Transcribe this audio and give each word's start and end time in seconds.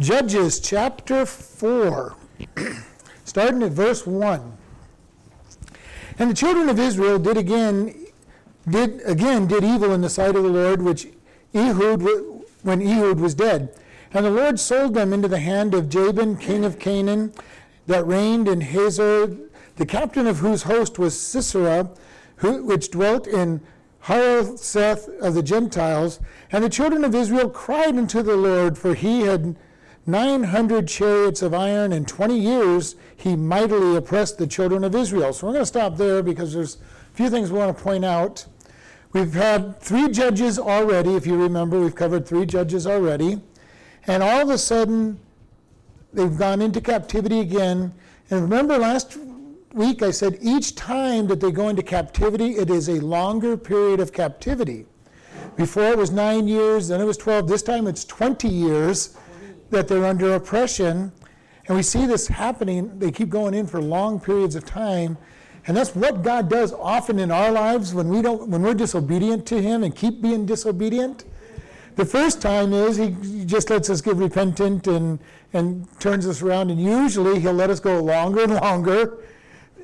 Judges 0.00 0.58
chapter 0.58 1.24
4, 1.24 2.16
starting 3.24 3.62
at 3.62 3.70
verse 3.70 4.04
1. 4.04 4.58
And 6.18 6.30
the 6.30 6.34
children 6.34 6.68
of 6.68 6.80
Israel 6.80 7.20
did 7.20 7.36
again 7.36 7.94
did 8.68 9.02
again 9.04 9.46
did 9.46 9.62
evil 9.62 9.92
in 9.92 10.00
the 10.00 10.08
sight 10.08 10.34
of 10.34 10.42
the 10.42 10.48
Lord, 10.48 10.82
which 10.82 11.06
Ehud 11.54 12.02
when 12.62 12.82
Ehud 12.82 13.20
was 13.20 13.34
dead. 13.34 13.72
And 14.12 14.26
the 14.26 14.32
Lord 14.32 14.58
sold 14.58 14.94
them 14.94 15.12
into 15.12 15.28
the 15.28 15.38
hand 15.38 15.74
of 15.74 15.88
Jabin, 15.88 16.38
king 16.38 16.64
of 16.64 16.80
Canaan, 16.80 17.32
that 17.86 18.04
reigned 18.04 18.48
in 18.48 18.62
Hazor, 18.62 19.36
the 19.76 19.86
captain 19.86 20.26
of 20.26 20.38
whose 20.38 20.64
host 20.64 20.98
was 20.98 21.20
Sisera, 21.20 21.88
who, 22.36 22.64
which 22.64 22.90
dwelt 22.90 23.28
in 23.28 23.60
Harosheth 24.00 25.08
of 25.20 25.34
the 25.34 25.42
Gentiles. 25.42 26.18
And 26.50 26.64
the 26.64 26.68
children 26.68 27.04
of 27.04 27.14
Israel 27.14 27.48
cried 27.48 27.96
unto 27.96 28.22
the 28.22 28.36
Lord, 28.36 28.76
for 28.76 28.94
he 28.94 29.20
had 29.20 29.56
900 30.06 30.86
chariots 30.86 31.40
of 31.40 31.54
iron, 31.54 31.92
in 31.92 32.04
20 32.04 32.38
years 32.38 32.96
he 33.16 33.36
mightily 33.36 33.96
oppressed 33.96 34.38
the 34.38 34.46
children 34.46 34.84
of 34.84 34.94
Israel. 34.94 35.32
So 35.32 35.46
we're 35.46 35.54
going 35.54 35.62
to 35.62 35.66
stop 35.66 35.96
there 35.96 36.22
because 36.22 36.52
there's 36.52 36.76
a 36.76 37.16
few 37.16 37.30
things 37.30 37.50
we 37.50 37.58
want 37.58 37.76
to 37.76 37.82
point 37.82 38.04
out. 38.04 38.46
We've 39.12 39.32
had 39.32 39.80
three 39.80 40.08
judges 40.08 40.58
already, 40.58 41.14
if 41.14 41.26
you 41.26 41.40
remember, 41.40 41.80
we've 41.80 41.94
covered 41.94 42.26
three 42.26 42.44
judges 42.44 42.86
already. 42.86 43.40
And 44.06 44.22
all 44.22 44.42
of 44.42 44.50
a 44.50 44.58
sudden, 44.58 45.18
they've 46.12 46.36
gone 46.36 46.60
into 46.60 46.80
captivity 46.80 47.40
again. 47.40 47.94
And 48.30 48.42
remember 48.42 48.76
last 48.76 49.16
week 49.72 50.02
I 50.02 50.10
said 50.10 50.38
each 50.42 50.74
time 50.74 51.26
that 51.28 51.40
they 51.40 51.50
go 51.50 51.68
into 51.68 51.82
captivity, 51.82 52.56
it 52.56 52.68
is 52.70 52.88
a 52.88 53.00
longer 53.00 53.56
period 53.56 54.00
of 54.00 54.12
captivity. 54.12 54.86
Before 55.56 55.86
it 55.86 55.96
was 55.96 56.10
nine 56.10 56.48
years, 56.48 56.88
then 56.88 57.00
it 57.00 57.04
was 57.04 57.16
12. 57.16 57.48
This 57.48 57.62
time 57.62 57.86
it's 57.86 58.04
20 58.04 58.48
years 58.48 59.16
that 59.70 59.88
they're 59.88 60.04
under 60.04 60.34
oppression. 60.34 61.12
And 61.66 61.76
we 61.76 61.82
see 61.82 62.06
this 62.06 62.28
happening. 62.28 62.98
They 62.98 63.10
keep 63.10 63.30
going 63.30 63.54
in 63.54 63.66
for 63.66 63.80
long 63.80 64.20
periods 64.20 64.54
of 64.54 64.64
time. 64.64 65.16
And 65.66 65.76
that's 65.76 65.94
what 65.94 66.22
God 66.22 66.50
does 66.50 66.72
often 66.72 67.18
in 67.18 67.30
our 67.30 67.50
lives 67.50 67.94
when 67.94 68.08
we 68.08 68.20
don't 68.20 68.48
when 68.48 68.62
we're 68.62 68.74
disobedient 68.74 69.46
to 69.46 69.62
him 69.62 69.82
and 69.82 69.96
keep 69.96 70.20
being 70.20 70.44
disobedient. 70.44 71.24
The 71.96 72.04
first 72.04 72.42
time 72.42 72.72
is 72.72 72.96
he 72.96 73.14
just 73.44 73.70
lets 73.70 73.88
us 73.88 74.00
get 74.00 74.16
repentant 74.16 74.88
and, 74.88 75.18
and 75.52 75.88
turns 76.00 76.26
us 76.26 76.42
around, 76.42 76.70
and 76.70 76.82
usually 76.82 77.38
he'll 77.38 77.52
let 77.52 77.70
us 77.70 77.78
go 77.78 78.02
longer 78.02 78.42
and 78.42 78.54
longer 78.54 79.18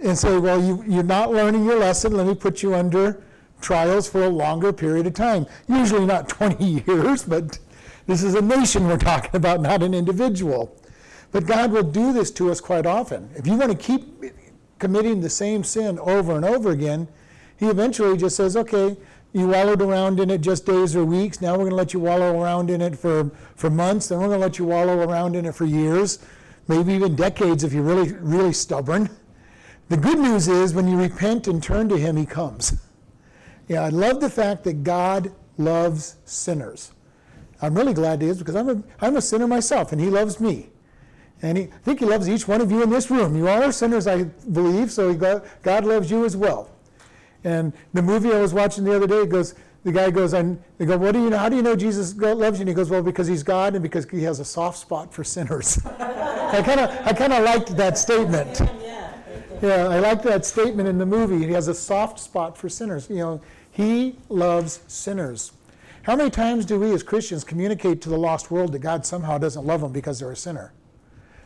and 0.02 0.18
say, 0.18 0.36
Well, 0.36 0.62
you, 0.62 0.84
you're 0.88 1.02
not 1.04 1.30
learning 1.30 1.64
your 1.64 1.78
lesson, 1.78 2.12
let 2.12 2.26
me 2.26 2.34
put 2.34 2.62
you 2.62 2.74
under 2.74 3.22
trials 3.60 4.08
for 4.08 4.24
a 4.24 4.28
longer 4.28 4.72
period 4.72 5.06
of 5.06 5.14
time. 5.14 5.46
Usually 5.68 6.04
not 6.04 6.28
20 6.28 6.82
years, 6.86 7.22
but 7.22 7.58
this 8.10 8.22
is 8.22 8.34
a 8.34 8.42
nation 8.42 8.88
we're 8.88 8.96
talking 8.96 9.34
about, 9.34 9.60
not 9.60 9.82
an 9.82 9.94
individual. 9.94 10.76
But 11.32 11.46
God 11.46 11.70
will 11.70 11.84
do 11.84 12.12
this 12.12 12.30
to 12.32 12.50
us 12.50 12.60
quite 12.60 12.86
often. 12.86 13.30
If 13.36 13.46
you 13.46 13.54
want 13.54 13.70
to 13.70 13.78
keep 13.78 14.24
committing 14.78 15.20
the 15.20 15.30
same 15.30 15.62
sin 15.62 15.98
over 16.00 16.34
and 16.34 16.44
over 16.44 16.70
again, 16.70 17.06
He 17.56 17.66
eventually 17.66 18.16
just 18.16 18.36
says, 18.36 18.56
okay, 18.56 18.96
you 19.32 19.46
wallowed 19.46 19.80
around 19.80 20.18
in 20.18 20.28
it 20.30 20.40
just 20.40 20.66
days 20.66 20.96
or 20.96 21.04
weeks. 21.04 21.40
Now 21.40 21.52
we're 21.52 21.58
going 21.58 21.70
to 21.70 21.76
let 21.76 21.94
you 21.94 22.00
wallow 22.00 22.40
around 22.40 22.68
in 22.68 22.80
it 22.80 22.98
for, 22.98 23.30
for 23.54 23.70
months. 23.70 24.08
Then 24.08 24.18
we're 24.18 24.26
going 24.26 24.40
to 24.40 24.46
let 24.46 24.58
you 24.58 24.64
wallow 24.64 24.98
around 25.08 25.36
in 25.36 25.46
it 25.46 25.54
for 25.54 25.66
years, 25.66 26.18
maybe 26.66 26.92
even 26.94 27.14
decades 27.14 27.62
if 27.62 27.72
you're 27.72 27.84
really, 27.84 28.12
really 28.14 28.52
stubborn. 28.52 29.08
The 29.88 29.96
good 29.96 30.18
news 30.18 30.48
is 30.48 30.74
when 30.74 30.88
you 30.88 30.98
repent 30.98 31.46
and 31.46 31.62
turn 31.62 31.88
to 31.90 31.96
Him, 31.96 32.16
He 32.16 32.26
comes. 32.26 32.80
Yeah, 33.68 33.82
I 33.82 33.90
love 33.90 34.20
the 34.20 34.30
fact 34.30 34.64
that 34.64 34.82
God 34.82 35.32
loves 35.58 36.16
sinners. 36.24 36.90
I'm 37.62 37.74
really 37.74 37.94
glad 37.94 38.22
he 38.22 38.28
is 38.28 38.38
because 38.38 38.56
I'm 38.56 38.68
a, 38.68 38.82
I'm 39.00 39.16
a 39.16 39.22
sinner 39.22 39.46
myself 39.46 39.92
and 39.92 40.00
he 40.00 40.08
loves 40.08 40.40
me. 40.40 40.70
And 41.42 41.56
he, 41.56 41.64
I 41.64 41.78
think 41.84 42.00
he 42.00 42.06
loves 42.06 42.28
each 42.28 42.46
one 42.46 42.60
of 42.60 42.70
you 42.70 42.82
in 42.82 42.90
this 42.90 43.10
room. 43.10 43.36
You 43.36 43.48
all 43.48 43.62
are 43.62 43.72
sinners, 43.72 44.06
I 44.06 44.24
believe, 44.24 44.90
so 44.90 45.14
God, 45.14 45.48
God 45.62 45.84
loves 45.84 46.10
you 46.10 46.24
as 46.24 46.36
well. 46.36 46.70
And 47.44 47.72
the 47.94 48.02
movie 48.02 48.32
I 48.32 48.40
was 48.40 48.52
watching 48.52 48.84
the 48.84 48.94
other 48.94 49.06
day 49.06 49.24
goes, 49.26 49.54
the 49.82 49.92
guy 49.92 50.10
goes, 50.10 50.34
and 50.34 50.62
they 50.76 50.84
go, 50.84 50.98
what 50.98 51.12
do 51.12 51.22
you 51.22 51.30
know? 51.30 51.38
How 51.38 51.48
do 51.48 51.56
you 51.56 51.62
know 51.62 51.74
Jesus 51.74 52.14
loves 52.16 52.58
you? 52.58 52.62
And 52.62 52.68
he 52.68 52.74
goes, 52.74 52.90
well, 52.90 53.02
because 53.02 53.26
he's 53.26 53.42
God 53.42 53.74
and 53.74 53.82
because 53.82 54.06
he 54.10 54.22
has 54.24 54.38
a 54.40 54.44
soft 54.44 54.78
spot 54.78 55.14
for 55.14 55.24
sinners. 55.24 55.80
I 55.86 56.62
kind 56.62 56.80
of, 56.80 57.06
I 57.06 57.12
kind 57.14 57.32
of 57.32 57.44
liked 57.44 57.74
that 57.76 57.96
statement. 57.96 58.60
Yeah, 59.62 59.88
I 59.88 59.98
liked 60.00 60.22
that 60.24 60.44
statement 60.44 60.88
in 60.88 60.98
the 60.98 61.06
movie. 61.06 61.46
He 61.46 61.52
has 61.52 61.68
a 61.68 61.74
soft 61.74 62.18
spot 62.18 62.58
for 62.58 62.68
sinners. 62.68 63.08
You 63.08 63.16
know, 63.16 63.40
he 63.70 64.16
loves 64.28 64.80
sinners. 64.86 65.52
How 66.02 66.16
many 66.16 66.30
times 66.30 66.64
do 66.64 66.80
we 66.80 66.92
as 66.92 67.02
Christians 67.02 67.44
communicate 67.44 68.00
to 68.02 68.08
the 68.08 68.16
lost 68.16 68.50
world 68.50 68.72
that 68.72 68.78
God 68.78 69.04
somehow 69.04 69.36
doesn't 69.36 69.66
love 69.66 69.82
them 69.82 69.92
because 69.92 70.18
they're 70.18 70.32
a 70.32 70.36
sinner? 70.36 70.72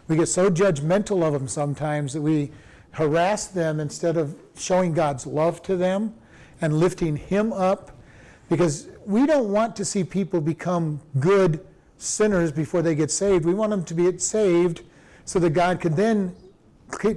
We 0.07 0.17
get 0.17 0.27
so 0.27 0.49
judgmental 0.49 1.25
of 1.25 1.33
them 1.33 1.49
sometimes 1.49 2.13
that 2.13 2.23
we 2.23 2.53
harass 2.93 3.49
them 3.49 3.81
instead 3.81 4.17
of 4.17 4.37
showing 4.57 4.93
God's 4.93 5.27
love 5.27 5.61
to 5.63 5.77
them 5.77 6.15
and 6.61 6.79
lifting 6.79 7.17
Him 7.17 7.53
up 7.53 7.99
because 8.49 8.87
we 9.05 9.27
don't 9.27 9.51
want 9.51 9.75
to 9.77 9.85
see 9.85 10.05
people 10.05 10.41
become 10.41 11.01
good 11.19 11.67
sinners 11.99 12.53
before 12.53 12.81
they 12.81 12.95
get 12.95 13.11
saved. 13.11 13.45
We 13.45 13.55
want 13.55 13.71
them 13.71 13.85
to 13.85 13.95
be 13.95 14.19
saved 14.19 14.83
so 15.25 15.41
that 15.41 15.51
God 15.51 15.81
can 15.81 15.97
then 15.97 16.37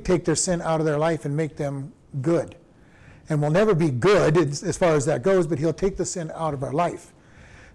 take 0.03 0.25
their 0.25 0.35
sin 0.35 0.59
out 0.61 0.79
of 0.79 0.87
their 0.87 0.97
life 0.97 1.25
and 1.25 1.37
make 1.37 1.55
them 1.55 1.93
good. 2.21 2.55
And 3.29 3.41
we'll 3.41 3.51
never 3.51 3.75
be 3.75 3.91
good 3.91 4.37
as 4.37 4.77
far 4.77 4.95
as 4.95 5.05
that 5.05 5.21
goes, 5.21 5.45
but 5.45 5.59
He'll 5.59 5.73
take 5.73 5.97
the 5.97 6.05
sin 6.05 6.31
out 6.33 6.55
of 6.55 6.63
our 6.63 6.73
life. 6.73 7.13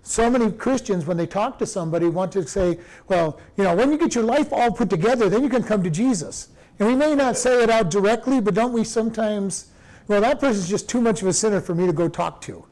So 0.02 0.28
many 0.28 0.50
Christians, 0.50 1.06
when 1.06 1.16
they 1.16 1.26
talk 1.26 1.58
to 1.58 1.66
somebody, 1.66 2.06
want 2.06 2.32
to 2.32 2.46
say, 2.46 2.78
well, 3.08 3.38
you 3.56 3.64
know, 3.64 3.74
when 3.74 3.92
you 3.92 3.98
get 3.98 4.14
your 4.14 4.24
life 4.24 4.52
all 4.52 4.72
put 4.72 4.90
together, 4.90 5.28
then 5.28 5.44
you 5.44 5.48
can 5.48 5.62
come 5.62 5.82
to 5.84 5.90
Jesus. 5.90 6.48
And 6.78 6.88
we 6.88 6.96
may 6.96 7.14
not 7.14 7.36
say 7.36 7.62
it 7.62 7.70
out 7.70 7.90
directly, 7.90 8.40
but 8.40 8.54
don't 8.54 8.72
we 8.72 8.82
sometimes, 8.82 9.70
well, 10.08 10.20
that 10.20 10.40
person's 10.40 10.68
just 10.68 10.88
too 10.88 11.00
much 11.00 11.22
of 11.22 11.28
a 11.28 11.32
sinner 11.32 11.60
for 11.60 11.74
me 11.74 11.86
to 11.86 11.92
go 11.92 12.08
talk 12.08 12.40
to. 12.42 12.64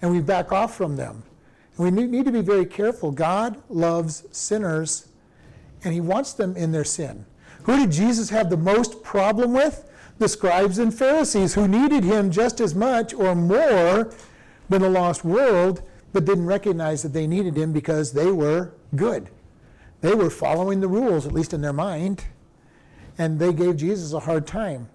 And 0.00 0.12
we 0.12 0.20
back 0.20 0.52
off 0.52 0.76
from 0.76 0.96
them. 0.96 1.24
And 1.76 1.96
we 1.96 2.06
need 2.06 2.24
to 2.24 2.32
be 2.32 2.42
very 2.42 2.66
careful. 2.66 3.10
God 3.10 3.60
loves 3.68 4.24
sinners, 4.30 5.08
and 5.82 5.92
He 5.92 6.00
wants 6.00 6.34
them 6.34 6.56
in 6.56 6.70
their 6.70 6.84
sin. 6.84 7.26
Who 7.64 7.76
did 7.78 7.90
Jesus 7.90 8.30
have 8.30 8.48
the 8.48 8.56
most 8.56 9.02
problem 9.02 9.52
with? 9.52 9.90
The 10.18 10.28
scribes 10.28 10.78
and 10.78 10.94
Pharisees, 10.94 11.54
who 11.54 11.66
needed 11.66 12.04
Him 12.04 12.30
just 12.30 12.60
as 12.60 12.76
much 12.76 13.12
or 13.12 13.34
more 13.34 14.12
than 14.68 14.82
the 14.82 14.90
lost 14.90 15.24
world 15.24 15.82
but 16.14 16.24
didn't 16.24 16.46
recognize 16.46 17.02
that 17.02 17.12
they 17.12 17.26
needed 17.26 17.56
him 17.56 17.72
because 17.72 18.12
they 18.12 18.30
were 18.30 18.72
good. 18.94 19.28
They 20.00 20.14
were 20.14 20.30
following 20.30 20.80
the 20.80 20.86
rules, 20.86 21.26
at 21.26 21.32
least 21.32 21.52
in 21.52 21.60
their 21.60 21.72
mind, 21.72 22.24
and 23.18 23.38
they 23.38 23.52
gave 23.52 23.76
Jesus 23.76 24.12
a 24.12 24.20
hard 24.20 24.46
time. 24.46 24.88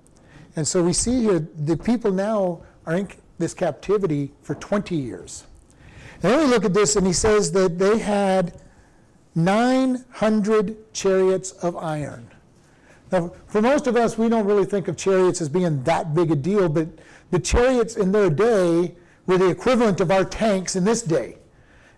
And 0.55 0.65
so 0.65 0.81
we 0.81 0.93
see 0.93 1.21
here 1.21 1.39
the 1.39 1.75
people 1.75 2.11
now 2.11 2.61
are 2.85 2.95
in 2.95 3.09
this 3.37 3.53
captivity 3.53 4.31
for 4.41 4.55
20 4.55 4.95
years. 4.95 5.43
And 6.23 6.31
then 6.31 6.39
we 6.39 6.45
look 6.45 6.63
at 6.63 6.73
this, 6.73 6.95
and 6.95 7.05
he 7.05 7.13
says 7.13 7.51
that 7.51 7.77
they 7.77 7.99
had 7.99 8.61
900 9.35 10.93
chariots 10.93 11.51
of 11.51 11.75
iron. 11.75 12.29
Now, 13.11 13.33
for 13.47 13.61
most 13.61 13.87
of 13.87 13.97
us, 13.97 14.17
we 14.17 14.29
don't 14.29 14.45
really 14.45 14.65
think 14.65 14.87
of 14.87 14.95
chariots 14.95 15.41
as 15.41 15.49
being 15.49 15.83
that 15.83 16.13
big 16.13 16.31
a 16.31 16.35
deal, 16.35 16.69
but 16.69 16.87
the 17.31 17.39
chariots 17.39 17.97
in 17.97 18.13
their 18.13 18.29
day 18.29 18.95
were 19.29 19.37
the 19.37 19.47
equivalent 19.47 20.01
of 20.01 20.09
our 20.09 20.25
tanks 20.25 20.75
in 20.75 20.83
this 20.83 21.03
day. 21.03 21.37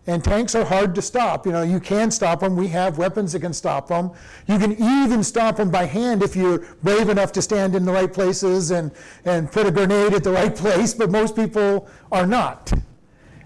And 0.05 0.21
tanks 0.21 0.53
are 0.53 0.65
hard 0.65 0.93
to 0.95 1.01
stop. 1.01 1.45
You 1.45 1.53
know, 1.53 1.61
you 1.61 1.79
can 1.79 2.11
stop 2.11 2.41
them. 2.41 2.57
We 2.57 2.67
have 2.67 2.97
weapons 2.97 3.31
that 3.31 3.39
can 3.39 3.53
stop 3.53 3.87
them. 3.87 4.11
You 4.47 4.59
can 4.59 4.73
even 4.73 5.23
stop 5.23 5.55
them 5.55 5.71
by 5.71 5.85
hand 5.85 6.23
if 6.23 6.35
you're 6.35 6.59
brave 6.83 7.07
enough 7.07 7.31
to 7.33 7.41
stand 7.41 7.73
in 7.73 7.85
the 7.85 7.91
right 7.93 8.11
places 8.11 8.71
and, 8.71 8.91
and 9.23 9.49
put 9.49 9.65
a 9.65 9.71
grenade 9.71 10.13
at 10.13 10.25
the 10.25 10.31
right 10.31 10.53
place, 10.63 10.93
but 10.93 11.09
most 11.09 11.33
people 11.33 11.87
are 12.11 12.27
not. 12.27 12.73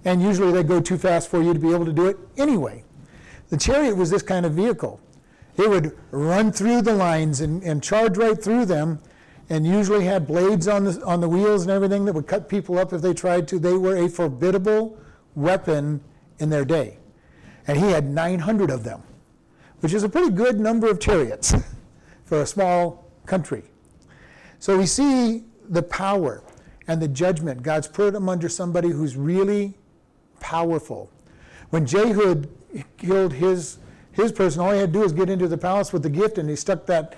And 0.03 0.19
usually 0.19 0.52
they 0.52 0.63
go 0.63 0.81
too 0.81 0.97
fast 0.97 1.29
for 1.29 1.44
you 1.44 1.53
to 1.53 1.59
be 1.59 1.72
able 1.72 1.85
to 1.85 1.94
do 1.94 2.07
it 2.07 2.17
anyway. 2.38 2.84
The 3.50 3.57
chariot 3.57 3.96
was 3.96 4.09
this 4.09 4.23
kind 4.23 4.47
of 4.47 4.53
vehicle. 4.53 5.00
It 5.57 5.70
would 5.70 5.96
run 6.09 6.52
through 6.52 6.81
the 6.81 6.93
lines 6.93 7.41
and, 7.41 7.61
and 7.61 7.84
charge 7.84 8.17
right 8.17 8.41
through 8.41 8.66
them 8.66 8.99
and 9.50 9.66
usually 9.66 10.06
had 10.06 10.28
blades 10.28 10.68
on 10.68 10.86
the, 10.86 11.03
on 11.06 11.22
the 11.22 11.30
wheels 11.30 11.64
and 11.64 11.72
everything 11.72 12.06
that 12.06 12.14
would 12.14 12.28
cut 12.28 12.50
people 12.50 12.80
up 12.80 12.94
if 12.94 13.02
they 13.02 13.14
tried 13.14 13.47
to. 13.50 13.59
They 13.59 13.74
were 13.74 13.97
a 13.97 14.09
formidable 14.09 14.97
weapon 15.36 16.02
in 16.40 16.50
their 16.50 16.66
day. 16.66 16.97
And 17.68 17.78
he 17.78 17.86
had 17.86 18.06
900 18.06 18.70
of 18.70 18.84
them, 18.84 19.03
which 19.80 19.94
is 19.94 20.03
a 20.03 20.09
pretty 20.09 20.32
good 20.32 20.59
number 20.59 20.88
of 20.88 21.00
chariots 21.00 21.53
for 22.26 22.42
a 22.42 22.46
small 22.46 23.06
country. 23.26 23.64
So 24.59 24.78
we 24.78 24.86
see 24.86 25.44
the 25.70 25.84
power 25.84 26.44
and 26.88 27.02
the 27.02 27.08
judgment. 27.08 27.64
God's 27.64 27.88
put 27.88 28.16
him 28.16 28.30
under 28.30 28.50
somebody 28.50 28.90
who's 28.90 29.16
really 29.16 29.76
powerful. 30.40 31.12
When 31.70 31.86
Jehu 31.86 32.44
killed 32.98 33.34
his, 33.34 33.78
his 34.12 34.32
person, 34.32 34.62
all 34.62 34.72
he 34.72 34.80
had 34.80 34.94
to 34.94 35.00
do 35.00 35.00
was 35.00 35.14
get 35.14 35.30
into 35.30 35.48
the 35.48 35.58
palace 35.58 35.91
with 35.91 36.03
the 36.03 36.09
gift, 36.09 36.38
and 36.38 36.50
he 36.50 36.56
stuck 36.56 36.86
that 36.86 37.16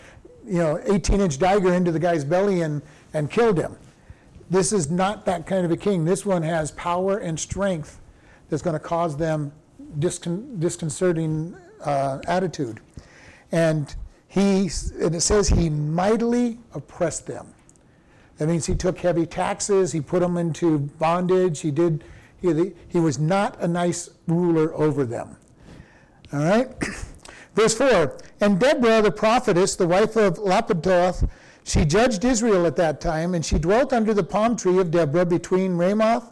you 0.47 0.59
know, 0.59 0.81
18 0.85 1.19
inch 1.21 1.38
dagger 1.38 1.73
into 1.73 1.91
the 1.91 1.99
guy's 1.99 2.23
belly 2.23 2.61
and, 2.61 2.81
and 3.13 3.29
killed 3.29 3.57
him. 3.57 3.75
This 4.49 4.71
is 4.71 4.89
not 4.89 5.25
that 5.25 5.45
kind 5.45 5.65
of 5.65 5.71
a 5.71 5.77
king. 5.77 6.05
This 6.05 6.25
one 6.25 6.41
has 6.41 6.71
power 6.71 7.17
and 7.17 7.38
strength 7.39 7.99
that's 8.49 8.61
going 8.61 8.75
to 8.75 8.79
cause 8.79 9.17
them 9.17 9.51
discon- 9.99 10.59
disconcerting 10.59 11.55
uh, 11.83 12.19
attitude. 12.27 12.79
And, 13.51 13.94
he, 14.27 14.69
and 15.01 15.15
it 15.15 15.21
says 15.21 15.49
he 15.49 15.69
mightily 15.69 16.59
oppressed 16.73 17.27
them. 17.27 17.53
That 18.38 18.47
means 18.47 18.65
he 18.65 18.75
took 18.75 18.99
heavy 18.99 19.25
taxes, 19.25 19.91
he 19.91 19.99
put 19.99 20.21
them 20.21 20.38
into 20.38 20.77
bondage, 20.77 21.61
he 21.61 21.71
did, 21.71 22.03
he, 22.39 22.73
he 22.88 22.99
was 22.99 23.17
not 23.17 23.59
a 23.59 23.67
nice 23.67 24.09
ruler 24.27 24.73
over 24.75 25.05
them. 25.05 25.35
All 26.31 26.39
right? 26.39 26.69
Verse 27.57 27.74
4 27.74 28.15
And 28.39 28.59
Deborah 28.59 29.01
the 29.01 29.12
prophetess, 29.12 29.75
the 29.75 29.88
wife 29.88 30.15
of 30.15 30.38
Lapidoth, 30.38 31.27
she 31.63 31.86
judged 31.86 32.24
Israel 32.24 32.68
at 32.68 32.75
that 32.75 33.01
time, 33.01 33.33
and 33.33 33.44
she 33.44 33.57
dwelt 33.57 33.92
under 33.92 34.13
the 34.13 34.24
palm 34.24 34.56
tree 34.56 34.77
of 34.77 34.92
Deborah 34.92 35.25
between 35.25 35.75
Ramoth 35.75 36.31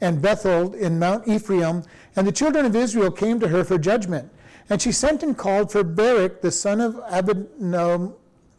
and 0.00 0.20
Bethel 0.20 0.74
in 0.74 0.98
Mount 0.98 1.28
Ephraim. 1.28 1.84
And 2.16 2.26
the 2.26 2.32
children 2.32 2.66
of 2.66 2.74
Israel 2.74 3.12
came 3.12 3.38
to 3.38 3.46
her 3.46 3.62
for 3.62 3.78
judgment. 3.78 4.28
And 4.68 4.82
she 4.82 4.90
sent 4.90 5.22
and 5.22 5.38
called 5.38 5.70
for 5.70 5.84
Barak, 5.84 6.40
the 6.42 6.50
son 6.50 6.80
of 6.80 6.96
Abin, 7.12 7.46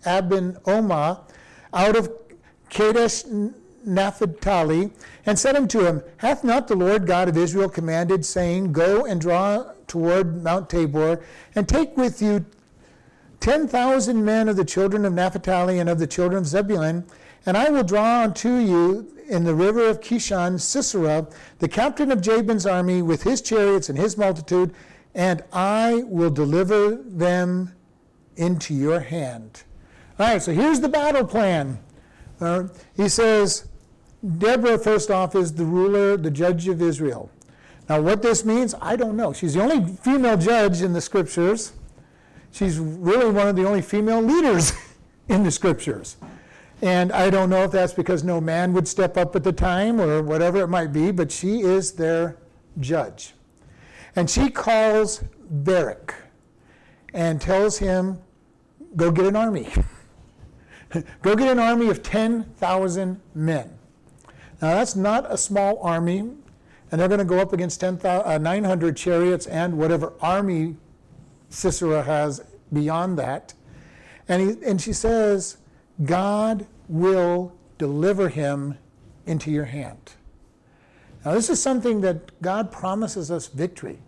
Abin 0.06 1.25
out 1.74 1.95
of 1.98 2.12
Kadesh 2.69 3.25
Naphtali, 3.86 4.92
and 5.25 5.38
said 5.38 5.57
unto 5.57 5.86
him, 5.86 6.01
Hath 6.15 6.45
not 6.45 6.69
the 6.69 6.75
Lord 6.77 7.06
God 7.06 7.27
of 7.27 7.36
Israel 7.36 7.68
commanded, 7.68 8.25
saying, 8.25 8.71
Go 8.71 9.06
and 9.06 9.19
draw 9.19 9.74
toward 9.87 10.43
Mount 10.43 10.69
Tabor, 10.69 11.23
and 11.55 11.67
take 11.67 11.95
with 11.97 12.21
you 12.21 12.45
ten 13.39 13.67
thousand 13.67 14.23
men 14.23 14.49
of 14.49 14.55
the 14.55 14.65
children 14.65 15.05
of 15.05 15.13
Naphtali 15.13 15.79
and 15.79 15.89
of 15.89 15.99
the 15.99 16.07
children 16.07 16.39
of 16.39 16.47
Zebulun, 16.47 17.05
and 17.45 17.57
I 17.57 17.69
will 17.69 17.83
draw 17.83 18.23
unto 18.23 18.55
you 18.57 19.11
in 19.29 19.43
the 19.43 19.55
river 19.55 19.87
of 19.87 20.01
Kishon 20.01 20.59
Sisera, 20.59 21.27
the 21.59 21.67
captain 21.67 22.11
of 22.11 22.21
Jabin's 22.21 22.65
army, 22.65 23.01
with 23.01 23.23
his 23.23 23.41
chariots 23.41 23.89
and 23.89 23.97
his 23.97 24.17
multitude, 24.17 24.73
and 25.13 25.43
I 25.51 26.03
will 26.05 26.29
deliver 26.29 26.95
them 26.95 27.73
into 28.35 28.73
your 28.73 28.99
hand. 28.99 29.63
All 30.19 30.27
right, 30.27 30.41
so 30.41 30.53
here's 30.53 30.79
the 30.79 30.89
battle 30.89 31.25
plan. 31.25 31.79
Uh, 32.39 32.67
he 32.95 33.09
says, 33.09 33.67
Deborah, 34.37 34.79
first 34.79 35.11
off, 35.11 35.35
is 35.35 35.53
the 35.53 35.65
ruler, 35.65 36.17
the 36.17 36.31
judge 36.31 36.67
of 36.67 36.81
Israel. 36.81 37.29
Now, 37.89 38.01
what 38.01 38.21
this 38.21 38.43
means, 38.43 38.75
I 38.81 38.95
don't 38.95 39.15
know. 39.15 39.31
She's 39.31 39.53
the 39.53 39.61
only 39.61 39.93
female 39.95 40.37
judge 40.37 40.81
in 40.81 40.93
the 40.93 41.01
scriptures. 41.01 41.73
She's 42.51 42.79
really 42.79 43.31
one 43.31 43.47
of 43.47 43.55
the 43.55 43.65
only 43.65 43.81
female 43.81 44.21
leaders 44.21 44.73
in 45.29 45.43
the 45.43 45.51
scriptures. 45.51 46.17
And 46.81 47.11
I 47.11 47.29
don't 47.29 47.49
know 47.49 47.63
if 47.63 47.71
that's 47.71 47.93
because 47.93 48.23
no 48.23 48.39
man 48.39 48.73
would 48.73 48.87
step 48.87 49.17
up 49.17 49.35
at 49.35 49.43
the 49.43 49.51
time 49.51 49.99
or 49.99 50.21
whatever 50.21 50.61
it 50.61 50.67
might 50.67 50.93
be, 50.93 51.11
but 51.11 51.31
she 51.31 51.61
is 51.61 51.93
their 51.93 52.37
judge. 52.79 53.33
And 54.15 54.29
she 54.29 54.49
calls 54.49 55.23
Barak 55.49 56.15
and 57.13 57.41
tells 57.41 57.77
him, 57.77 58.19
Go 58.95 59.11
get 59.11 59.25
an 59.25 59.35
army. 59.35 59.71
Go 61.21 61.35
get 61.35 61.51
an 61.51 61.59
army 61.59 61.89
of 61.89 62.01
10,000 62.01 63.21
men. 63.35 63.77
Now, 64.61 64.75
that's 64.75 64.95
not 64.95 65.31
a 65.31 65.37
small 65.37 65.79
army, 65.81 66.31
and 66.91 66.99
they're 66.99 67.07
going 67.07 67.19
to 67.19 67.25
go 67.25 67.39
up 67.39 67.53
against 67.53 67.79
10, 67.81 67.99
uh, 68.03 68.37
900 68.37 68.95
chariots 68.95 69.45
and 69.47 69.77
whatever 69.77 70.13
army 70.21 70.75
Sisera 71.49 72.03
has 72.03 72.43
beyond 72.71 73.17
that. 73.19 73.53
And, 74.27 74.41
he, 74.41 74.65
and 74.65 74.81
she 74.81 74.93
says, 74.93 75.57
God 76.03 76.65
will 76.87 77.53
deliver 77.77 78.29
him 78.29 78.77
into 79.25 79.51
your 79.51 79.65
hand. 79.65 80.13
Now, 81.25 81.33
this 81.33 81.49
is 81.49 81.61
something 81.61 82.01
that 82.01 82.41
God 82.41 82.71
promises 82.71 83.29
us 83.31 83.47
victory. 83.47 83.99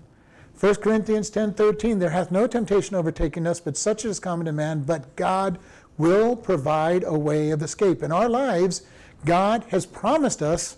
1 0.59 0.75
Corinthians 0.75 1.29
10:13 1.31 1.99
there 1.99 2.09
hath 2.09 2.31
no 2.31 2.45
temptation 2.45 2.93
overtaken 2.93 3.47
us 3.47 3.61
but 3.61 3.77
such 3.77 4.03
is 4.03 4.19
common 4.19 4.45
to 4.45 4.51
man 4.51 4.83
but 4.83 5.15
God 5.15 5.57
will 5.97 6.35
provide 6.35 7.05
a 7.05 7.17
way 7.17 7.51
of 7.51 7.61
escape 7.61 8.03
in 8.03 8.11
our 8.11 8.27
lives 8.27 8.81
God 9.25 9.63
has 9.69 9.85
promised 9.85 10.41
us 10.41 10.75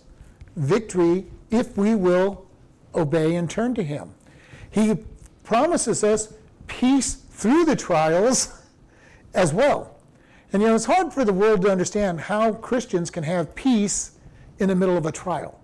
victory 0.55 1.25
if 1.51 1.77
we 1.77 1.93
will 1.93 2.45
obey 2.95 3.35
and 3.35 3.49
turn 3.49 3.75
to 3.75 3.83
him 3.83 4.13
he 4.71 4.95
promises 5.43 6.03
us 6.03 6.33
peace 6.67 7.13
through 7.13 7.65
the 7.65 7.75
trials 7.75 8.61
as 9.33 9.53
well. 9.53 9.97
And 10.53 10.61
you 10.61 10.69
know, 10.69 10.75
it's 10.75 10.85
hard 10.85 11.13
for 11.13 11.23
the 11.23 11.33
world 11.33 11.61
to 11.63 11.71
understand 11.71 12.21
how 12.21 12.53
Christians 12.53 13.11
can 13.11 13.23
have 13.23 13.53
peace 13.53 14.13
in 14.59 14.69
the 14.69 14.75
middle 14.75 14.97
of 14.97 15.05
a 15.05 15.11
trial. 15.11 15.59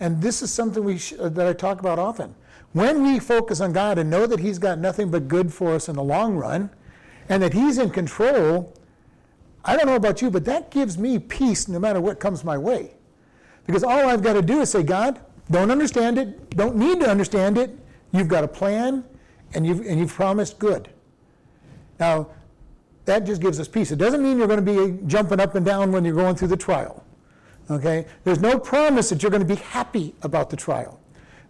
And 0.00 0.22
this 0.22 0.42
is 0.42 0.52
something 0.52 0.96
sh- 0.96 1.14
that 1.18 1.46
I 1.46 1.52
talk 1.52 1.80
about 1.80 1.98
often. 1.98 2.34
When 2.72 3.02
we 3.02 3.18
focus 3.18 3.60
on 3.60 3.72
God 3.72 3.98
and 3.98 4.08
know 4.08 4.26
that 4.26 4.40
He's 4.40 4.58
got 4.58 4.78
nothing 4.78 5.10
but 5.10 5.26
good 5.26 5.52
for 5.52 5.74
us 5.74 5.88
in 5.88 5.96
the 5.96 6.02
long 6.02 6.36
run, 6.36 6.70
and 7.28 7.42
that 7.42 7.52
He's 7.52 7.78
in 7.78 7.90
control, 7.90 8.74
I 9.64 9.76
don't 9.76 9.86
know 9.86 9.96
about 9.96 10.22
you, 10.22 10.30
but 10.30 10.44
that 10.44 10.70
gives 10.70 10.98
me 10.98 11.18
peace 11.18 11.66
no 11.66 11.78
matter 11.78 12.00
what 12.00 12.20
comes 12.20 12.44
my 12.44 12.58
way. 12.58 12.92
Because 13.68 13.84
all 13.84 14.08
I've 14.08 14.22
got 14.22 14.32
to 14.32 14.40
do 14.40 14.62
is 14.62 14.70
say, 14.70 14.82
God, 14.82 15.20
don't 15.50 15.70
understand 15.70 16.16
it, 16.16 16.56
don't 16.56 16.74
need 16.74 17.00
to 17.00 17.10
understand 17.10 17.58
it. 17.58 17.70
You've 18.12 18.26
got 18.26 18.42
a 18.42 18.48
plan, 18.48 19.04
and 19.52 19.66
you've, 19.66 19.80
and 19.80 20.00
you've 20.00 20.12
promised 20.12 20.58
good. 20.58 20.88
Now, 22.00 22.28
that 23.04 23.26
just 23.26 23.42
gives 23.42 23.60
us 23.60 23.68
peace. 23.68 23.90
It 23.90 23.96
doesn't 23.96 24.22
mean 24.22 24.38
you're 24.38 24.48
going 24.48 24.64
to 24.64 24.88
be 24.88 25.06
jumping 25.06 25.38
up 25.38 25.54
and 25.54 25.66
down 25.66 25.92
when 25.92 26.02
you're 26.02 26.14
going 26.14 26.34
through 26.34 26.48
the 26.48 26.56
trial. 26.56 27.04
Okay? 27.70 28.06
There's 28.24 28.40
no 28.40 28.58
promise 28.58 29.10
that 29.10 29.22
you're 29.22 29.30
going 29.30 29.46
to 29.46 29.54
be 29.54 29.60
happy 29.60 30.14
about 30.22 30.48
the 30.48 30.56
trial. 30.56 30.98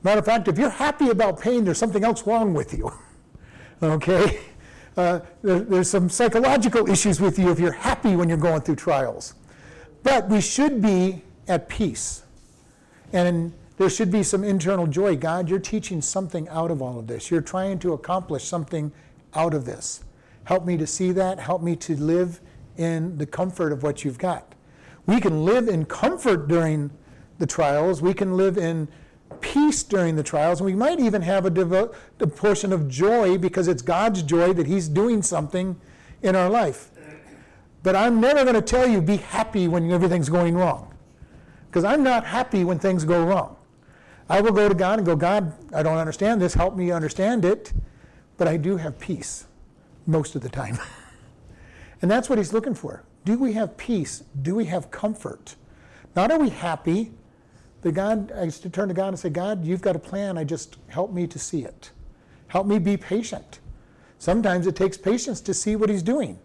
Matter 0.02 0.18
of 0.18 0.24
fact, 0.24 0.48
if 0.48 0.58
you're 0.58 0.70
happy 0.70 1.10
about 1.10 1.40
pain, 1.40 1.64
there's 1.64 1.78
something 1.78 2.02
else 2.02 2.26
wrong 2.26 2.52
with 2.52 2.74
you. 2.76 2.90
okay? 3.82 4.40
Uh, 4.96 5.20
there, 5.42 5.60
there's 5.60 5.88
some 5.88 6.08
psychological 6.08 6.90
issues 6.90 7.20
with 7.20 7.38
you 7.38 7.52
if 7.52 7.60
you're 7.60 7.70
happy 7.70 8.16
when 8.16 8.28
you're 8.28 8.38
going 8.38 8.60
through 8.60 8.74
trials. 8.74 9.34
But 10.02 10.28
we 10.28 10.40
should 10.40 10.82
be 10.82 11.22
at 11.48 11.68
peace. 11.68 12.22
And 13.12 13.52
there 13.78 13.88
should 13.88 14.10
be 14.10 14.22
some 14.22 14.44
internal 14.44 14.86
joy. 14.86 15.16
God, 15.16 15.48
you're 15.48 15.58
teaching 15.58 16.02
something 16.02 16.48
out 16.48 16.70
of 16.70 16.82
all 16.82 16.98
of 16.98 17.06
this. 17.06 17.30
You're 17.30 17.40
trying 17.40 17.78
to 17.80 17.92
accomplish 17.92 18.44
something 18.44 18.92
out 19.34 19.54
of 19.54 19.64
this. 19.64 20.04
Help 20.44 20.64
me 20.64 20.76
to 20.76 20.86
see 20.86 21.12
that. 21.12 21.38
Help 21.38 21.62
me 21.62 21.76
to 21.76 21.96
live 21.96 22.40
in 22.76 23.18
the 23.18 23.26
comfort 23.26 23.72
of 23.72 23.82
what 23.82 24.04
you've 24.04 24.18
got. 24.18 24.54
We 25.06 25.20
can 25.20 25.44
live 25.44 25.68
in 25.68 25.84
comfort 25.84 26.48
during 26.48 26.90
the 27.38 27.46
trials. 27.46 28.02
We 28.02 28.14
can 28.14 28.36
live 28.36 28.58
in 28.58 28.88
peace 29.40 29.82
during 29.82 30.16
the 30.16 30.22
trials. 30.22 30.60
And 30.60 30.66
we 30.66 30.74
might 30.74 31.00
even 31.00 31.22
have 31.22 31.46
a, 31.46 31.50
devo- 31.50 31.94
a 32.20 32.26
portion 32.26 32.72
of 32.72 32.88
joy 32.88 33.38
because 33.38 33.68
it's 33.68 33.82
God's 33.82 34.22
joy 34.22 34.52
that 34.54 34.66
He's 34.66 34.88
doing 34.88 35.22
something 35.22 35.80
in 36.22 36.34
our 36.34 36.50
life. 36.50 36.90
But 37.82 37.94
I'm 37.94 38.20
never 38.20 38.42
going 38.42 38.56
to 38.56 38.62
tell 38.62 38.88
you 38.88 39.00
be 39.00 39.16
happy 39.18 39.68
when 39.68 39.90
everything's 39.92 40.28
going 40.28 40.56
wrong. 40.56 40.92
Because 41.68 41.84
I'm 41.84 42.02
not 42.02 42.24
happy 42.24 42.64
when 42.64 42.78
things 42.78 43.04
go 43.04 43.24
wrong. 43.24 43.56
I 44.28 44.40
will 44.40 44.52
go 44.52 44.68
to 44.68 44.74
God 44.74 44.98
and 44.98 45.06
go, 45.06 45.16
God, 45.16 45.52
I 45.74 45.82
don't 45.82 45.98
understand 45.98 46.40
this. 46.40 46.54
Help 46.54 46.76
me 46.76 46.90
understand 46.90 47.44
it. 47.44 47.72
But 48.36 48.48
I 48.48 48.56
do 48.56 48.76
have 48.76 48.98
peace 48.98 49.46
most 50.06 50.34
of 50.34 50.42
the 50.42 50.48
time. 50.48 50.78
and 52.02 52.10
that's 52.10 52.28
what 52.28 52.38
he's 52.38 52.52
looking 52.52 52.74
for. 52.74 53.04
Do 53.24 53.38
we 53.38 53.52
have 53.54 53.76
peace? 53.76 54.24
Do 54.42 54.54
we 54.54 54.66
have 54.66 54.90
comfort? 54.90 55.56
Not 56.14 56.30
are 56.30 56.38
we 56.38 56.50
happy, 56.50 57.12
but 57.80 57.94
God, 57.94 58.32
I 58.32 58.44
used 58.44 58.62
to 58.62 58.70
turn 58.70 58.88
to 58.88 58.94
God 58.94 59.08
and 59.08 59.18
say, 59.18 59.30
God, 59.30 59.64
you've 59.64 59.82
got 59.82 59.96
a 59.96 59.98
plan. 59.98 60.36
I 60.36 60.44
just 60.44 60.78
help 60.88 61.12
me 61.12 61.26
to 61.26 61.38
see 61.38 61.64
it. 61.64 61.90
Help 62.48 62.66
me 62.66 62.78
be 62.78 62.96
patient. 62.96 63.60
Sometimes 64.18 64.66
it 64.66 64.74
takes 64.74 64.96
patience 64.96 65.40
to 65.42 65.54
see 65.54 65.76
what 65.76 65.88
he's 65.88 66.02
doing. 66.02 66.38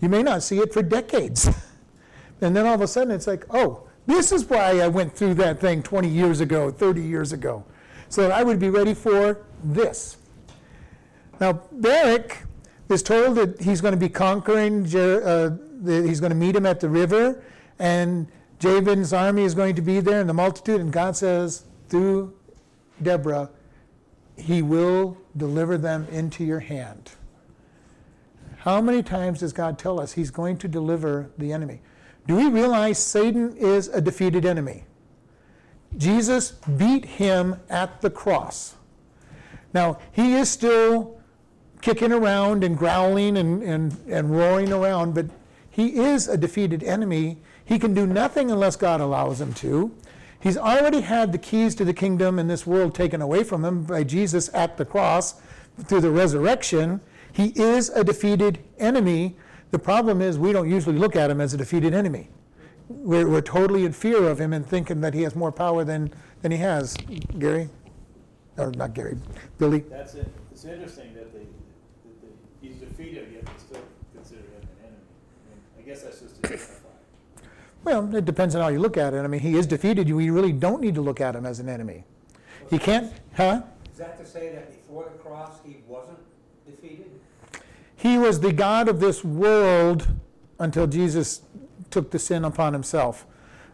You 0.00 0.08
may 0.08 0.22
not 0.22 0.42
see 0.42 0.58
it 0.58 0.72
for 0.72 0.82
decades. 0.82 1.48
and 2.40 2.54
then 2.54 2.66
all 2.66 2.74
of 2.74 2.80
a 2.80 2.88
sudden 2.88 3.12
it's 3.12 3.26
like, 3.26 3.44
oh, 3.50 3.87
this 4.08 4.32
is 4.32 4.46
why 4.46 4.80
I 4.80 4.88
went 4.88 5.14
through 5.14 5.34
that 5.34 5.60
thing 5.60 5.82
20 5.82 6.08
years 6.08 6.40
ago, 6.40 6.70
30 6.70 7.02
years 7.02 7.34
ago, 7.34 7.62
so 8.08 8.22
that 8.22 8.32
I 8.32 8.42
would 8.42 8.58
be 8.58 8.70
ready 8.70 8.94
for 8.94 9.44
this. 9.62 10.16
Now, 11.38 11.60
Barak 11.70 12.38
is 12.88 13.02
told 13.02 13.36
that 13.36 13.60
he's 13.60 13.82
going 13.82 13.92
to 13.92 14.00
be 14.00 14.08
conquering, 14.08 14.86
uh, 14.96 15.58
he's 15.84 16.20
going 16.20 16.30
to 16.30 16.36
meet 16.36 16.56
him 16.56 16.64
at 16.64 16.80
the 16.80 16.88
river, 16.88 17.44
and 17.78 18.26
Jabin's 18.58 19.12
army 19.12 19.42
is 19.42 19.54
going 19.54 19.74
to 19.74 19.82
be 19.82 20.00
there, 20.00 20.20
and 20.20 20.28
the 20.28 20.34
multitude, 20.34 20.80
and 20.80 20.90
God 20.90 21.14
says 21.14 21.64
through 21.90 22.34
Deborah, 23.02 23.50
He 24.38 24.62
will 24.62 25.18
deliver 25.36 25.76
them 25.76 26.06
into 26.10 26.44
your 26.44 26.60
hand. 26.60 27.10
How 28.60 28.80
many 28.80 29.02
times 29.02 29.40
does 29.40 29.52
God 29.52 29.78
tell 29.78 30.00
us 30.00 30.14
He's 30.14 30.30
going 30.30 30.56
to 30.58 30.66
deliver 30.66 31.30
the 31.36 31.52
enemy? 31.52 31.82
Do 32.28 32.36
we 32.36 32.48
realize 32.48 32.98
Satan 32.98 33.56
is 33.56 33.88
a 33.88 34.02
defeated 34.02 34.44
enemy? 34.44 34.84
Jesus 35.96 36.52
beat 36.52 37.06
him 37.06 37.56
at 37.70 38.02
the 38.02 38.10
cross. 38.10 38.74
Now, 39.72 39.98
he 40.12 40.34
is 40.34 40.50
still 40.50 41.18
kicking 41.80 42.12
around 42.12 42.64
and 42.64 42.76
growling 42.76 43.38
and, 43.38 43.62
and, 43.62 43.96
and 44.08 44.30
roaring 44.30 44.72
around, 44.72 45.14
but 45.14 45.26
he 45.70 45.96
is 45.96 46.28
a 46.28 46.36
defeated 46.36 46.82
enemy. 46.82 47.38
He 47.64 47.78
can 47.78 47.94
do 47.94 48.06
nothing 48.06 48.50
unless 48.50 48.76
God 48.76 49.00
allows 49.00 49.40
him 49.40 49.54
to. 49.54 49.90
He's 50.38 50.58
already 50.58 51.00
had 51.00 51.32
the 51.32 51.38
keys 51.38 51.74
to 51.76 51.84
the 51.84 51.94
kingdom 51.94 52.38
in 52.38 52.46
this 52.46 52.66
world 52.66 52.94
taken 52.94 53.22
away 53.22 53.42
from 53.42 53.64
him 53.64 53.84
by 53.84 54.04
Jesus 54.04 54.50
at 54.52 54.76
the 54.76 54.84
cross. 54.84 55.40
through 55.84 56.02
the 56.02 56.10
resurrection, 56.10 57.00
he 57.32 57.52
is 57.56 57.88
a 57.90 58.04
defeated 58.04 58.58
enemy. 58.78 59.36
The 59.70 59.78
problem 59.78 60.22
is 60.22 60.38
we 60.38 60.52
don't 60.52 60.68
usually 60.68 60.98
look 60.98 61.16
at 61.16 61.30
him 61.30 61.40
as 61.40 61.52
a 61.54 61.56
defeated 61.56 61.92
enemy. 61.94 62.30
We're, 62.88 63.28
we're 63.28 63.42
totally 63.42 63.84
in 63.84 63.92
fear 63.92 64.24
of 64.24 64.40
him 64.40 64.52
and 64.52 64.66
thinking 64.66 65.02
that 65.02 65.12
he 65.12 65.22
has 65.22 65.36
more 65.36 65.52
power 65.52 65.84
than, 65.84 66.10
than 66.40 66.52
he 66.52 66.58
has. 66.58 66.96
Gary? 67.38 67.68
Or 68.56 68.70
not 68.72 68.94
Gary, 68.94 69.18
Billy? 69.58 69.80
That's 69.90 70.14
it. 70.14 70.32
It's 70.50 70.64
interesting 70.64 71.12
that 71.14 71.32
they, 71.32 71.40
that 71.40 72.22
they, 72.22 72.66
he's 72.66 72.76
defeated, 72.78 73.28
yet 73.32 73.44
they 73.44 73.52
still 73.58 73.82
consider 74.14 74.40
him 74.40 74.62
an 74.62 74.68
enemy. 74.86 75.02
I 75.46 75.50
mean, 75.50 75.60
I 75.78 75.82
guess 75.82 76.02
that's 76.02 76.20
just 76.20 76.42
to 76.42 76.48
justify. 76.48 76.88
Well, 77.84 78.14
it 78.16 78.24
depends 78.24 78.54
on 78.56 78.62
how 78.62 78.68
you 78.68 78.80
look 78.80 78.96
at 78.96 79.14
it. 79.14 79.18
I 79.18 79.26
mean, 79.28 79.40
he 79.40 79.56
is 79.56 79.66
defeated. 79.66 80.10
We 80.10 80.30
really 80.30 80.52
don't 80.52 80.80
need 80.80 80.94
to 80.96 81.00
look 81.00 81.20
at 81.20 81.36
him 81.36 81.46
as 81.46 81.60
an 81.60 81.68
enemy. 81.68 82.04
He 82.70 82.78
can't, 82.78 83.12
huh? 83.36 83.62
Is 83.92 83.98
that 83.98 84.18
to 84.18 84.26
say 84.26 84.50
that 84.52 84.70
before 84.70 85.04
the 85.04 85.18
cross, 85.18 85.58
he 85.64 85.76
wasn't 85.86 86.18
defeated? 86.66 87.17
He 87.98 88.16
was 88.16 88.38
the 88.38 88.52
God 88.52 88.88
of 88.88 89.00
this 89.00 89.24
world 89.24 90.06
until 90.60 90.86
Jesus 90.86 91.42
took 91.90 92.12
the 92.12 92.18
sin 92.20 92.44
upon 92.44 92.72
himself. 92.72 93.26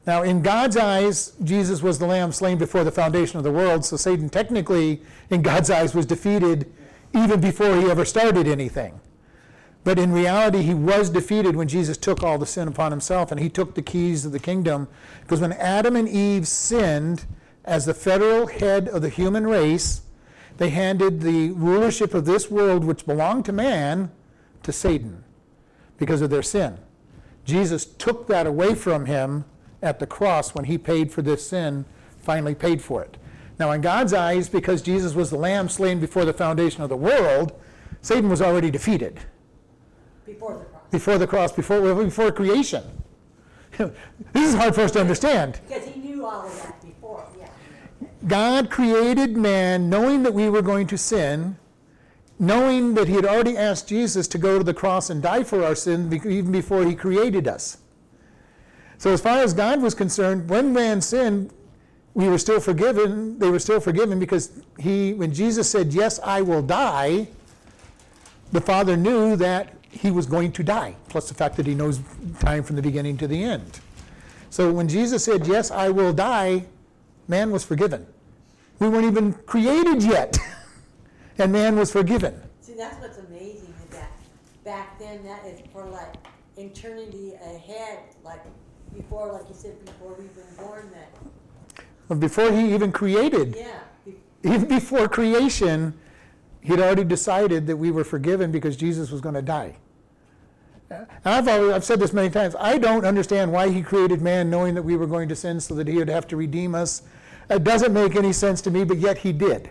Now, 0.06 0.22
in 0.22 0.40
God's 0.40 0.78
eyes, 0.78 1.34
Jesus 1.44 1.82
was 1.82 1.98
the 1.98 2.06
lamb 2.06 2.32
slain 2.32 2.56
before 2.56 2.84
the 2.84 2.90
foundation 2.90 3.36
of 3.36 3.44
the 3.44 3.52
world, 3.52 3.84
so 3.84 3.98
Satan 3.98 4.30
technically, 4.30 5.02
in 5.28 5.42
God's 5.42 5.68
eyes, 5.68 5.94
was 5.94 6.06
defeated 6.06 6.72
even 7.14 7.38
before 7.38 7.76
he 7.76 7.90
ever 7.90 8.06
started 8.06 8.48
anything. 8.48 8.98
But 9.84 9.98
in 9.98 10.10
reality, 10.10 10.62
he 10.62 10.72
was 10.72 11.10
defeated 11.10 11.54
when 11.54 11.68
Jesus 11.68 11.98
took 11.98 12.22
all 12.22 12.38
the 12.38 12.46
sin 12.46 12.66
upon 12.66 12.92
himself 12.92 13.30
and 13.30 13.38
he 13.38 13.50
took 13.50 13.74
the 13.74 13.82
keys 13.82 14.24
of 14.24 14.32
the 14.32 14.38
kingdom. 14.38 14.88
Because 15.20 15.42
when 15.42 15.52
Adam 15.52 15.96
and 15.96 16.08
Eve 16.08 16.48
sinned 16.48 17.26
as 17.66 17.84
the 17.84 17.92
federal 17.92 18.46
head 18.46 18.88
of 18.88 19.02
the 19.02 19.10
human 19.10 19.46
race, 19.46 20.00
they 20.56 20.70
handed 20.70 21.20
the 21.20 21.50
rulership 21.50 22.14
of 22.14 22.24
this 22.24 22.50
world, 22.50 22.84
which 22.84 23.06
belonged 23.06 23.44
to 23.46 23.52
man, 23.52 24.10
to 24.62 24.72
Satan 24.72 25.24
because 25.98 26.22
of 26.22 26.30
their 26.30 26.42
sin. 26.42 26.78
Jesus 27.44 27.84
took 27.84 28.26
that 28.28 28.46
away 28.46 28.74
from 28.74 29.06
him 29.06 29.44
at 29.82 29.98
the 29.98 30.06
cross 30.06 30.54
when 30.54 30.64
he 30.64 30.78
paid 30.78 31.12
for 31.12 31.22
this 31.22 31.46
sin, 31.48 31.84
finally 32.22 32.54
paid 32.54 32.80
for 32.80 33.02
it. 33.02 33.16
Now, 33.58 33.70
in 33.72 33.80
God's 33.80 34.12
eyes, 34.12 34.48
because 34.48 34.82
Jesus 34.82 35.14
was 35.14 35.30
the 35.30 35.36
lamb 35.36 35.68
slain 35.68 36.00
before 36.00 36.24
the 36.24 36.32
foundation 36.32 36.82
of 36.82 36.88
the 36.88 36.96
world, 36.96 37.52
Satan 38.00 38.28
was 38.28 38.42
already 38.42 38.70
defeated 38.70 39.20
Before 40.26 40.54
the 40.58 40.64
cross. 40.64 40.82
before 40.90 41.18
the 41.18 41.26
cross, 41.26 41.52
before, 41.52 41.94
before 42.04 42.32
creation. 42.32 42.82
this 43.78 44.48
is 44.48 44.54
hard 44.54 44.74
for 44.74 44.82
us 44.82 44.90
to 44.92 45.00
understand. 45.00 45.60
Because 45.68 45.86
he 45.88 46.00
knew 46.00 46.24
all 46.24 46.46
of 46.46 46.62
that 46.62 46.80
before, 46.82 47.26
yeah. 47.38 47.48
God 48.26 48.70
created 48.70 49.36
man 49.36 49.90
knowing 49.90 50.22
that 50.22 50.32
we 50.32 50.48
were 50.48 50.62
going 50.62 50.86
to 50.86 50.96
sin, 50.96 51.56
knowing 52.38 52.94
that 52.94 53.06
he 53.06 53.14
had 53.14 53.26
already 53.26 53.56
asked 53.56 53.88
Jesus 53.88 54.26
to 54.28 54.38
go 54.38 54.58
to 54.58 54.64
the 54.64 54.74
cross 54.74 55.10
and 55.10 55.22
die 55.22 55.42
for 55.42 55.62
our 55.62 55.74
sin 55.74 56.12
even 56.12 56.50
before 56.50 56.84
he 56.84 56.94
created 56.94 57.46
us. 57.46 57.78
So, 58.96 59.12
as 59.12 59.20
far 59.20 59.38
as 59.38 59.52
God 59.52 59.82
was 59.82 59.94
concerned, 59.94 60.48
when 60.48 60.72
man 60.72 61.02
sinned, 61.02 61.52
we 62.14 62.28
were 62.28 62.38
still 62.38 62.60
forgiven. 62.60 63.38
They 63.38 63.50
were 63.50 63.58
still 63.58 63.80
forgiven 63.80 64.18
because 64.18 64.62
he, 64.78 65.12
when 65.12 65.34
Jesus 65.34 65.68
said, 65.68 65.92
Yes, 65.92 66.18
I 66.24 66.40
will 66.40 66.62
die, 66.62 67.28
the 68.52 68.60
Father 68.60 68.96
knew 68.96 69.36
that 69.36 69.74
he 69.90 70.10
was 70.10 70.26
going 70.26 70.52
to 70.52 70.62
die, 70.62 70.96
plus 71.08 71.28
the 71.28 71.34
fact 71.34 71.56
that 71.56 71.66
he 71.66 71.74
knows 71.74 72.00
time 72.38 72.62
from 72.62 72.76
the 72.76 72.82
beginning 72.82 73.18
to 73.18 73.26
the 73.26 73.42
end. 73.42 73.80
So, 74.48 74.72
when 74.72 74.88
Jesus 74.88 75.24
said, 75.24 75.46
Yes, 75.46 75.70
I 75.70 75.90
will 75.90 76.12
die, 76.12 76.64
man 77.28 77.50
was 77.50 77.64
forgiven. 77.64 78.06
We 78.78 78.88
weren't 78.88 79.06
even 79.06 79.32
created 79.32 80.02
yet, 80.02 80.36
and 81.38 81.52
man 81.52 81.76
was 81.76 81.92
forgiven. 81.92 82.40
See, 82.60 82.74
that's 82.74 83.00
what's 83.00 83.18
amazing 83.18 83.72
is 83.82 83.90
that 83.90 84.10
back 84.64 84.98
then, 84.98 85.24
that 85.24 85.44
is 85.46 85.60
for 85.72 85.84
like 85.84 86.14
eternity 86.56 87.34
ahead, 87.34 88.00
like 88.24 88.40
before, 88.94 89.32
like 89.32 89.48
you 89.48 89.54
said, 89.54 89.84
before 89.84 90.14
we've 90.18 90.34
been 90.34 90.66
born 90.66 90.90
that, 90.92 92.20
Before 92.20 92.50
he 92.50 92.74
even 92.74 92.92
created, 92.92 93.56
yeah. 93.56 94.12
even 94.42 94.68
before 94.68 95.08
creation, 95.08 95.94
he'd 96.60 96.80
already 96.80 97.04
decided 97.04 97.66
that 97.66 97.76
we 97.76 97.90
were 97.90 98.04
forgiven 98.04 98.50
because 98.50 98.76
Jesus 98.76 99.10
was 99.10 99.20
going 99.20 99.34
to 99.34 99.42
die. 99.42 99.76
And 100.90 101.06
I've, 101.24 101.48
always, 101.48 101.72
I've 101.72 101.84
said 101.84 101.98
this 101.98 102.12
many 102.12 102.30
times. 102.30 102.54
I 102.58 102.78
don't 102.78 103.04
understand 103.04 103.52
why 103.52 103.70
he 103.70 103.82
created 103.82 104.20
man 104.20 104.50
knowing 104.50 104.74
that 104.74 104.82
we 104.82 104.96
were 104.96 105.06
going 105.06 105.28
to 105.28 105.36
sin 105.36 105.60
so 105.60 105.74
that 105.74 105.88
he 105.88 105.96
would 105.96 106.08
have 106.08 106.26
to 106.28 106.36
redeem 106.36 106.74
us. 106.74 107.02
It 107.50 107.64
doesn't 107.64 107.92
make 107.92 108.16
any 108.16 108.32
sense 108.32 108.60
to 108.62 108.70
me, 108.70 108.84
but 108.84 108.98
yet 108.98 109.18
he 109.18 109.32
did. 109.32 109.70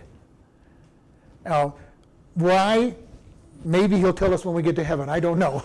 Now, 1.44 1.74
why? 2.34 2.94
Maybe 3.64 3.98
he'll 3.98 4.12
tell 4.12 4.32
us 4.34 4.44
when 4.44 4.54
we 4.54 4.62
get 4.62 4.76
to 4.76 4.84
heaven. 4.84 5.08
I 5.08 5.20
don't 5.20 5.38
know. 5.38 5.62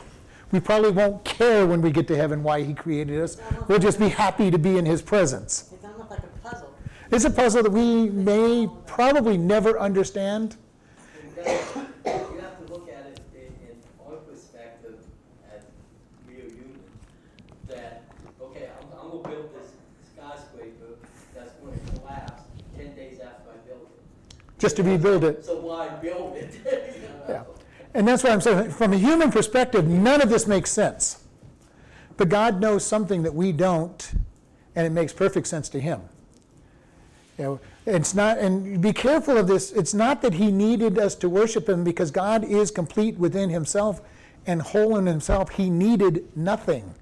We 0.51 0.59
probably 0.59 0.89
won't 0.91 1.23
care 1.23 1.67
when 1.67 1.81
we 1.81 1.91
get 1.91 2.07
to 2.07 2.15
heaven 2.15 2.41
why 2.41 2.63
he 2.63 2.73
created 2.73 3.21
us. 3.21 3.37
We'll 3.67 3.79
just 3.79 3.99
be 3.99 4.09
happy 4.09 4.49
to 4.49 4.57
be 4.57 4.77
in 4.77 4.85
his 4.85 5.01
presence. 5.01 5.69
It's 5.71 5.85
almost 5.85 6.09
like 6.09 6.19
a 6.19 6.47
puzzle. 6.47 6.73
It's 7.11 7.25
a 7.25 7.29
puzzle 7.29 7.63
that 7.63 7.71
we 7.71 8.09
may 8.09 8.67
probably 8.87 9.37
never 9.37 9.79
understand. 9.79 10.55
You 11.37 11.43
have 11.43 11.87
you 12.05 12.39
have 12.41 12.65
to 12.65 12.73
look 12.73 12.89
at 12.89 13.05
it 13.05 13.21
in, 13.35 13.69
in 13.69 13.75
our 14.07 14.15
perspective 14.17 14.97
as 15.55 15.61
real 16.27 16.49
humans, 16.49 16.83
that, 17.67 18.03
okay, 18.41 18.69
I'm, 18.81 18.99
I'm 18.99 19.09
gonna 19.11 19.29
build 19.29 19.49
this 19.53 19.71
skyscraper 20.15 20.97
that's 21.35 21.51
gonna 21.53 21.77
collapse 21.99 22.41
ten 22.75 22.95
days 22.95 23.19
after 23.19 23.51
I 23.51 23.67
build 23.67 23.87
it. 23.93 24.35
Just 24.59 24.75
to 24.75 24.83
rebuild 24.83 25.23
it. 25.23 25.45
So 25.45 25.57
why 25.57 25.87
build 25.87 26.35
it? 26.35 26.95
Yeah. 27.27 27.43
And 27.93 28.07
that's 28.07 28.23
why 28.23 28.31
I'm 28.31 28.41
saying. 28.41 28.71
From 28.71 28.91
a 28.91 28.97
human 28.97 29.31
perspective, 29.31 29.87
none 29.87 30.19
of 30.19 30.29
this 30.29 30.47
makes 30.47 30.71
sense. 30.71 31.23
But 32.17 32.27
God 32.27 32.59
knows 32.59 32.83
something 32.83 33.21
that 33.21 33.35
we 33.35 33.51
don't, 33.51 34.11
and 34.75 34.87
it 34.87 34.89
makes 34.89 35.13
perfect 35.13 35.45
sense 35.45 35.69
to 35.69 35.79
Him. 35.79 36.01
You 37.37 37.43
know, 37.43 37.59
it's 37.85 38.15
not, 38.15 38.39
and 38.39 38.81
be 38.81 38.93
careful 38.93 39.37
of 39.37 39.47
this. 39.47 39.71
It's 39.71 39.93
not 39.93 40.23
that 40.23 40.33
He 40.33 40.51
needed 40.51 40.97
us 40.97 41.13
to 41.15 41.29
worship 41.29 41.69
Him 41.69 41.83
because 41.83 42.09
God 42.09 42.43
is 42.43 42.71
complete 42.71 43.15
within 43.15 43.51
Himself 43.51 44.01
and 44.47 44.61
whole 44.61 44.97
in 44.97 45.05
Himself. 45.05 45.51
He 45.51 45.69
needed 45.69 46.35
nothing. 46.35 46.95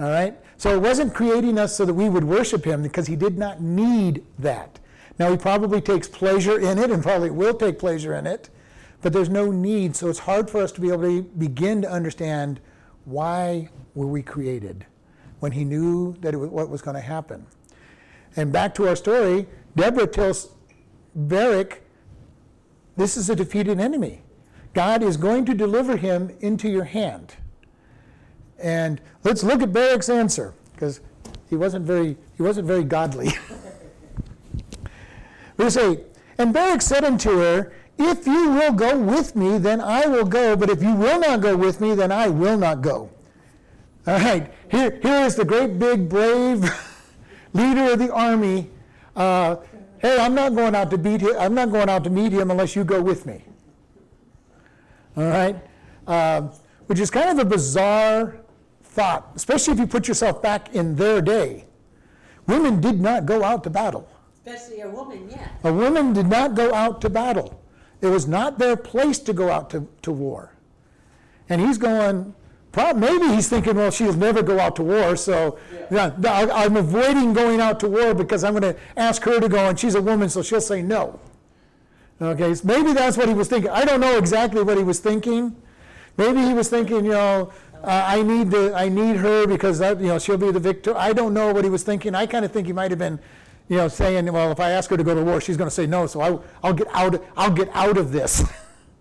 All 0.00 0.10
right? 0.10 0.34
So 0.56 0.74
it 0.74 0.80
wasn't 0.80 1.14
creating 1.14 1.58
us 1.58 1.76
so 1.76 1.84
that 1.84 1.94
we 1.94 2.08
would 2.08 2.24
worship 2.24 2.64
Him 2.64 2.82
because 2.82 3.06
He 3.06 3.14
did 3.14 3.38
not 3.38 3.62
need 3.62 4.24
that. 4.40 4.80
Now, 5.22 5.30
He 5.30 5.36
probably 5.36 5.80
takes 5.80 6.08
pleasure 6.08 6.58
in 6.58 6.78
it 6.78 6.90
and 6.90 7.00
probably 7.00 7.30
will 7.30 7.54
take 7.54 7.78
pleasure 7.78 8.12
in 8.12 8.26
it, 8.26 8.50
but 9.02 9.12
there's 9.12 9.28
no 9.28 9.52
need. 9.52 9.94
So 9.94 10.08
it's 10.08 10.18
hard 10.18 10.50
for 10.50 10.60
us 10.60 10.72
to 10.72 10.80
be 10.80 10.88
able 10.88 11.02
to 11.02 11.22
begin 11.22 11.80
to 11.82 11.88
understand 11.88 12.58
why 13.04 13.68
were 13.94 14.08
we 14.08 14.20
created 14.20 14.84
when 15.38 15.52
He 15.52 15.64
knew 15.64 16.16
that 16.22 16.34
was, 16.34 16.50
what 16.50 16.68
was 16.70 16.82
going 16.82 16.96
to 16.96 17.00
happen. 17.00 17.46
And 18.34 18.52
back 18.52 18.74
to 18.74 18.88
our 18.88 18.96
story, 18.96 19.46
Deborah 19.76 20.08
tells 20.08 20.50
Barak, 21.14 21.82
this 22.96 23.16
is 23.16 23.30
a 23.30 23.36
defeated 23.36 23.78
enemy. 23.78 24.22
God 24.74 25.04
is 25.04 25.16
going 25.16 25.44
to 25.44 25.54
deliver 25.54 25.96
him 25.96 26.36
into 26.40 26.68
your 26.68 26.82
hand. 26.82 27.36
And 28.58 29.00
let's 29.22 29.44
look 29.44 29.62
at 29.62 29.72
Barak's 29.72 30.08
answer, 30.08 30.52
because 30.72 31.00
he 31.48 31.54
wasn't 31.54 31.86
very 31.86 32.16
he 32.36 32.42
wasn't 32.42 32.66
very 32.66 32.82
godly. 32.82 33.30
Verse 35.62 35.76
8, 35.76 36.00
and 36.38 36.52
Barak 36.52 36.82
said 36.82 37.04
unto 37.04 37.38
her, 37.38 37.72
If 37.96 38.26
you 38.26 38.50
will 38.50 38.72
go 38.72 38.98
with 38.98 39.36
me, 39.36 39.58
then 39.58 39.80
I 39.80 40.06
will 40.06 40.24
go, 40.24 40.56
but 40.56 40.68
if 40.68 40.82
you 40.82 40.92
will 40.92 41.20
not 41.20 41.40
go 41.40 41.56
with 41.56 41.80
me, 41.80 41.94
then 41.94 42.10
I 42.10 42.26
will 42.26 42.58
not 42.58 42.82
go. 42.82 43.08
All 44.08 44.14
right, 44.14 44.52
here, 44.72 44.98
here 45.00 45.24
is 45.24 45.36
the 45.36 45.44
great 45.44 45.78
big 45.78 46.08
brave 46.08 46.68
leader 47.52 47.92
of 47.92 48.00
the 48.00 48.12
army. 48.12 48.70
Uh, 49.14 49.54
hey, 49.98 50.18
I'm 50.18 50.34
not 50.34 50.56
going 50.56 50.74
out 50.74 50.90
to 50.90 50.98
beat 50.98 51.20
him. 51.20 51.36
I'm 51.38 51.54
not 51.54 51.70
going 51.70 51.88
out 51.88 52.02
to 52.02 52.10
meet 52.10 52.32
him 52.32 52.50
unless 52.50 52.74
you 52.74 52.82
go 52.82 53.00
with 53.00 53.24
me. 53.24 53.44
All 55.16 55.28
right, 55.28 55.54
uh, 56.08 56.40
which 56.86 56.98
is 56.98 57.08
kind 57.08 57.30
of 57.30 57.38
a 57.38 57.48
bizarre 57.48 58.40
thought, 58.82 59.30
especially 59.36 59.74
if 59.74 59.78
you 59.78 59.86
put 59.86 60.08
yourself 60.08 60.42
back 60.42 60.74
in 60.74 60.96
their 60.96 61.22
day. 61.22 61.66
Women 62.48 62.80
did 62.80 63.00
not 63.00 63.26
go 63.26 63.44
out 63.44 63.62
to 63.62 63.70
battle. 63.70 64.08
Especially 64.44 64.80
a 64.80 64.88
woman, 64.88 65.28
yeah. 65.30 65.48
A 65.64 65.72
woman 65.72 66.12
did 66.12 66.26
not 66.26 66.54
go 66.54 66.74
out 66.74 67.00
to 67.02 67.10
battle. 67.10 67.60
It 68.00 68.08
was 68.08 68.26
not 68.26 68.58
their 68.58 68.76
place 68.76 69.18
to 69.20 69.32
go 69.32 69.50
out 69.50 69.70
to, 69.70 69.86
to 70.02 70.10
war. 70.10 70.52
And 71.48 71.60
he's 71.60 71.78
going, 71.78 72.34
maybe 72.96 73.28
he's 73.28 73.48
thinking, 73.48 73.76
well, 73.76 73.90
she'll 73.90 74.14
never 74.14 74.42
go 74.42 74.58
out 74.58 74.74
to 74.76 74.82
war, 74.82 75.14
so 75.14 75.58
yeah, 75.90 76.12
I- 76.26 76.64
I'm 76.64 76.76
avoiding 76.76 77.32
going 77.32 77.60
out 77.60 77.78
to 77.80 77.88
war 77.88 78.14
because 78.14 78.42
I'm 78.42 78.58
going 78.58 78.74
to 78.74 78.80
ask 78.96 79.22
her 79.22 79.38
to 79.38 79.48
go, 79.48 79.68
and 79.68 79.78
she's 79.78 79.94
a 79.94 80.02
woman, 80.02 80.28
so 80.28 80.42
she'll 80.42 80.60
say 80.60 80.82
no. 80.82 81.20
Okay, 82.20 82.54
so 82.54 82.62
maybe 82.66 82.92
that's 82.92 83.16
what 83.16 83.28
he 83.28 83.34
was 83.34 83.48
thinking. 83.48 83.70
I 83.70 83.84
don't 83.84 84.00
know 84.00 84.16
exactly 84.16 84.62
what 84.62 84.76
he 84.76 84.84
was 84.84 84.98
thinking. 85.00 85.54
Maybe 86.16 86.40
he 86.40 86.54
was 86.54 86.68
thinking, 86.68 87.04
you 87.04 87.12
know, 87.12 87.52
uh, 87.82 88.04
I 88.06 88.22
need 88.22 88.50
the, 88.50 88.72
I 88.74 88.88
need 88.88 89.16
her 89.16 89.46
because 89.46 89.78
that, 89.80 90.00
you 90.00 90.06
know 90.06 90.18
she'll 90.18 90.36
be 90.36 90.52
the 90.52 90.60
victor. 90.60 90.96
I 90.96 91.12
don't 91.12 91.34
know 91.34 91.52
what 91.52 91.64
he 91.64 91.70
was 91.70 91.82
thinking. 91.82 92.14
I 92.14 92.26
kind 92.26 92.44
of 92.44 92.52
think 92.52 92.66
he 92.68 92.72
might 92.72 92.90
have 92.92 92.98
been, 92.98 93.18
you 93.72 93.78
know, 93.78 93.88
saying, 93.88 94.30
well, 94.30 94.52
if 94.52 94.60
I 94.60 94.72
ask 94.72 94.90
her 94.90 94.98
to 94.98 95.02
go 95.02 95.14
to 95.14 95.22
war, 95.24 95.40
she's 95.40 95.56
going 95.56 95.66
to 95.70 95.74
say 95.74 95.86
no, 95.86 96.06
so 96.06 96.20
I, 96.20 96.38
I'll 96.62 96.74
get 96.74 96.88
out, 96.92 97.24
I'll 97.38 97.50
get 97.50 97.70
out 97.72 97.96
of 97.96 98.12
this. 98.12 98.44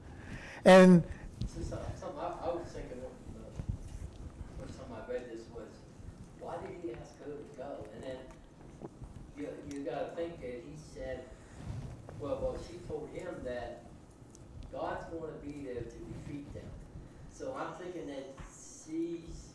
and 0.66 1.04
So, 1.46 1.60
so- 1.62 1.78
something 2.00 2.18
I, 2.18 2.28
I 2.48 2.54
was 2.54 2.68
thinking 2.72 3.00
of, 3.04 3.12
uh, 3.36 4.64
first 4.66 4.80
time 4.80 4.88
I 4.96 5.12
read 5.12 5.24
this 5.30 5.42
was, 5.54 5.68
why 6.40 6.54
did 6.62 6.72
he 6.82 6.92
ask 6.94 7.20
her 7.20 7.32
to 7.32 7.58
go? 7.58 7.86
And 7.96 8.04
then, 8.06 8.18
you, 9.38 9.50
you 9.78 9.84
gotta 9.84 10.16
think 10.16 10.40
that 10.40 10.64
he 10.66 10.74
said, 10.96 11.26
well, 12.22 12.40
well, 12.42 12.58
she 12.66 12.78
told 12.88 13.10
him 13.14 13.36
that 13.44 13.82
God's 14.72 15.04
gonna 15.12 15.34
be 15.44 15.66
there 15.66 15.82
to 15.84 15.84
defeat 15.84 16.54
them. 16.54 16.64
So 17.38 17.54
I'm 17.60 17.74
thinking 17.74 18.08
that 18.08 18.26
she's, 18.88 19.50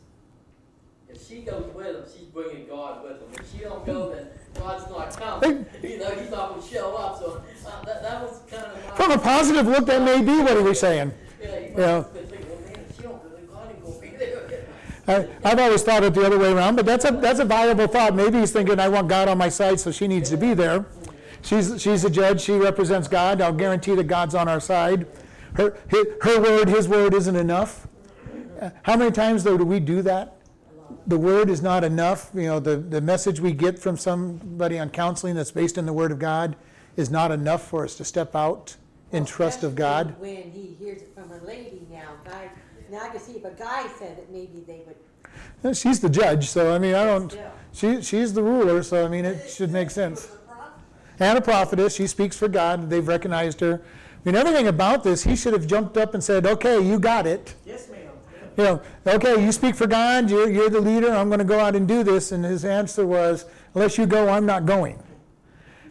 if 1.09 1.27
she 1.27 1.41
goes 1.41 1.73
with 1.73 1.87
him, 1.87 2.03
she's 2.15 2.27
bringing 2.27 2.67
God 2.67 3.03
with 3.03 3.13
him. 3.13 3.29
If 3.33 3.51
she 3.51 3.63
don't 3.63 3.83
go, 3.83 4.13
then 4.13 4.27
God's 4.67 4.89
not 4.89 5.17
coming. 5.41 5.65
You 5.81 5.97
know, 5.99 6.09
he's 6.11 6.29
not 6.29 6.49
gonna 6.49 6.61
show 6.67 6.95
up, 6.95 7.19
so, 7.19 7.41
uh, 7.65 7.85
that, 7.85 8.01
that 8.03 8.21
was 8.21 8.41
kind 8.51 8.65
of 8.65 8.95
from 8.97 9.11
a 9.11 9.17
positive 9.17 9.65
look, 9.67 9.85
that 9.85 10.01
may 10.01 10.21
be 10.21 10.39
what 10.41 10.57
he 10.57 10.63
was 10.63 10.79
saying. 10.79 11.13
Yeah, 11.41 11.59
you 11.59 11.73
Yeah. 11.77 11.97
must 11.99 12.07
have 12.07 12.13
been 12.13 12.25
thinking, 12.27 12.49
well, 12.49 12.59
man, 12.59 12.85
if 12.89 12.95
she 12.97 13.03
don't 13.03 13.23
go, 13.23 13.29
then 13.35 13.47
God 13.47 13.69
ain't 13.69 13.83
gonna 13.83 13.99
be 13.99 14.09
there. 14.17 14.65
I, 15.43 15.49
I've 15.49 15.59
always 15.59 15.83
thought 15.83 16.03
it 16.03 16.13
the 16.13 16.25
other 16.25 16.37
way 16.37 16.51
around, 16.51 16.75
but 16.75 16.85
that's 16.85 17.05
a, 17.05 17.11
that's 17.11 17.39
a 17.39 17.45
viable 17.45 17.87
thought. 17.87 18.13
Maybe 18.15 18.39
he's 18.39 18.51
thinking, 18.51 18.77
I 18.79 18.89
want 18.89 19.07
God 19.07 19.29
on 19.29 19.37
my 19.37 19.47
side, 19.49 19.79
so 19.79 19.91
she 19.91 20.07
needs 20.07 20.29
to 20.31 20.37
be 20.37 20.53
there. 20.53 20.85
She's, 21.43 21.81
she's 21.81 22.03
a 22.03 22.09
judge, 22.09 22.41
she 22.41 22.53
represents 22.57 23.07
God, 23.07 23.39
I'll 23.39 23.53
guarantee 23.53 23.95
that 23.95 24.05
God's 24.07 24.35
on 24.35 24.49
our 24.49 24.59
side. 24.59 25.07
Her, 25.53 25.77
her, 25.89 26.03
her 26.23 26.41
word, 26.41 26.67
his 26.67 26.87
word 26.89 27.13
isn't 27.13 27.35
enough. 27.35 27.87
Uh, 28.59 28.71
How 28.83 28.97
many 28.97 29.11
times, 29.11 29.43
though, 29.43 29.57
do 29.57 29.63
we 29.63 29.79
do 29.79 30.01
that? 30.01 30.36
The 31.07 31.17
word 31.17 31.49
is 31.49 31.61
not 31.61 31.83
enough, 31.83 32.31
you 32.33 32.43
know, 32.43 32.59
the, 32.59 32.77
the 32.77 33.01
message 33.01 33.39
we 33.39 33.53
get 33.53 33.79
from 33.79 33.97
somebody 33.97 34.79
on 34.79 34.89
counseling 34.89 35.35
that's 35.35 35.51
based 35.51 35.77
in 35.77 35.85
the 35.85 35.93
word 35.93 36.11
of 36.11 36.19
God 36.19 36.55
is 36.95 37.09
not 37.09 37.31
enough 37.31 37.67
for 37.67 37.83
us 37.83 37.95
to 37.95 38.05
step 38.05 38.35
out 38.35 38.75
in 39.11 39.25
trust 39.25 39.63
of 39.63 39.75
God. 39.75 40.15
When 40.19 40.51
he 40.51 40.75
hears 40.79 41.01
it 41.01 41.13
from 41.15 41.31
a 41.31 41.43
lady 41.45 41.85
now, 41.89 42.09
guy, 42.25 42.49
now 42.91 43.01
I 43.01 43.09
can 43.09 43.19
see 43.19 43.33
if 43.33 43.45
a 43.45 43.51
guy 43.51 43.87
said 43.99 44.17
it, 44.17 44.29
maybe 44.31 44.63
they 44.65 44.81
would, 44.85 44.95
She's 45.75 45.99
the 45.99 46.09
judge, 46.09 46.47
so 46.49 46.73
I 46.73 46.79
mean, 46.79 46.95
I 46.95 47.05
don't, 47.05 47.31
still. 47.31 47.51
she, 47.73 48.01
she's 48.01 48.33
the 48.33 48.43
ruler, 48.43 48.83
so 48.83 49.05
I 49.05 49.09
mean, 49.09 49.25
it 49.25 49.49
should 49.49 49.71
make 49.71 49.89
sense. 49.91 50.29
And 51.19 51.37
a 51.37 51.41
prophetess, 51.41 51.95
she 51.95 52.05
speaks 52.07 52.37
for 52.37 52.47
God, 52.47 52.89
they've 52.89 53.07
recognized 53.07 53.59
her. 53.61 53.81
I 53.83 54.19
mean, 54.29 54.35
everything 54.35 54.67
about 54.67 55.03
this, 55.03 55.23
he 55.23 55.35
should 55.35 55.53
have 55.53 55.65
jumped 55.65 55.97
up 55.97 56.13
and 56.13 56.23
said, 56.23 56.45
okay, 56.45 56.79
you 56.79 56.99
got 56.99 57.25
it. 57.25 57.55
Yes, 57.65 57.89
ma'am. 57.89 58.06
You 58.57 58.63
know, 58.63 58.81
okay, 59.05 59.43
you 59.43 59.51
speak 59.51 59.75
for 59.75 59.85
God, 59.85 60.31
you're, 60.31 60.49
you're 60.49 60.69
the 60.69 60.81
leader, 60.81 61.11
I'm 61.11 61.29
gonna 61.29 61.43
go 61.43 61.59
out 61.59 61.75
and 61.75 61.87
do 61.87 62.03
this, 62.03 62.31
and 62.31 62.43
his 62.43 62.65
answer 62.65 63.05
was, 63.05 63.45
unless 63.75 63.97
you 63.99 64.07
go, 64.07 64.29
I'm 64.29 64.47
not 64.47 64.65
going. 64.65 65.01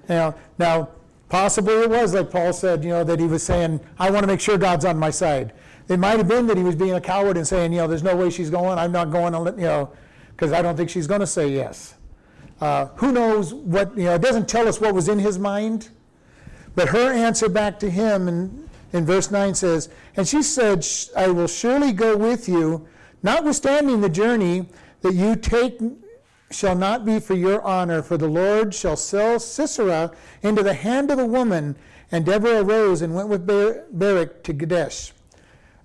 Now, 0.09 0.35
now, 0.59 0.89
possibly 1.29 1.75
it 1.75 1.91
was 1.91 2.15
like 2.15 2.31
Paul 2.31 2.53
said, 2.53 2.83
you 2.83 2.91
know, 2.91 3.05
that 3.05 3.21
he 3.21 3.27
was 3.27 3.43
saying, 3.43 3.81
I 3.99 4.11
want 4.11 4.25
to 4.25 4.27
make 4.27 4.41
sure 4.41 4.59
God's 4.59 4.85
on 4.85 4.99
my 4.99 5.11
side. 5.11 5.53
It 5.89 5.99
might 5.99 6.19
have 6.19 6.29
been 6.29 6.47
that 6.49 6.57
he 6.57 6.63
was 6.65 6.75
being 6.75 6.95
a 6.95 7.01
coward 7.01 7.37
and 7.37 7.47
saying, 7.47 7.73
you 7.73 7.79
know, 7.79 7.87
there's 7.87 8.03
no 8.03 8.17
way 8.17 8.31
she's 8.31 8.51
going, 8.51 8.79
I'm 8.79 8.93
not 8.93 9.11
going, 9.11 9.33
to 9.33 9.39
let 9.39 9.57
you 9.57 9.65
know, 9.65 9.91
because 10.31 10.53
I 10.53 10.63
don't 10.63 10.77
think 10.77 10.91
she's 10.91 11.07
going 11.07 11.21
to 11.21 11.27
say 11.27 11.49
yes. 11.49 11.95
Uh, 12.61 12.87
who 12.97 13.13
knows 13.13 13.55
what, 13.55 13.97
you 13.97 14.05
know, 14.05 14.15
it 14.15 14.23
doesn't 14.23 14.49
tell 14.49 14.67
us 14.67 14.81
what 14.81 14.95
was 14.95 15.09
in 15.09 15.19
his 15.19 15.39
mind. 15.39 15.91
But 16.75 16.89
her 16.89 17.13
answer 17.13 17.49
back 17.49 17.79
to 17.81 17.91
him 17.91 18.29
in, 18.29 18.66
in 18.97 19.07
verse 19.07 19.31
9 19.31 19.55
says, 19.55 19.89
And 20.17 20.27
she 20.27 20.43
said, 20.43 20.87
I 21.17 21.29
will 21.29 21.47
surely 21.47 21.93
go 21.93 22.17
with 22.17 22.49
you, 22.49 22.87
notwithstanding 23.23 24.01
the 24.01 24.09
journey 24.09 24.69
that 25.03 25.15
you 25.15 25.37
take 25.37 25.81
shall 26.51 26.77
not 26.77 27.05
be 27.05 27.21
for 27.21 27.35
your 27.35 27.63
honor, 27.63 28.03
for 28.03 28.17
the 28.17 28.29
Lord 28.29 28.75
shall 28.75 28.97
sell 28.97 29.39
Sisera 29.39 30.13
into 30.43 30.63
the 30.63 30.75
hand 30.75 31.11
of 31.11 31.19
the 31.19 31.27
woman. 31.27 31.77
And 32.13 32.25
Deborah 32.25 32.63
arose 32.63 33.03
and 33.03 33.15
went 33.15 33.29
with 33.29 33.47
Bar- 33.47 33.85
Barak 33.91 34.45
to 34.45 34.55
Kadesh. 34.55 35.13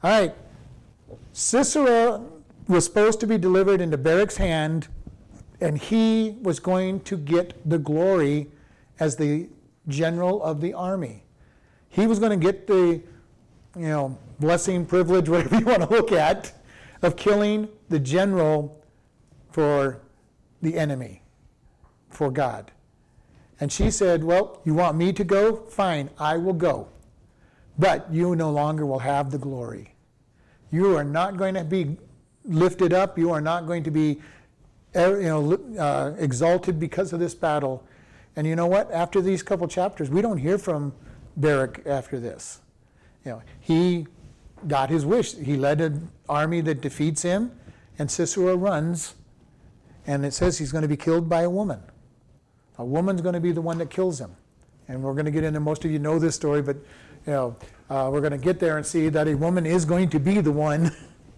All 0.03 0.11
right, 0.11 0.35
Sisera 1.33 2.21
was 2.67 2.85
supposed 2.85 3.19
to 3.21 3.27
be 3.27 3.37
delivered 3.37 3.81
into 3.81 3.97
Barak's 3.97 4.37
hand, 4.37 4.87
and 5.59 5.77
he 5.77 6.37
was 6.41 6.59
going 6.59 7.01
to 7.01 7.17
get 7.17 7.69
the 7.69 7.79
glory 7.79 8.51
as 8.99 9.15
the 9.15 9.49
general 9.87 10.41
of 10.43 10.61
the 10.61 10.73
army. 10.73 11.20
He 11.91 12.07
was 12.07 12.19
going 12.19 12.37
to 12.37 12.43
get 12.43 12.65
the, 12.65 13.01
you 13.77 13.87
know, 13.87 14.17
blessing, 14.39 14.85
privilege, 14.85 15.29
whatever 15.29 15.59
you 15.59 15.65
want 15.65 15.83
to 15.83 15.89
look 15.89 16.11
at, 16.11 16.53
of 17.01 17.15
killing 17.15 17.69
the 17.89 17.99
general 17.99 18.83
for 19.51 20.01
the 20.61 20.77
enemy, 20.77 21.21
for 22.09 22.31
God. 22.31 22.71
And 23.59 23.71
she 23.71 23.91
said, 23.91 24.23
Well, 24.23 24.61
you 24.63 24.73
want 24.73 24.97
me 24.97 25.13
to 25.13 25.23
go? 25.23 25.55
Fine, 25.55 26.09
I 26.17 26.37
will 26.37 26.53
go. 26.53 26.87
But 27.77 28.11
you 28.11 28.35
no 28.35 28.51
longer 28.51 28.85
will 28.85 28.99
have 28.99 29.31
the 29.31 29.37
glory. 29.37 29.93
You 30.71 30.97
are 30.97 31.03
not 31.03 31.37
going 31.37 31.53
to 31.55 31.63
be 31.63 31.97
lifted 32.45 32.93
up. 32.93 33.17
You 33.17 33.31
are 33.31 33.41
not 33.41 33.67
going 33.67 33.83
to 33.83 33.91
be 33.91 34.21
uh, 34.95 35.15
you 35.15 35.27
know, 35.27 35.59
uh, 35.79 36.13
exalted 36.17 36.79
because 36.79 37.13
of 37.13 37.19
this 37.19 37.35
battle. 37.35 37.83
And 38.35 38.47
you 38.47 38.55
know 38.55 38.67
what? 38.67 38.91
After 38.91 39.21
these 39.21 39.43
couple 39.43 39.67
chapters, 39.67 40.09
we 40.09 40.21
don't 40.21 40.37
hear 40.37 40.57
from 40.57 40.93
Barak 41.35 41.81
after 41.85 42.19
this. 42.19 42.59
You 43.25 43.31
know, 43.31 43.41
he 43.59 44.07
got 44.67 44.89
his 44.89 45.05
wish. 45.05 45.35
He 45.35 45.55
led 45.55 45.81
an 45.81 46.11
army 46.27 46.61
that 46.61 46.81
defeats 46.81 47.21
him, 47.21 47.51
and 47.99 48.09
Sisera 48.09 48.55
runs, 48.55 49.15
and 50.07 50.25
it 50.25 50.33
says 50.33 50.57
he's 50.57 50.71
going 50.71 50.81
to 50.83 50.87
be 50.87 50.97
killed 50.97 51.29
by 51.29 51.41
a 51.41 51.49
woman. 51.49 51.79
A 52.77 52.85
woman's 52.85 53.21
going 53.21 53.33
to 53.33 53.39
be 53.39 53.51
the 53.51 53.61
one 53.61 53.77
that 53.77 53.89
kills 53.89 54.19
him. 54.19 54.35
And 54.87 55.03
we're 55.03 55.13
going 55.13 55.25
to 55.25 55.31
get 55.31 55.43
into, 55.43 55.59
most 55.59 55.85
of 55.85 55.91
you 55.91 55.99
know 55.99 56.19
this 56.19 56.35
story, 56.35 56.61
but 56.61 56.75
you 57.27 57.33
know, 57.33 57.55
uh, 57.89 58.09
we're 58.11 58.21
going 58.21 58.31
to 58.31 58.37
get 58.37 58.59
there 58.59 58.77
and 58.77 58.85
see 58.85 59.09
that 59.09 59.27
a 59.27 59.35
woman 59.35 59.65
is 59.65 59.85
going 59.85 60.09
to 60.09 60.19
be 60.19 60.41
the 60.41 60.51
one 60.51 60.91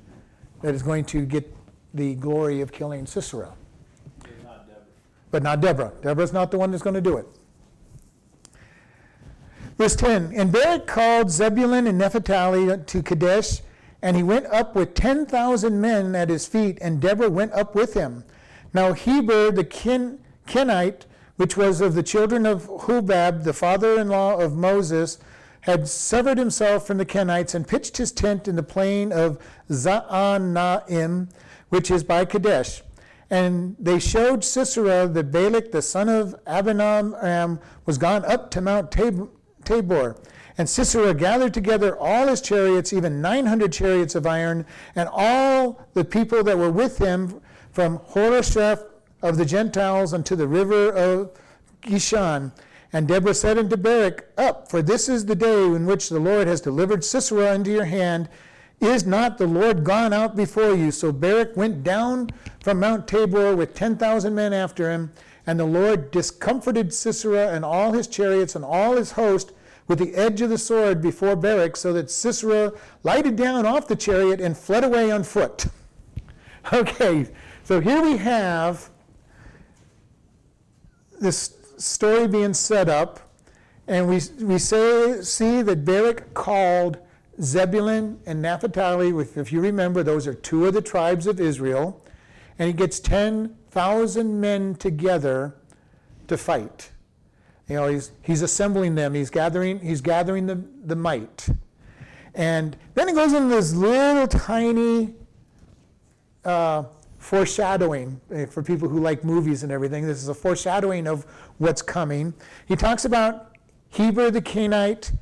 that 0.62 0.74
is 0.74 0.82
going 0.82 1.04
to 1.06 1.26
get 1.26 1.54
the 1.94 2.16
glory 2.16 2.62
of 2.62 2.72
killing 2.72 3.06
Sisera. 3.06 3.54
It's 4.24 4.44
not 4.44 4.68
Deborah. 4.68 4.84
But 5.32 5.44
not 5.44 5.62
Deborah. 5.62 5.92
Deborah's 6.02 6.34
not 6.34 6.52
the 6.52 6.58
one 6.58 6.72
that's 6.72 6.84
going 6.84 6.96
to 6.96 7.02
do 7.02 7.18
it. 7.18 7.28
Verse 9.78 9.96
10 9.96 10.34
And 10.36 10.52
Barak 10.52 10.88
called 10.88 11.32
Zebulun 11.32 11.88
and 11.88 11.98
Naphtali 11.98 12.78
to 12.78 13.04
Kadesh, 13.04 13.62
and 14.02 14.16
he 14.16 14.24
went 14.24 14.46
up 14.48 14.76
with 14.76 14.94
10,000 14.94 15.80
men 15.80 16.16
at 16.16 16.30
his 16.30 16.46
feet, 16.46 16.78
and 16.82 17.02
Deborah 17.02 17.30
went 17.30 17.54
up 17.54 17.74
with 17.74 17.94
him. 17.94 18.24
Now 18.74 18.94
Heber 18.94 19.52
the 19.52 19.64
Ken, 19.64 20.20
Kenite, 20.48 21.06
which 21.38 21.58
was 21.58 21.82
of 21.82 21.96
the 21.96 22.04
children 22.04 22.46
of 22.46 22.68
Hubab, 22.68 23.44
the 23.44 23.54
father 23.54 24.00
in 24.00 24.10
law 24.10 24.38
of 24.38 24.56
Moses, 24.56 25.18
had 25.62 25.88
severed 25.88 26.38
himself 26.38 26.86
from 26.86 26.98
the 26.98 27.06
Kenites 27.06 27.56
and 27.56 27.68
pitched 27.68 27.98
his 27.98 28.12
tent 28.12 28.48
in 28.48 28.56
the 28.56 28.64
plain 28.64 29.12
of 29.12 29.40
Zaanaim, 29.70 31.30
which 31.70 31.90
is 31.90 32.04
by 32.04 32.26
Kadesh. 32.26 32.84
And 33.30 33.76
they 33.80 33.98
showed 33.98 34.44
Sisera 34.44 35.08
that 35.08 35.32
Balak, 35.32 35.72
the 35.72 35.82
son 35.82 36.10
of 36.10 36.36
Abinadab, 36.46 37.62
was 37.86 37.98
gone 37.98 38.26
up 38.26 38.52
to 38.52 38.62
Mount 38.62 38.92
Tab- 38.92 39.30
Tabor. 39.66 40.16
And 40.58 40.70
Sisera 40.70 41.14
gathered 41.14 41.54
together 41.54 41.98
all 41.98 42.28
his 42.28 42.42
chariots, 42.42 42.94
even 42.94 43.22
900 43.22 43.72
chariots 43.74 44.14
of 44.14 44.28
iron, 44.28 44.66
and 44.96 45.10
all 45.12 45.88
the 45.94 46.06
people 46.06 46.44
that 46.44 46.58
were 46.58 46.72
with 46.72 47.00
him 47.00 47.42
from 47.72 48.00
Harosheth 48.10 48.84
of 49.24 49.38
the 49.38 49.46
Gentiles 49.46 50.14
unto 50.14 50.36
the 50.36 50.48
river 50.48 50.92
of 50.92 51.32
Kishon. 51.82 52.52
And 52.92 53.08
Deborah 53.08 53.34
said 53.34 53.58
unto 53.58 53.76
Barak, 53.76 54.30
Up, 54.38 54.70
for 54.70 54.84
this 54.84 55.10
is 55.10 55.26
the 55.26 55.36
day 55.36 55.64
in 55.64 55.88
which 55.88 56.10
the 56.10 56.20
Lord 56.20 56.48
has 56.48 56.62
delivered 56.62 57.04
Sisera 57.04 57.56
into 57.56 57.72
your 57.72 57.86
hand. 57.86 58.30
Is 58.80 59.06
not 59.06 59.38
the 59.38 59.48
Lord 59.48 59.84
gone 59.84 60.14
out 60.14 60.36
before 60.36 60.76
you? 60.76 60.92
So 60.92 61.12
Barak 61.12 61.58
went 61.58 61.84
down 61.84 62.30
from 62.62 62.80
Mount 62.80 63.08
Tabor 63.08 63.56
with 63.56 63.74
10,000 63.74 64.36
men 64.36 64.54
after 64.54 64.92
him, 64.92 65.12
and 65.46 65.60
the 65.60 65.66
Lord 65.66 66.12
discomforted 66.12 66.94
Sisera 66.94 67.50
and 67.50 67.66
all 67.66 67.94
his 67.94 68.08
chariots 68.08 68.56
and 68.56 68.64
all 68.64 68.96
his 68.96 69.14
host 69.14 69.52
with 69.88 70.00
the 70.00 70.16
edge 70.16 70.42
of 70.42 70.50
the 70.50 70.58
sword 70.58 71.02
before 71.02 71.36
Barak, 71.36 71.76
so 71.76 71.92
that 71.94 72.10
Sisera 72.10 72.72
lighted 73.04 73.36
down 73.36 73.66
off 73.66 73.88
the 73.88 73.96
chariot 73.96 74.40
and 74.40 74.58
fled 74.58 74.84
away 74.84 75.12
on 75.12 75.24
foot. 75.24 75.66
Okay, 76.72 77.28
so 77.66 77.82
here 77.82 78.02
we 78.02 78.16
have 78.16 78.90
this 81.20 81.58
story 81.78 82.26
being 82.26 82.54
set 82.54 82.88
up, 82.88 83.20
and 83.86 84.08
we, 84.08 84.22
we 84.42 84.58
say, 84.58 85.22
see 85.24 85.62
that 85.62 85.84
Barak 85.84 86.34
called 86.34 87.00
Zebulun 87.42 88.20
and 88.26 88.42
Naphtali, 88.42 89.10
if 89.36 89.52
you 89.52 89.60
remember, 89.60 90.04
those 90.04 90.26
are 90.26 90.34
two 90.34 90.66
of 90.66 90.74
the 90.74 90.82
tribes 90.82 91.28
of 91.28 91.42
Israel, 91.42 92.02
and 92.58 92.68
he 92.68 92.74
gets 92.74 93.00
10,000 93.74 94.40
men 94.40 94.76
together 94.76 95.56
to 96.28 96.38
fight. 96.38 96.92
You 97.68 97.76
know, 97.76 97.88
he's, 97.88 98.12
he's 98.22 98.44
assembling 98.44 98.94
them, 98.94 99.16
he's 99.16 99.32
gathering, 99.32 99.80
he's 99.80 100.00
gathering 100.00 100.46
the, 100.46 100.64
the 100.86 100.96
might. 100.96 101.50
And 102.36 102.78
then 102.94 103.08
he 103.08 103.16
goes 103.16 103.34
into 103.34 103.48
this 103.48 103.74
little 103.74 104.28
tiny 104.28 105.16
uh, 106.46 106.84
foreshadowing 107.18 108.22
eh, 108.32 108.46
for 108.46 108.62
people 108.62 108.88
who 108.88 109.00
like 109.00 109.24
movies 109.24 109.64
and 109.64 109.72
everything. 109.72 110.06
This 110.06 110.22
is 110.22 110.28
a 110.28 110.36
foreshadowing 110.36 111.08
of 111.08 111.26
what's 111.58 111.82
coming. 111.82 112.36
He 112.68 112.76
talks 112.76 113.06
about 113.06 113.56
Heber 113.90 114.30
the 114.30 114.42
Kenite, 114.42 115.14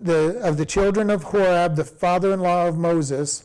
the, 0.00 0.40
of 0.42 0.56
the 0.56 0.66
children 0.66 1.10
of 1.10 1.22
Horeb, 1.22 1.76
the 1.76 1.84
father 1.84 2.32
in 2.32 2.40
law 2.40 2.66
of 2.66 2.76
Moses, 2.76 3.44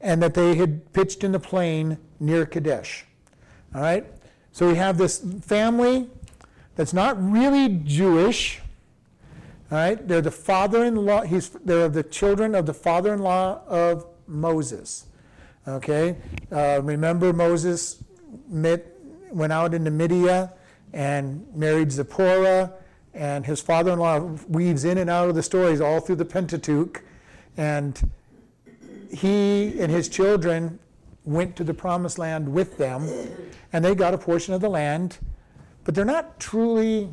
and 0.00 0.20
that 0.20 0.34
they 0.34 0.56
had 0.56 0.92
pitched 0.92 1.22
in 1.22 1.30
the 1.30 1.40
plain 1.40 1.98
near 2.18 2.44
Kadesh. 2.44 3.06
All 3.76 3.82
right? 3.82 4.06
So 4.52 4.66
we 4.66 4.76
have 4.76 4.96
this 4.96 5.22
family 5.42 6.08
that's 6.76 6.94
not 6.94 7.22
really 7.22 7.68
Jewish. 7.84 8.60
All 9.70 9.76
right? 9.76 10.08
They're 10.08 10.22
the 10.22 10.30
father-in-law, 10.30 11.24
he's, 11.24 11.50
they're 11.50 11.90
the 11.90 12.02
children 12.02 12.54
of 12.54 12.64
the 12.64 12.72
father-in-law 12.72 13.60
of 13.66 14.06
Moses. 14.26 15.04
Okay? 15.68 16.16
Uh, 16.50 16.80
remember 16.82 17.34
Moses 17.34 18.02
met, 18.48 18.86
went 19.30 19.52
out 19.52 19.74
into 19.74 19.90
Midian 19.90 20.48
and 20.94 21.46
married 21.54 21.92
Zipporah, 21.92 22.72
and 23.12 23.44
his 23.44 23.60
father-in-law 23.60 24.38
weaves 24.48 24.86
in 24.86 24.96
and 24.96 25.10
out 25.10 25.28
of 25.28 25.34
the 25.34 25.42
stories 25.42 25.82
all 25.82 26.00
through 26.00 26.16
the 26.16 26.24
Pentateuch. 26.24 27.04
And 27.58 28.10
he 29.10 29.78
and 29.78 29.92
his 29.92 30.08
children 30.08 30.78
went 31.26 31.56
to 31.56 31.64
the 31.64 31.74
promised 31.74 32.18
land 32.18 32.50
with 32.50 32.78
them, 32.78 33.08
and 33.72 33.84
they 33.84 33.94
got 33.94 34.14
a 34.14 34.18
portion 34.18 34.54
of 34.54 34.60
the 34.60 34.68
land, 34.70 35.18
but 35.84 35.94
they're 35.94 36.04
not 36.04 36.40
truly 36.40 37.12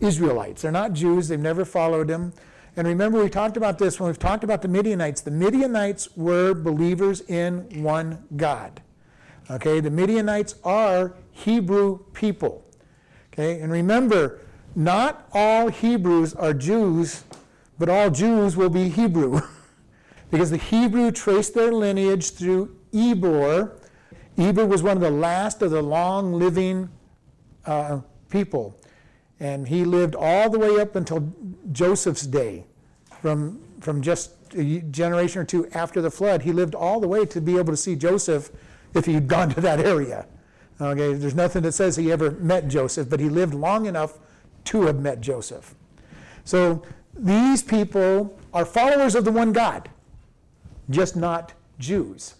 Israelites. 0.00 0.62
They're 0.62 0.72
not 0.72 0.92
Jews. 0.92 1.28
They've 1.28 1.38
never 1.38 1.64
followed 1.64 2.08
him. 2.08 2.32
And 2.76 2.86
remember, 2.86 3.22
we 3.22 3.28
talked 3.28 3.56
about 3.56 3.78
this 3.78 3.98
when 3.98 4.06
we've 4.06 4.18
talked 4.18 4.44
about 4.44 4.62
the 4.62 4.68
Midianites. 4.68 5.20
The 5.20 5.32
Midianites 5.32 6.16
were 6.16 6.54
believers 6.54 7.20
in 7.22 7.82
one 7.82 8.24
God. 8.36 8.80
Okay, 9.50 9.80
the 9.80 9.90
Midianites 9.90 10.54
are 10.62 11.14
Hebrew 11.32 11.98
people. 12.12 12.64
Okay, 13.32 13.60
and 13.60 13.72
remember, 13.72 14.40
not 14.76 15.28
all 15.32 15.68
Hebrews 15.68 16.34
are 16.34 16.54
Jews, 16.54 17.24
but 17.78 17.88
all 17.88 18.10
Jews 18.10 18.56
will 18.56 18.70
be 18.70 18.88
Hebrew. 18.88 19.40
because 20.30 20.50
the 20.50 20.58
Hebrew 20.58 21.10
traced 21.10 21.54
their 21.54 21.72
lineage 21.72 22.32
through 22.32 22.76
Ebor. 22.92 23.78
Eber 24.36 24.66
was 24.66 24.82
one 24.82 24.96
of 24.96 25.02
the 25.02 25.10
last 25.10 25.62
of 25.62 25.70
the 25.70 25.82
long 25.82 26.32
living 26.32 26.88
uh, 27.66 28.00
people. 28.30 28.78
And 29.40 29.68
he 29.68 29.84
lived 29.84 30.14
all 30.14 30.50
the 30.50 30.58
way 30.58 30.80
up 30.80 30.96
until 30.96 31.32
Joseph's 31.72 32.26
day. 32.26 32.64
From, 33.22 33.60
from 33.80 34.00
just 34.00 34.32
a 34.54 34.80
generation 34.90 35.42
or 35.42 35.44
two 35.44 35.68
after 35.70 36.00
the 36.00 36.10
flood, 36.10 36.42
he 36.42 36.52
lived 36.52 36.74
all 36.74 37.00
the 37.00 37.08
way 37.08 37.24
to 37.26 37.40
be 37.40 37.56
able 37.56 37.72
to 37.72 37.76
see 37.76 37.96
Joseph 37.96 38.50
if 38.94 39.06
he'd 39.06 39.28
gone 39.28 39.50
to 39.50 39.60
that 39.60 39.80
area. 39.80 40.26
Okay, 40.80 41.14
there's 41.14 41.34
nothing 41.34 41.62
that 41.62 41.72
says 41.72 41.96
he 41.96 42.12
ever 42.12 42.30
met 42.32 42.68
Joseph, 42.68 43.10
but 43.10 43.18
he 43.18 43.28
lived 43.28 43.54
long 43.54 43.86
enough 43.86 44.18
to 44.64 44.82
have 44.82 45.00
met 45.00 45.20
Joseph. 45.20 45.74
So 46.44 46.82
these 47.14 47.62
people 47.62 48.38
are 48.54 48.64
followers 48.64 49.14
of 49.14 49.24
the 49.24 49.32
one 49.32 49.52
God, 49.52 49.90
just 50.88 51.16
not 51.16 51.52
Jews. 51.78 52.34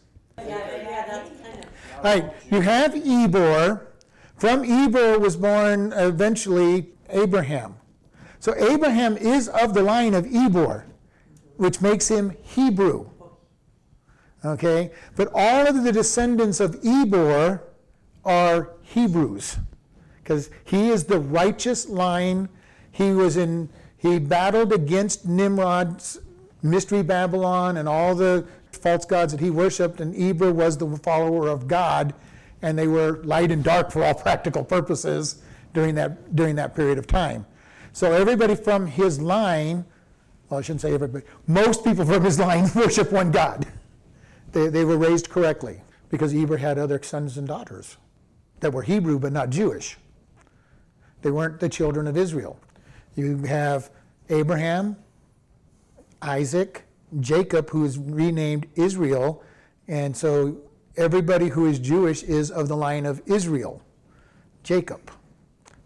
All 1.98 2.04
right, 2.04 2.32
you 2.50 2.60
have 2.60 2.94
Eber. 2.94 3.88
From 4.36 4.64
Eber 4.64 5.18
was 5.18 5.36
born 5.36 5.92
eventually 5.96 6.90
Abraham. 7.08 7.74
So 8.38 8.54
Abraham 8.54 9.16
is 9.16 9.48
of 9.48 9.74
the 9.74 9.82
line 9.82 10.14
of 10.14 10.26
Eber, 10.32 10.86
which 11.56 11.80
makes 11.80 12.08
him 12.08 12.36
Hebrew. 12.42 13.10
Okay? 14.44 14.92
But 15.16 15.28
all 15.34 15.66
of 15.66 15.82
the 15.82 15.90
descendants 15.90 16.60
of 16.60 16.78
Eber 16.84 17.64
are 18.24 18.70
Hebrews 18.82 19.56
because 20.22 20.50
he 20.64 20.90
is 20.90 21.04
the 21.04 21.18
righteous 21.18 21.88
line. 21.88 22.48
He 22.92 23.12
was 23.12 23.36
in 23.36 23.68
he 23.96 24.20
battled 24.20 24.72
against 24.72 25.26
Nimrod's 25.26 26.20
mystery 26.62 27.02
Babylon 27.02 27.76
and 27.78 27.88
all 27.88 28.14
the 28.14 28.46
false 28.72 29.04
gods 29.04 29.32
that 29.32 29.40
he 29.40 29.50
worshipped 29.50 30.00
and 30.00 30.14
Eber 30.16 30.52
was 30.52 30.78
the 30.78 30.96
follower 30.98 31.48
of 31.48 31.68
God 31.68 32.14
and 32.62 32.78
they 32.78 32.88
were 32.88 33.22
light 33.24 33.50
and 33.50 33.62
dark 33.62 33.90
for 33.90 34.04
all 34.04 34.14
practical 34.26 34.64
purposes 34.64 35.42
during 35.74 35.94
that 35.94 36.34
during 36.34 36.56
that 36.56 36.74
period 36.74 36.98
of 36.98 37.06
time. 37.06 37.46
So 37.92 38.12
everybody 38.12 38.54
from 38.54 38.86
his 38.86 39.20
line, 39.20 39.84
well 40.48 40.58
I 40.58 40.62
shouldn't 40.62 40.80
say 40.80 40.94
everybody, 40.94 41.24
most 41.46 41.84
people 41.84 42.04
from 42.04 42.24
his 42.24 42.38
line 42.38 42.68
worship 42.74 43.12
one 43.12 43.30
God. 43.30 43.66
They, 44.52 44.68
they 44.68 44.84
were 44.84 44.96
raised 44.96 45.28
correctly 45.28 45.82
because 46.08 46.34
Eber 46.34 46.56
had 46.56 46.78
other 46.78 47.00
sons 47.02 47.36
and 47.36 47.46
daughters 47.46 47.96
that 48.60 48.72
were 48.72 48.82
Hebrew 48.82 49.18
but 49.18 49.32
not 49.32 49.50
Jewish. 49.50 49.96
They 51.22 51.30
weren't 51.30 51.60
the 51.60 51.68
children 51.68 52.06
of 52.06 52.16
Israel. 52.16 52.58
You 53.16 53.38
have 53.38 53.90
Abraham, 54.30 54.96
Isaac, 56.22 56.84
Jacob, 57.20 57.70
who 57.70 57.84
is 57.84 57.98
renamed 57.98 58.66
Israel, 58.74 59.42
and 59.86 60.16
so 60.16 60.58
everybody 60.96 61.48
who 61.48 61.66
is 61.66 61.78
Jewish 61.78 62.22
is 62.22 62.50
of 62.50 62.68
the 62.68 62.76
line 62.76 63.06
of 63.06 63.22
Israel, 63.26 63.82
Jacob, 64.62 65.10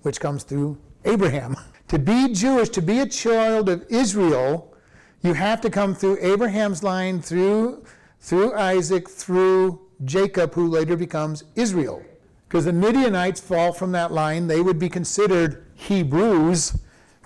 which 0.02 0.20
comes 0.20 0.42
through 0.42 0.78
Abraham. 1.04 1.56
To 1.88 1.98
be 1.98 2.32
Jewish, 2.32 2.70
to 2.70 2.80
be 2.80 3.00
a 3.00 3.06
child 3.06 3.68
of 3.68 3.85
Israel, 3.90 4.74
you 5.20 5.35
have 5.35 5.61
to 5.61 5.68
come 5.68 5.94
through 5.94 6.16
Abraham's 6.22 6.82
line, 6.82 7.20
through, 7.20 7.85
through 8.18 8.54
Isaac, 8.54 9.11
through 9.11 9.78
Jacob, 10.06 10.54
who 10.54 10.68
later 10.68 10.96
becomes 10.96 11.44
Israel. 11.54 12.02
Because 12.48 12.64
the 12.64 12.72
Midianites 12.72 13.40
fall 13.40 13.74
from 13.74 13.92
that 13.92 14.11
line, 14.11 14.46
they 14.46 14.62
would 14.62 14.78
be 14.78 14.88
considered 14.88 15.66
Hebrews, 15.74 16.78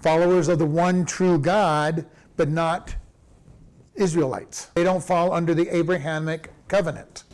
followers 0.03 0.49
of 0.49 0.59
the 0.59 0.67
one 0.67 1.07
true 1.07 1.39
God, 1.39 2.05
but 2.37 2.49
not 2.49 2.97
Israelites. 3.97 4.71
They 4.75 4.85
don't 4.85 5.03
fall 5.03 5.33
under 5.33 5.55
the 5.55 5.69
Abrahamic 5.75 6.51
covenant. 6.69 7.25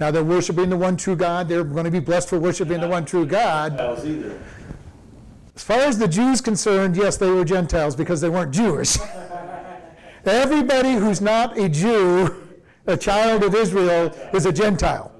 Now 0.00 0.10
they're 0.10 0.24
worshiping 0.24 0.70
the 0.70 0.76
one 0.76 0.96
true 0.96 1.16
God. 1.16 1.48
They're 1.48 1.64
going 1.64 1.84
to 1.84 1.90
be 1.90 2.00
blessed 2.00 2.28
for 2.28 2.38
worshiping 2.38 2.80
the 2.80 2.88
one 2.88 3.04
true 3.04 3.26
God. 3.26 3.78
As 5.54 5.62
far 5.62 5.80
as 5.80 5.98
the 5.98 6.08
Jews 6.08 6.40
concerned, 6.40 6.96
yes, 6.96 7.16
they 7.16 7.30
were 7.30 7.44
Gentiles 7.44 7.94
because 7.94 8.20
they 8.20 8.28
weren't 8.28 8.52
Jewish. 8.52 8.98
Everybody 10.24 10.92
who's 10.94 11.20
not 11.20 11.58
a 11.58 11.68
Jew, 11.68 12.42
a 12.86 12.96
child 12.96 13.42
of 13.42 13.54
Israel, 13.54 14.14
is 14.32 14.46
a 14.46 14.52
Gentile. 14.52 15.12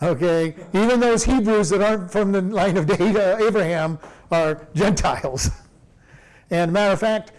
Okay? 0.00 0.54
Even 0.72 1.00
those 1.00 1.24
Hebrews 1.24 1.70
that 1.70 1.82
aren't 1.82 2.10
from 2.10 2.32
the 2.32 2.42
line 2.42 2.76
of 2.76 2.90
Abraham 3.00 3.98
are 4.30 4.68
Gentiles. 4.74 5.50
And 6.50 6.72
matter 6.72 6.92
of 6.92 7.00
fact, 7.00 7.32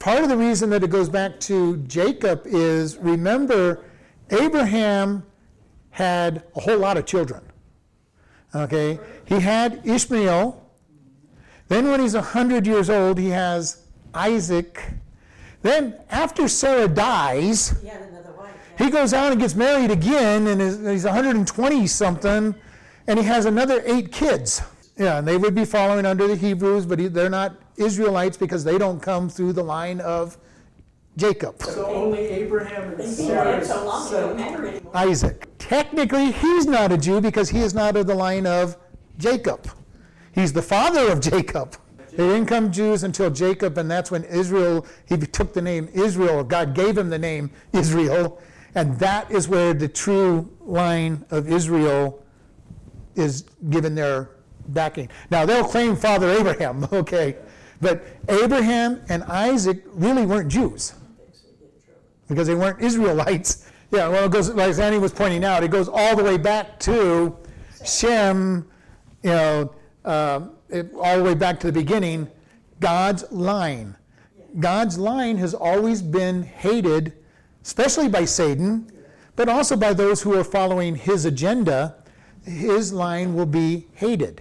part 0.00 0.22
of 0.22 0.28
the 0.28 0.36
reason 0.36 0.70
that 0.70 0.82
it 0.82 0.90
goes 0.90 1.08
back 1.08 1.38
to 1.38 1.76
Jacob 1.86 2.42
is 2.46 2.96
remember, 2.96 3.84
Abraham 4.30 5.22
had 5.90 6.42
a 6.56 6.60
whole 6.60 6.78
lot 6.78 6.96
of 6.96 7.06
children. 7.06 7.42
Okay? 8.52 8.98
He 9.26 9.38
had 9.38 9.86
Ishmael. 9.86 10.56
Then, 11.68 11.88
when 11.88 12.00
he's 12.00 12.14
100 12.14 12.66
years 12.66 12.90
old, 12.90 13.18
he 13.18 13.28
has 13.28 13.84
Isaac. 14.12 14.82
Then, 15.62 15.94
after 16.10 16.48
Sarah 16.48 16.88
dies, 16.88 17.80
he 17.80 17.86
wife. 17.86 18.54
yeah. 18.78 18.84
he 18.84 18.90
goes 18.90 19.12
out 19.12 19.30
and 19.30 19.40
gets 19.40 19.54
married 19.54 19.90
again, 19.90 20.48
and 20.48 20.60
is, 20.60 20.78
he's 20.84 21.04
120 21.04 21.86
something, 21.86 22.54
and 23.06 23.18
he 23.18 23.24
has 23.24 23.44
another 23.44 23.82
eight 23.84 24.10
kids. 24.10 24.62
Yeah, 24.96 25.18
and 25.18 25.28
they 25.28 25.36
would 25.36 25.54
be 25.54 25.64
following 25.64 26.06
under 26.06 26.26
the 26.26 26.34
Hebrews, 26.34 26.86
but 26.86 26.98
he, 26.98 27.06
they're 27.06 27.30
not 27.30 27.59
Israelites 27.80 28.36
because 28.36 28.62
they 28.64 28.78
don't 28.78 29.00
come 29.00 29.28
through 29.28 29.54
the 29.54 29.62
line 29.62 30.00
of 30.00 30.36
Jacob, 31.16 31.60
So 31.62 31.86
only 31.86 32.20
Abraham 32.20 32.88
and 32.88 32.96
Been 32.96 33.06
dead 33.06 33.14
Sarah's 33.14 33.68
so 33.68 33.84
long, 33.84 34.06
it 34.06 34.10
son. 34.10 34.22
don't 34.22 34.36
matter 34.36 34.66
anymore. 34.66 34.96
Isaac. 34.96 35.48
Technically, 35.58 36.30
he's 36.30 36.66
not 36.66 36.92
a 36.92 36.96
Jew 36.98 37.20
because 37.20 37.50
he 37.50 37.60
is 37.60 37.74
not 37.74 37.96
of 37.96 38.06
the 38.06 38.14
line 38.14 38.46
of 38.46 38.76
Jacob. 39.18 39.68
He's 40.32 40.52
the 40.52 40.62
father 40.62 41.10
of 41.10 41.20
Jacob. 41.20 41.76
They 42.10 42.26
didn't 42.28 42.46
come 42.46 42.70
Jews 42.72 43.02
until 43.02 43.30
Jacob, 43.30 43.76
and 43.78 43.90
that's 43.90 44.10
when 44.10 44.24
Israel, 44.24 44.86
he 45.06 45.16
took 45.16 45.52
the 45.52 45.62
name 45.62 45.88
Israel. 45.92 46.44
God 46.44 46.74
gave 46.74 46.96
him 46.96 47.10
the 47.10 47.18
name 47.18 47.50
Israel, 47.72 48.40
and 48.74 48.98
that 48.98 49.30
is 49.30 49.48
where 49.48 49.74
the 49.74 49.88
true 49.88 50.50
line 50.60 51.24
of 51.30 51.48
Israel 51.48 52.24
is 53.14 53.42
given 53.68 53.94
their 53.94 54.30
backing. 54.68 55.08
Now, 55.30 55.44
they'll 55.44 55.64
claim 55.64 55.96
Father 55.96 56.30
Abraham, 56.30 56.86
okay, 56.92 57.36
but 57.80 58.04
Abraham 58.28 59.00
and 59.08 59.22
Isaac 59.24 59.82
really 59.86 60.26
weren't 60.26 60.48
Jews 60.48 60.94
because 62.28 62.46
they 62.46 62.54
weren't 62.54 62.80
Israelites. 62.80 63.66
Yeah, 63.92 64.06
well, 64.06 64.26
it 64.26 64.30
goes, 64.30 64.48
like 64.50 64.78
Annie 64.78 64.98
was 64.98 65.12
pointing 65.12 65.42
out, 65.42 65.64
it 65.64 65.72
goes 65.72 65.88
all 65.88 66.14
the 66.14 66.22
way 66.22 66.36
back 66.36 66.78
to 66.78 67.36
Shem, 67.84 68.64
you 69.24 69.30
know, 69.30 69.74
um, 70.04 70.52
it, 70.68 70.94
all 70.94 71.18
the 71.18 71.24
way 71.24 71.34
back 71.34 71.58
to 71.58 71.66
the 71.66 71.72
beginning, 71.72 72.28
God's 72.78 73.24
line. 73.32 73.96
God's 74.60 74.96
line 74.96 75.38
has 75.38 75.54
always 75.54 76.02
been 76.02 76.44
hated, 76.44 77.14
especially 77.64 78.08
by 78.08 78.26
Satan, 78.26 78.92
but 79.34 79.48
also 79.48 79.74
by 79.74 79.92
those 79.92 80.22
who 80.22 80.38
are 80.38 80.44
following 80.44 80.94
his 80.94 81.24
agenda, 81.24 81.96
his 82.44 82.92
line 82.92 83.34
will 83.34 83.44
be 83.44 83.88
hated 83.94 84.40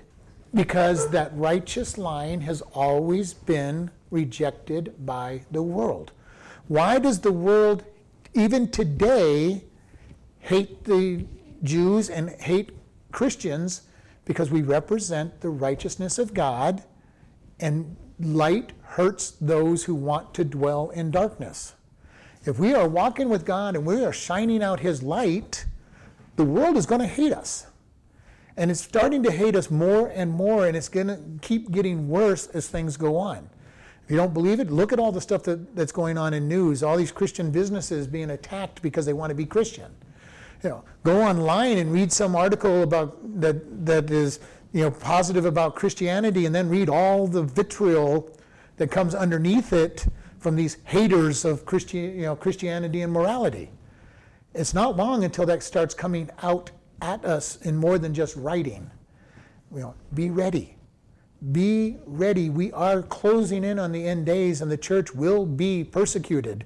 because 0.53 1.09
that 1.09 1.31
righteous 1.35 1.97
line 1.97 2.41
has 2.41 2.61
always 2.73 3.33
been 3.33 3.91
rejected 4.11 4.93
by 5.05 5.41
the 5.51 5.61
world. 5.61 6.11
Why 6.67 6.99
does 6.99 7.19
the 7.19 7.31
world, 7.31 7.83
even 8.33 8.69
today, 8.69 9.63
hate 10.39 10.83
the 10.83 11.25
Jews 11.63 12.09
and 12.09 12.29
hate 12.41 12.71
Christians? 13.11 13.83
Because 14.25 14.51
we 14.51 14.61
represent 14.61 15.41
the 15.41 15.49
righteousness 15.49 16.19
of 16.19 16.33
God, 16.33 16.83
and 17.59 17.95
light 18.19 18.73
hurts 18.81 19.31
those 19.31 19.83
who 19.83 19.95
want 19.95 20.33
to 20.35 20.43
dwell 20.43 20.89
in 20.89 21.11
darkness. 21.11 21.73
If 22.45 22.57
we 22.59 22.73
are 22.73 22.87
walking 22.87 23.29
with 23.29 23.45
God 23.45 23.75
and 23.75 23.85
we 23.85 24.03
are 24.03 24.13
shining 24.13 24.63
out 24.63 24.79
His 24.79 25.03
light, 25.03 25.65
the 26.35 26.43
world 26.43 26.77
is 26.77 26.85
going 26.85 27.01
to 27.01 27.07
hate 27.07 27.33
us. 27.33 27.67
And 28.59 28.69
it's 28.69 28.81
starting 28.81 29.23
to 29.23 29.31
hate 29.31 29.55
us 29.55 29.71
more 29.71 30.09
and 30.09 30.29
more, 30.29 30.67
and 30.67 30.75
it's 30.75 30.89
going 30.89 31.07
to 31.07 31.17
keep 31.41 31.71
getting 31.71 32.09
worse 32.09 32.47
as 32.47 32.67
things 32.67 32.97
go 32.97 33.15
on. 33.15 33.49
If 34.03 34.11
you 34.11 34.17
don't 34.17 34.33
believe 34.33 34.59
it, 34.59 34.69
look 34.69 34.91
at 34.91 34.99
all 34.99 35.13
the 35.13 35.21
stuff 35.21 35.43
that, 35.43 35.77
that's 35.77 35.93
going 35.93 36.17
on 36.17 36.33
in 36.33 36.49
news, 36.49 36.83
all 36.83 36.97
these 36.97 37.09
Christian 37.09 37.51
businesses 37.51 38.05
being 38.05 38.31
attacked 38.31 38.81
because 38.81 39.05
they 39.05 39.13
want 39.13 39.29
to 39.29 39.33
be 39.33 39.45
Christian. 39.45 39.89
You 40.61 40.71
know, 40.71 40.83
go 41.05 41.21
online 41.21 41.77
and 41.77 41.93
read 41.93 42.11
some 42.11 42.35
article 42.35 42.83
about 42.83 43.17
that 43.39 43.85
that 43.85 44.11
is 44.11 44.41
you 44.73 44.81
know 44.81 44.91
positive 44.91 45.45
about 45.45 45.75
Christianity, 45.75 46.45
and 46.45 46.53
then 46.53 46.67
read 46.67 46.89
all 46.89 47.27
the 47.27 47.43
vitriol 47.43 48.29
that 48.75 48.91
comes 48.91 49.15
underneath 49.15 49.71
it 49.71 50.05
from 50.37 50.57
these 50.57 50.79
haters 50.83 51.45
of 51.45 51.65
Christian, 51.65 52.13
you 52.13 52.23
know, 52.23 52.35
Christianity 52.35 53.03
and 53.03 53.13
morality. 53.13 53.71
It's 54.53 54.73
not 54.73 54.97
long 54.97 55.23
until 55.23 55.45
that 55.45 55.63
starts 55.63 55.93
coming 55.93 56.29
out 56.43 56.71
at 57.01 57.25
us 57.25 57.57
in 57.57 57.75
more 57.75 57.97
than 57.97 58.13
just 58.13 58.35
writing. 58.35 58.89
You 59.73 59.79
know, 59.81 59.95
be 60.13 60.29
ready. 60.29 60.75
Be 61.51 61.97
ready. 62.05 62.49
We 62.49 62.71
are 62.73 63.01
closing 63.01 63.63
in 63.63 63.79
on 63.79 63.91
the 63.91 64.05
end 64.05 64.25
days, 64.25 64.61
and 64.61 64.69
the 64.69 64.77
church 64.77 65.13
will 65.13 65.45
be 65.45 65.83
persecuted. 65.83 66.65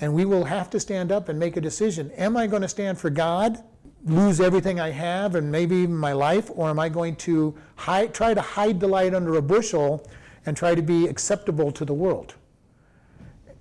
And 0.00 0.14
we 0.14 0.24
will 0.24 0.44
have 0.44 0.70
to 0.70 0.80
stand 0.80 1.12
up 1.12 1.28
and 1.28 1.38
make 1.38 1.56
a 1.56 1.60
decision. 1.60 2.10
Am 2.12 2.36
I 2.36 2.46
going 2.46 2.62
to 2.62 2.68
stand 2.68 2.98
for 2.98 3.10
God, 3.10 3.62
lose 4.04 4.40
everything 4.40 4.80
I 4.80 4.90
have, 4.90 5.34
and 5.34 5.50
maybe 5.50 5.76
even 5.76 5.96
my 5.96 6.12
life, 6.12 6.50
or 6.54 6.68
am 6.68 6.78
I 6.78 6.88
going 6.88 7.16
to 7.16 7.54
hide, 7.76 8.12
try 8.12 8.34
to 8.34 8.40
hide 8.40 8.80
the 8.80 8.88
light 8.88 9.14
under 9.14 9.36
a 9.36 9.42
bushel 9.42 10.06
and 10.46 10.56
try 10.56 10.74
to 10.74 10.82
be 10.82 11.06
acceptable 11.06 11.70
to 11.72 11.84
the 11.84 11.94
world? 11.94 12.34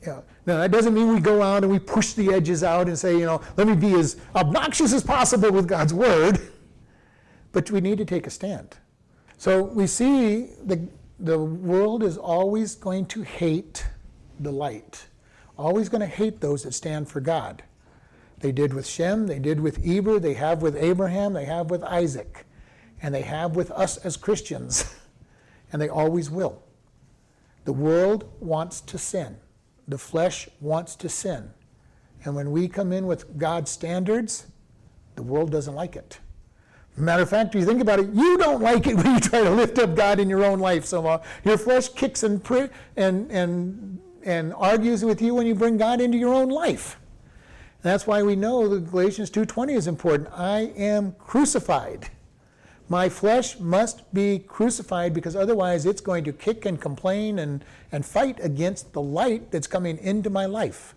Yeah. 0.05 0.21
Now, 0.49 0.57
that 0.57 0.71
doesn't 0.71 0.95
mean 0.95 1.13
we 1.13 1.19
go 1.19 1.43
out 1.43 1.61
and 1.61 1.71
we 1.71 1.77
push 1.77 2.13
the 2.13 2.33
edges 2.33 2.63
out 2.63 2.87
and 2.87 2.97
say, 2.97 3.15
you 3.15 3.27
know, 3.27 3.39
let 3.55 3.67
me 3.67 3.75
be 3.75 3.93
as 3.93 4.17
obnoxious 4.35 4.93
as 4.93 5.03
possible 5.03 5.51
with 5.51 5.67
God's 5.67 5.93
word. 5.93 6.41
But 7.51 7.69
we 7.71 7.81
need 7.81 7.97
to 7.99 8.05
take 8.05 8.25
a 8.27 8.29
stand. 8.29 8.77
So 9.37 9.63
we 9.63 9.87
see 9.87 10.51
the, 10.63 10.87
the 11.19 11.37
world 11.39 12.03
is 12.03 12.15
always 12.15 12.75
going 12.75 13.07
to 13.07 13.23
hate 13.23 13.87
the 14.39 14.51
light, 14.51 15.07
always 15.57 15.89
going 15.89 16.01
to 16.01 16.07
hate 16.07 16.41
those 16.41 16.63
that 16.63 16.73
stand 16.73 17.09
for 17.09 17.21
God. 17.21 17.63
They 18.39 18.51
did 18.51 18.73
with 18.73 18.85
Shem, 18.87 19.25
they 19.25 19.39
did 19.39 19.59
with 19.59 19.79
Eber, 19.83 20.19
they 20.19 20.35
have 20.35 20.61
with 20.61 20.75
Abraham, 20.75 21.33
they 21.33 21.45
have 21.45 21.71
with 21.71 21.83
Isaac, 21.83 22.45
and 23.01 23.13
they 23.13 23.23
have 23.23 23.55
with 23.55 23.71
us 23.71 23.97
as 23.97 24.15
Christians, 24.15 24.95
and 25.71 25.81
they 25.81 25.89
always 25.89 26.29
will. 26.29 26.61
The 27.65 27.73
world 27.73 28.31
wants 28.39 28.79
to 28.81 28.97
sin. 28.99 29.37
The 29.89 29.97
flesh 29.97 30.47
wants 30.61 30.95
to 30.97 31.09
sin. 31.09 31.49
And 32.23 32.35
when 32.35 32.51
we 32.51 32.67
come 32.67 32.93
in 32.93 33.07
with 33.07 33.37
God's 33.37 33.71
standards, 33.71 34.45
the 35.15 35.23
world 35.23 35.51
doesn't 35.51 35.75
like 35.75 35.95
it. 35.95 36.19
Matter 36.95 37.23
of 37.23 37.29
fact, 37.29 37.55
if 37.55 37.61
you 37.61 37.65
think 37.65 37.81
about 37.81 37.99
it, 37.99 38.09
you 38.13 38.37
don't 38.37 38.61
like 38.61 38.85
it 38.85 38.95
when 38.97 39.15
you 39.15 39.19
try 39.19 39.41
to 39.41 39.49
lift 39.49 39.79
up 39.79 39.95
God 39.95 40.19
in 40.19 40.29
your 40.29 40.43
own 40.45 40.59
life 40.59 40.85
somehow. 40.85 41.21
Your 41.43 41.57
flesh 41.57 41.89
kicks 41.89 42.23
and, 42.23 42.43
pri- 42.43 42.69
and, 42.97 43.31
and, 43.31 43.99
and 44.23 44.53
argues 44.53 45.03
with 45.03 45.21
you 45.21 45.33
when 45.33 45.47
you 45.47 45.55
bring 45.55 45.77
God 45.77 46.01
into 46.01 46.17
your 46.17 46.33
own 46.33 46.49
life. 46.49 46.99
That's 47.81 48.05
why 48.05 48.21
we 48.21 48.35
know 48.35 48.67
that 48.67 48.91
Galatians 48.91 49.31
2.20 49.31 49.75
is 49.75 49.87
important. 49.87 50.29
I 50.33 50.71
am 50.75 51.13
crucified. 51.13 52.09
My 52.89 53.07
flesh 53.07 53.59
must 53.59 54.11
be 54.15 54.39
crucified 54.39 55.13
because 55.13 55.35
otherwise 55.35 55.85
it's 55.85 56.01
going 56.01 56.23
to 56.23 56.33
kick 56.33 56.65
and 56.65 56.81
complain 56.81 57.37
and, 57.37 57.63
and 57.91 58.03
fight 58.03 58.39
against 58.41 58.93
the 58.93 59.01
light 59.01 59.51
that's 59.51 59.67
coming 59.67 59.99
into 59.99 60.31
my 60.31 60.47
life. 60.47 60.95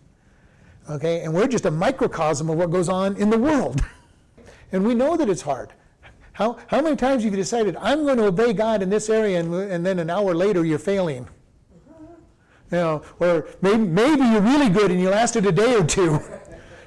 Okay, 0.90 1.20
and 1.20 1.34
we're 1.34 1.46
just 1.46 1.66
a 1.66 1.70
microcosm 1.70 2.48
of 2.48 2.56
what 2.56 2.70
goes 2.70 2.88
on 2.88 3.14
in 3.16 3.28
the 3.28 3.38
world. 3.38 3.84
and 4.72 4.86
we 4.86 4.94
know 4.94 5.18
that 5.18 5.28
it's 5.28 5.42
hard. 5.42 5.74
How, 6.32 6.56
how 6.68 6.80
many 6.80 6.96
times 6.96 7.24
have 7.24 7.32
you 7.32 7.36
decided, 7.36 7.76
I'm 7.76 8.04
going 8.04 8.16
to 8.16 8.24
obey 8.24 8.54
God 8.54 8.82
in 8.82 8.88
this 8.88 9.10
area, 9.10 9.38
and, 9.38 9.54
and 9.54 9.84
then 9.84 9.98
an 9.98 10.08
hour 10.08 10.34
later 10.34 10.64
you're 10.64 10.78
failing? 10.78 11.28
You 12.70 12.78
know, 12.78 13.02
or 13.20 13.46
maybe, 13.60 13.84
maybe 13.84 14.22
you're 14.22 14.40
really 14.40 14.70
good 14.70 14.90
and 14.90 14.98
you 14.98 15.10
lasted 15.10 15.44
a 15.44 15.52
day 15.52 15.76
or 15.76 15.84
two. 15.84 16.18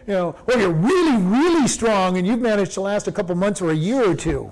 You 0.08 0.14
know, 0.14 0.36
or 0.48 0.60
you're 0.60 0.70
really, 0.70 1.18
really 1.18 1.68
strong 1.68 2.20
and 2.20 2.28
you've 2.28 2.40
managed 2.40 2.74
to 2.74 2.82
last 2.82 3.08
a 3.08 3.12
couple 3.12 3.34
months 3.34 3.60
or 3.60 3.72
a 3.72 3.76
year 3.76 4.08
or 4.08 4.14
two. 4.14 4.52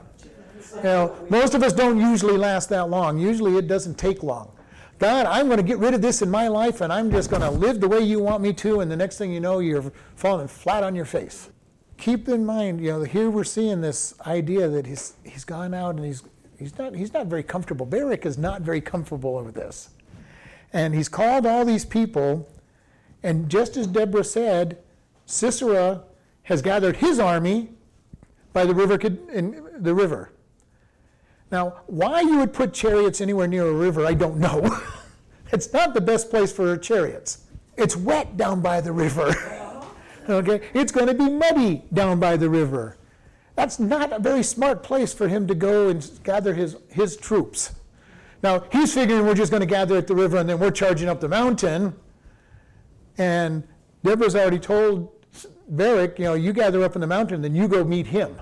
You 0.84 0.90
know, 0.90 1.16
most 1.30 1.56
of 1.56 1.64
us 1.64 1.72
don't 1.72 1.98
usually 1.98 2.36
last 2.36 2.68
that 2.70 2.90
long. 2.90 3.18
Usually 3.18 3.56
it 3.56 3.68
doesn't 3.68 3.98
take 3.98 4.22
long. 4.22 4.52
God, 5.00 5.26
I'm 5.26 5.48
going 5.48 5.58
to 5.58 5.64
get 5.64 5.78
rid 5.78 5.94
of 5.94 6.02
this 6.02 6.22
in 6.22 6.30
my 6.30 6.50
life 6.50 6.82
and 6.82 6.92
I'm 6.92 7.10
just 7.10 7.30
going 7.30 7.42
to 7.42 7.50
live 7.50 7.80
the 7.80 7.88
way 7.88 8.02
you 8.02 8.20
want 8.20 8.44
me 8.44 8.52
to, 8.54 8.82
and 8.82 8.92
the 8.92 8.96
next 8.96 9.18
thing 9.18 9.32
you 9.32 9.40
know, 9.40 9.60
you're 9.60 9.92
falling 10.16 10.48
flat 10.50 10.84
on 10.84 10.94
your 10.94 11.06
face. 11.06 11.50
Keep 11.98 12.28
in 12.28 12.46
mind, 12.46 12.82
you 12.82 12.92
know, 12.92 13.04
here 13.04 13.30
we're 13.30 13.46
seeing 13.46 13.80
this 13.80 14.14
idea 14.26 14.68
that 14.68 14.86
he's, 14.86 15.14
he's 15.24 15.46
gone 15.46 15.74
out 15.74 15.96
and 15.96 16.06
he's, 16.06 16.24
he's, 16.60 16.78
not, 16.78 16.94
he's 16.94 17.14
not 17.14 17.28
very 17.28 17.44
comfortable. 17.44 17.86
Barak 17.86 18.26
is 18.26 18.38
not 18.38 18.62
very 18.62 18.82
comfortable 18.82 19.42
with 19.42 19.56
this. 19.56 19.90
And 20.74 20.94
he's 20.94 21.08
called 21.08 21.46
all 21.46 21.64
these 21.64 21.86
people, 21.86 22.50
and 23.22 23.48
just 23.48 23.78
as 23.78 23.88
Deborah 23.88 24.24
said, 24.24 24.80
Sisera 25.26 26.04
has 26.44 26.62
gathered 26.62 26.98
his 26.98 27.20
army 27.20 27.70
by 28.52 28.66
the 28.66 28.74
river, 28.74 28.98
the 28.98 29.96
river. 29.96 30.33
Now, 31.54 31.82
why 31.86 32.22
you 32.22 32.40
would 32.40 32.52
put 32.52 32.74
chariots 32.74 33.22
anywhere 33.22 33.48
near 33.48 33.68
a 33.68 33.72
river, 33.72 34.08
I 34.08 34.16
don't 34.16 34.38
know. 34.38 34.76
it's 35.54 35.72
not 35.72 35.94
the 35.94 36.02
best 36.02 36.32
place 36.32 36.52
for 36.52 36.76
chariots. 36.78 37.44
It's 37.78 37.96
wet 37.96 38.38
down 38.38 38.62
by 38.62 38.82
the 38.82 38.92
river. 38.92 39.36
okay? 40.30 40.62
It's 40.74 40.92
going 40.92 41.06
to 41.06 41.14
be 41.14 41.30
muddy 41.30 41.84
down 41.94 42.20
by 42.20 42.38
the 42.38 42.50
river. 42.50 42.98
That's 43.56 43.80
not 43.80 44.12
a 44.12 44.18
very 44.18 44.42
smart 44.42 44.82
place 44.82 45.14
for 45.14 45.28
him 45.28 45.46
to 45.46 45.54
go 45.54 45.90
and 45.90 46.10
gather 46.24 46.56
his, 46.56 46.76
his 46.90 47.16
troops. 47.18 47.74
Now, 48.42 48.64
he's 48.72 48.92
figuring 48.92 49.24
we're 49.24 49.36
just 49.36 49.52
going 49.52 49.62
to 49.62 49.68
gather 49.68 49.96
at 49.96 50.08
the 50.08 50.16
river 50.16 50.38
and 50.38 50.50
then 50.50 50.58
we're 50.58 50.72
charging 50.72 51.08
up 51.08 51.22
the 51.22 51.30
mountain. 51.30 51.94
And 53.20 53.64
Deborah's 54.04 54.36
already 54.36 54.58
told 54.58 55.12
Barak, 55.68 56.18
you 56.18 56.26
know, 56.26 56.34
you 56.34 56.52
gather 56.52 56.84
up 56.84 56.96
in 56.96 57.02
the 57.02 57.06
mountain, 57.06 57.44
then 57.44 57.54
you 57.54 57.68
go 57.68 57.84
meet 57.84 58.08
him. 58.08 58.40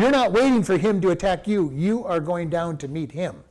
You're 0.00 0.10
not 0.10 0.32
waiting 0.32 0.62
for 0.62 0.78
him 0.78 1.00
to 1.02 1.10
attack 1.10 1.46
you. 1.46 1.70
You 1.74 2.06
are 2.06 2.20
going 2.20 2.48
down 2.48 2.78
to 2.78 2.88
meet 2.88 3.12
him. 3.12 3.44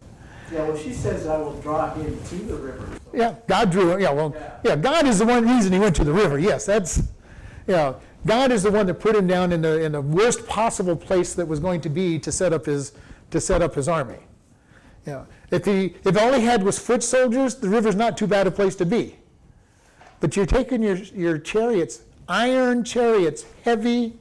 Yeah, 0.52 0.68
well, 0.68 0.76
she 0.76 0.94
says 0.94 1.28
I 1.28 1.38
will 1.38 1.54
draw 1.62 1.94
him 1.94 2.20
to 2.24 2.36
the 2.36 2.56
river. 2.56 2.88
so- 2.92 3.18
Yeah, 3.18 3.36
God 3.46 3.70
drew. 3.70 4.00
Yeah, 4.02 4.12
well, 4.12 4.36
yeah, 4.64 4.76
God 4.76 5.06
is 5.06 5.20
the 5.20 5.26
one 5.28 5.48
reason 5.48 5.72
he 5.72 5.78
went 5.78 5.96
to 5.98 6.04
the 6.04 6.12
river. 6.12 6.40
Yes, 6.40 6.66
that's, 6.66 7.04
yeah, 7.68 7.94
God 8.26 8.52
is 8.52 8.64
the 8.64 8.72
one 8.72 8.88
that 8.88 8.96
put 8.96 9.16
him 9.16 9.28
down 9.28 9.52
in 9.52 9.62
the 9.62 9.80
in 9.84 9.92
the 9.92 10.02
worst 10.02 10.48
possible 10.48 10.96
place 10.96 11.34
that 11.36 11.46
was 11.48 11.60
going 11.60 11.82
to 11.82 11.90
be 11.90 12.18
to 12.20 12.32
set 12.32 12.52
up 12.52 12.66
his 12.66 12.94
to 13.30 13.40
set 13.40 13.62
up 13.62 13.76
his 13.76 13.88
army. 13.88 14.18
Yeah, 15.06 15.26
if 15.52 15.66
he 15.66 15.96
if 16.04 16.18
all 16.18 16.34
he 16.34 16.44
had 16.44 16.64
was 16.64 16.80
foot 16.80 17.04
soldiers, 17.04 17.56
the 17.56 17.70
river's 17.70 17.96
not 17.96 18.18
too 18.18 18.28
bad 18.28 18.48
a 18.48 18.52
place 18.52 18.76
to 18.78 18.86
be. 18.88 19.18
But 20.20 20.36
you're 20.36 20.48
taking 20.48 20.82
your 20.82 20.96
your 20.96 21.38
chariots, 21.38 22.02
iron 22.28 22.84
chariots, 22.84 23.46
heavy 23.64 24.18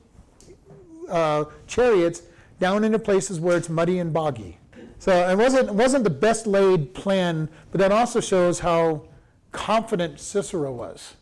uh, 1.08 1.44
chariots 1.66 2.22
down 2.60 2.84
into 2.84 2.98
places 2.98 3.40
where 3.40 3.56
it's 3.56 3.68
muddy 3.68 3.98
and 3.98 4.12
boggy. 4.12 4.58
So 4.98 5.12
it 5.28 5.36
wasn't, 5.36 5.72
wasn't 5.74 6.04
the 6.04 6.10
best 6.10 6.46
laid 6.46 6.92
plan, 6.92 7.48
but 7.70 7.78
that 7.78 7.92
also 7.92 8.20
shows 8.20 8.60
how 8.60 9.06
confident 9.52 10.18
Sisera 10.18 10.72
was. 10.72 11.14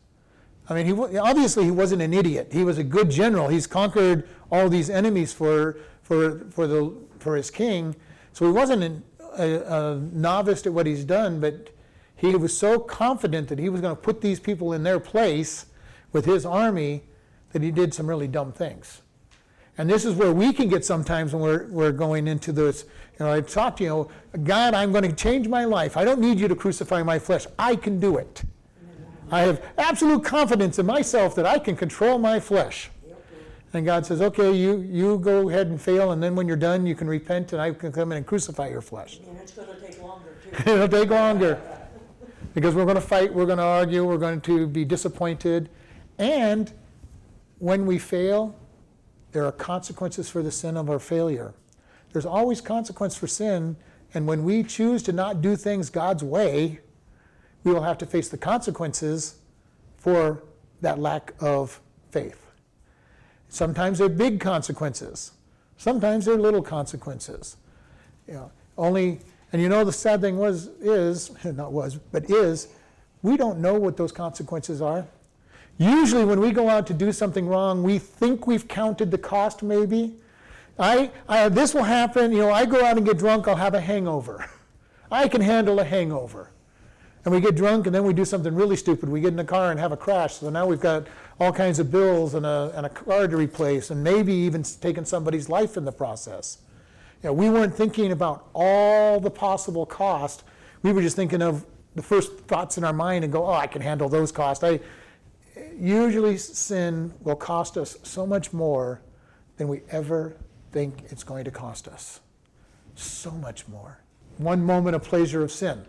I 0.69 0.75
mean, 0.75 0.87
he, 0.87 1.19
obviously 1.19 1.65
he 1.65 1.71
wasn't 1.71 2.03
an 2.03 2.13
idiot. 2.13 2.49
He 2.53 2.65
was 2.65 2.79
a 2.79 2.85
good 2.85 3.11
general. 3.11 3.49
He's 3.49 3.67
conquered 3.67 4.29
all 4.51 4.69
these 4.69 4.91
enemies 4.91 5.33
for, 5.33 5.79
for, 6.03 6.41
for, 6.51 6.67
the, 6.67 6.93
for 7.19 7.37
his 7.37 7.51
king. 7.51 7.95
So 8.33 8.47
he 8.47 8.53
wasn't 8.53 8.83
an, 8.83 9.05
a, 9.39 9.61
a 9.61 9.97
novice 9.97 10.67
at 10.67 10.73
what 10.73 10.87
he's 10.87 11.05
done, 11.05 11.39
but 11.41 11.71
he 12.17 12.35
was 12.35 12.57
so 12.57 12.79
confident 12.79 13.49
that 13.49 13.59
he 13.59 13.69
was 13.69 13.81
going 13.81 13.95
to 13.95 14.01
put 14.01 14.23
these 14.23 14.41
people 14.41 14.73
in 14.73 14.83
their 14.83 14.99
place 14.99 15.67
with 16.13 16.25
his 16.25 16.47
army 16.47 17.03
that 17.53 17.63
he 17.63 17.71
did 17.71 17.93
some 17.93 18.07
really 18.07 18.27
dumb 18.27 18.53
things. 18.53 19.03
And 19.79 19.89
this 19.91 20.05
is 20.05 20.15
where 20.15 20.33
we 20.33 20.53
can 20.53 20.69
get 20.69 20.85
sometimes 20.85 21.35
when 21.35 21.43
we're, 21.43 21.67
we're 21.67 21.93
going 21.93 22.29
into 22.29 22.53
this. 22.53 22.85
You 23.19 23.27
know, 23.27 23.33
I 23.33 23.41
talk 23.41 23.77
to 23.77 23.85
you 23.85 23.91
know, 23.91 24.11
God, 24.45 24.75
I'm 24.75 24.91
going 24.91 25.05
to 25.05 25.13
change 25.13 25.49
my 25.49 25.65
life. 25.65 25.97
I 25.97 26.05
don't 26.05 26.21
need 26.21 26.41
you 26.41 26.49
to 26.49 26.55
crucify 26.55 27.03
my 27.03 27.19
flesh. 27.19 27.47
I 27.59 27.77
can 27.77 28.01
do 28.01 28.17
it. 28.17 28.43
I 29.31 29.41
have 29.41 29.65
absolute 29.77 30.25
confidence 30.25 30.79
in 30.79 30.87
myself 30.87 31.35
that 31.35 31.47
I 31.47 31.59
can 31.59 31.77
control 31.77 32.19
my 32.19 32.41
flesh. 32.41 32.91
And 33.73 33.85
God 33.85 34.07
says, 34.07 34.23
okay, 34.23 34.53
you, 34.53 34.79
you 34.79 35.19
go 35.19 35.51
ahead 35.51 35.67
and 35.67 35.81
fail, 35.81 36.13
and 36.13 36.23
then 36.23 36.35
when 36.35 36.47
you're 36.49 36.57
done, 36.57 36.87
you 36.87 36.95
can 36.95 37.09
repent, 37.09 37.53
and 37.53 37.61
I 37.61 37.73
can 37.73 37.93
come 37.93 38.13
in 38.13 38.19
and 38.19 38.27
crucify 38.27 38.69
your 38.69 38.81
flesh. 38.81 39.19
And 39.27 39.37
it's 39.39 39.53
gonna 39.53 39.79
take 39.81 40.01
longer 40.01 40.35
too. 40.43 40.51
It'll 40.71 40.89
take 40.89 41.11
longer. 41.11 41.61
Because 42.55 42.75
we're 42.75 42.85
going 42.85 42.95
to 42.95 43.03
fight, 43.03 43.35
we're 43.35 43.45
going 43.45 43.59
to 43.59 43.65
argue, 43.65 44.03
we're 44.07 44.17
going 44.17 44.41
to 44.43 44.67
be 44.67 44.83
disappointed. 44.83 45.69
And 46.17 46.73
when 47.59 47.85
we 47.85 47.99
fail, 47.99 48.55
there 49.33 49.45
are 49.45 49.53
consequences 49.53 50.29
for 50.29 50.43
the 50.43 50.51
sin 50.51 50.77
of 50.77 50.89
our 50.89 50.99
failure. 50.99 51.55
There's 52.13 52.27
always 52.27 52.61
consequence 52.61 53.17
for 53.17 53.27
sin, 53.27 53.77
and 54.15 54.27
when 54.27 54.45
we 54.45 54.63
choose 54.63 55.03
to 55.05 55.13
not 55.13 55.43
do 55.43 55.57
things 55.57 55.91
God's 55.91 56.23
way, 56.25 56.81
we 57.65 57.73
will 57.73 57.83
have 57.83 57.99
to 57.99 58.07
face 58.07 58.29
the 58.29 58.39
consequences 58.39 59.37
for 59.99 60.43
that 60.81 60.99
lack 60.99 61.35
of 61.41 61.81
faith. 62.11 62.47
Sometimes 63.49 63.99
they're 63.99 64.09
big 64.09 64.41
consequences. 64.41 65.33
Sometimes 65.77 66.25
they're 66.25 66.37
little 66.37 66.63
consequences. 66.63 67.57
You 68.27 68.35
know, 68.35 68.53
only, 68.79 69.21
and 69.53 69.61
you 69.61 69.69
know 69.69 69.85
the 69.85 69.93
sad 69.93 70.21
thing 70.21 70.37
was 70.37 70.69
is 70.81 71.33
not 71.45 71.73
was, 71.73 71.97
but 71.97 72.31
is, 72.31 72.69
we 73.23 73.37
don't 73.37 73.59
know 73.59 73.75
what 73.75 73.97
those 73.97 74.13
consequences 74.13 74.81
are. 74.81 75.07
Usually, 75.79 76.25
when 76.25 76.41
we 76.41 76.53
go 76.53 76.69
out 76.69 76.87
to 76.87 76.95
do 76.95 77.13
something 77.13 77.47
wrong, 77.47 77.83
we 77.83 77.99
think 77.99 78.47
we've 78.47 78.67
counted 78.67 79.11
the 79.11 79.19
cost. 79.19 79.63
Maybe, 79.63 80.15
I, 80.79 81.11
I 81.29 81.49
this 81.49 81.75
will 81.75 81.83
happen. 81.83 82.33
You 82.33 82.39
know, 82.39 82.53
I 82.53 82.65
go 82.65 82.85
out 82.85 82.97
and 82.97 83.05
get 83.05 83.19
drunk, 83.19 83.47
I'll 83.47 83.57
have 83.57 83.75
a 83.75 83.81
hangover. 83.81 84.49
I 85.11 85.29
can 85.29 85.41
handle 85.41 85.79
a 85.79 85.85
hangover. 85.85 86.51
And 87.25 87.35
we 87.35 87.41
get 87.41 87.57
drunk, 87.57 87.87
and 87.87 87.95
then 87.95 88.05
we 88.05 88.13
do 88.13 88.25
something 88.25 88.55
really 88.55 88.77
stupid. 88.77 89.09
We 89.09 89.21
get 89.21 89.33
in 89.33 89.39
a 89.39 89.45
car 89.45 89.73
and 89.73 89.81
have 89.81 89.91
a 89.91 89.97
crash. 89.97 90.35
So 90.35 90.49
now 90.49 90.65
we've 90.65 90.81
got 90.81 91.09
all 91.41 91.53
kinds 91.53 91.81
of 91.81 91.91
bills 91.91 92.35
and 92.35 92.47
a, 92.47 92.73
and 92.77 92.87
a 92.87 92.89
car 92.89 93.27
to 93.27 93.37
replace, 93.37 93.91
and 93.91 94.03
maybe 94.03 94.33
even 94.33 94.63
taking 94.63 95.05
somebody's 95.05 95.49
life 95.49 95.77
in 95.77 95.85
the 95.85 95.93
process. 95.93 96.59
You 97.23 97.29
know, 97.29 97.33
we 97.33 97.51
weren't 97.51 97.75
thinking 97.75 98.13
about 98.13 98.49
all 98.55 99.19
the 99.19 99.31
possible 99.31 99.85
cost. 99.85 100.45
We 100.83 100.93
were 100.93 101.03
just 101.03 101.17
thinking 101.17 101.43
of 101.43 101.67
the 101.97 102.03
first 102.03 102.33
thoughts 102.41 102.79
in 102.79 102.85
our 102.85 102.93
mind 102.93 103.25
and 103.25 103.33
go, 103.33 103.45
oh, 103.45 103.55
I 103.55 103.67
can 103.67 103.83
handle 103.83 104.09
those 104.09 104.31
costs. 104.31 104.63
I, 104.63 104.79
usually, 105.79 106.37
sin 106.37 107.13
will 107.21 107.37
cost 107.37 107.77
us 107.77 107.97
so 108.03 108.27
much 108.27 108.53
more 108.53 109.03
than 109.57 109.69
we 109.69 109.83
ever 109.91 110.37
think 110.73 111.05
it's 111.11 111.25
going 111.25 111.45
to 111.45 111.51
cost 111.51 111.89
us. 111.89 112.21
So 112.95 113.31
much 113.31 113.67
more. 113.69 113.99
One 114.39 114.63
moment 114.63 114.97
of 114.97 115.03
pleasure 115.03 115.43
of 115.43 115.51
sin. 115.51 115.85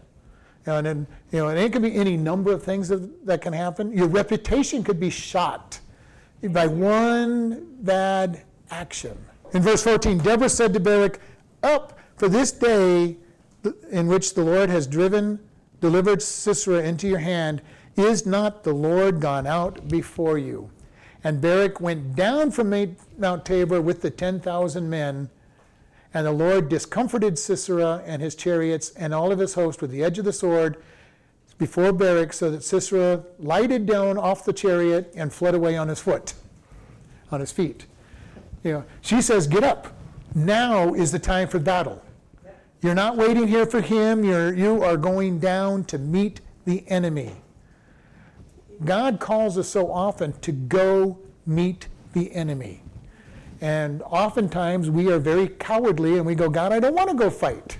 And 0.65 0.85
then, 0.85 1.07
you 1.31 1.39
know, 1.39 1.47
and 1.47 1.57
it 1.57 1.71
could 1.71 1.81
be 1.81 1.95
any 1.95 2.17
number 2.17 2.51
of 2.51 2.63
things 2.63 2.89
that, 2.89 3.25
that 3.25 3.41
can 3.41 3.53
happen. 3.53 3.91
Your 3.91 4.07
reputation 4.07 4.83
could 4.83 4.99
be 4.99 5.09
shot 5.09 5.79
by 6.43 6.67
one 6.67 7.77
bad 7.81 8.43
action. 8.69 9.17
In 9.53 9.61
verse 9.61 9.83
14, 9.83 10.17
Deborah 10.17 10.49
said 10.49 10.73
to 10.73 10.79
Barak, 10.79 11.21
Up, 11.63 11.97
for 12.17 12.27
this 12.27 12.51
day 12.51 13.17
in 13.91 14.07
which 14.07 14.33
the 14.33 14.43
Lord 14.43 14.69
has 14.69 14.87
driven, 14.87 15.39
delivered 15.79 16.21
Sisera 16.21 16.83
into 16.83 17.07
your 17.07 17.19
hand, 17.19 17.61
is 17.97 18.25
not 18.25 18.63
the 18.63 18.73
Lord 18.73 19.19
gone 19.19 19.47
out 19.47 19.87
before 19.87 20.37
you? 20.37 20.69
And 21.23 21.41
Barak 21.41 21.81
went 21.81 22.15
down 22.15 22.51
from 22.51 22.95
Mount 23.17 23.45
Tabor 23.45 23.81
with 23.81 24.01
the 24.01 24.11
10,000 24.11 24.89
men 24.89 25.29
and 26.13 26.25
the 26.25 26.31
Lord 26.31 26.69
discomforted 26.69 27.37
Sisera 27.37 28.01
and 28.05 28.21
his 28.21 28.35
chariots 28.35 28.89
and 28.91 29.13
all 29.13 29.31
of 29.31 29.39
his 29.39 29.53
host 29.53 29.81
with 29.81 29.91
the 29.91 30.03
edge 30.03 30.17
of 30.17 30.25
the 30.25 30.33
sword 30.33 30.81
before 31.57 31.91
Barak, 31.91 32.33
so 32.33 32.51
that 32.51 32.63
Sisera 32.63 33.23
lighted 33.39 33.85
down 33.85 34.17
off 34.17 34.45
the 34.45 34.53
chariot 34.53 35.11
and 35.15 35.33
fled 35.33 35.55
away 35.55 35.75
on 35.75 35.87
his 35.87 35.99
foot, 35.99 36.33
on 37.31 37.39
his 37.39 37.51
feet. 37.51 37.85
You 38.63 38.73
know, 38.73 38.83
she 39.01 39.21
says, 39.21 39.47
Get 39.47 39.63
up. 39.63 39.93
Now 40.35 40.93
is 40.93 41.11
the 41.11 41.19
time 41.19 41.47
for 41.47 41.57
battle. 41.57 42.03
You're 42.81 42.95
not 42.95 43.17
waiting 43.17 43.47
here 43.47 43.65
for 43.65 43.81
him. 43.81 44.23
You're, 44.23 44.53
you 44.53 44.83
are 44.83 44.97
going 44.97 45.39
down 45.39 45.83
to 45.85 45.97
meet 45.97 46.41
the 46.65 46.83
enemy. 46.87 47.37
God 48.85 49.19
calls 49.19 49.57
us 49.57 49.67
so 49.67 49.91
often 49.91 50.33
to 50.41 50.51
go 50.51 51.19
meet 51.45 51.87
the 52.13 52.33
enemy. 52.33 52.83
And 53.61 54.03
oftentimes 54.03 54.89
we 54.89 55.11
are 55.11 55.19
very 55.19 55.47
cowardly 55.47 56.17
and 56.17 56.25
we 56.25 56.35
go, 56.35 56.49
God, 56.49 56.71
I 56.71 56.79
don't 56.79 56.93
want 56.93 57.09
to 57.09 57.15
go 57.15 57.29
fight. 57.29 57.79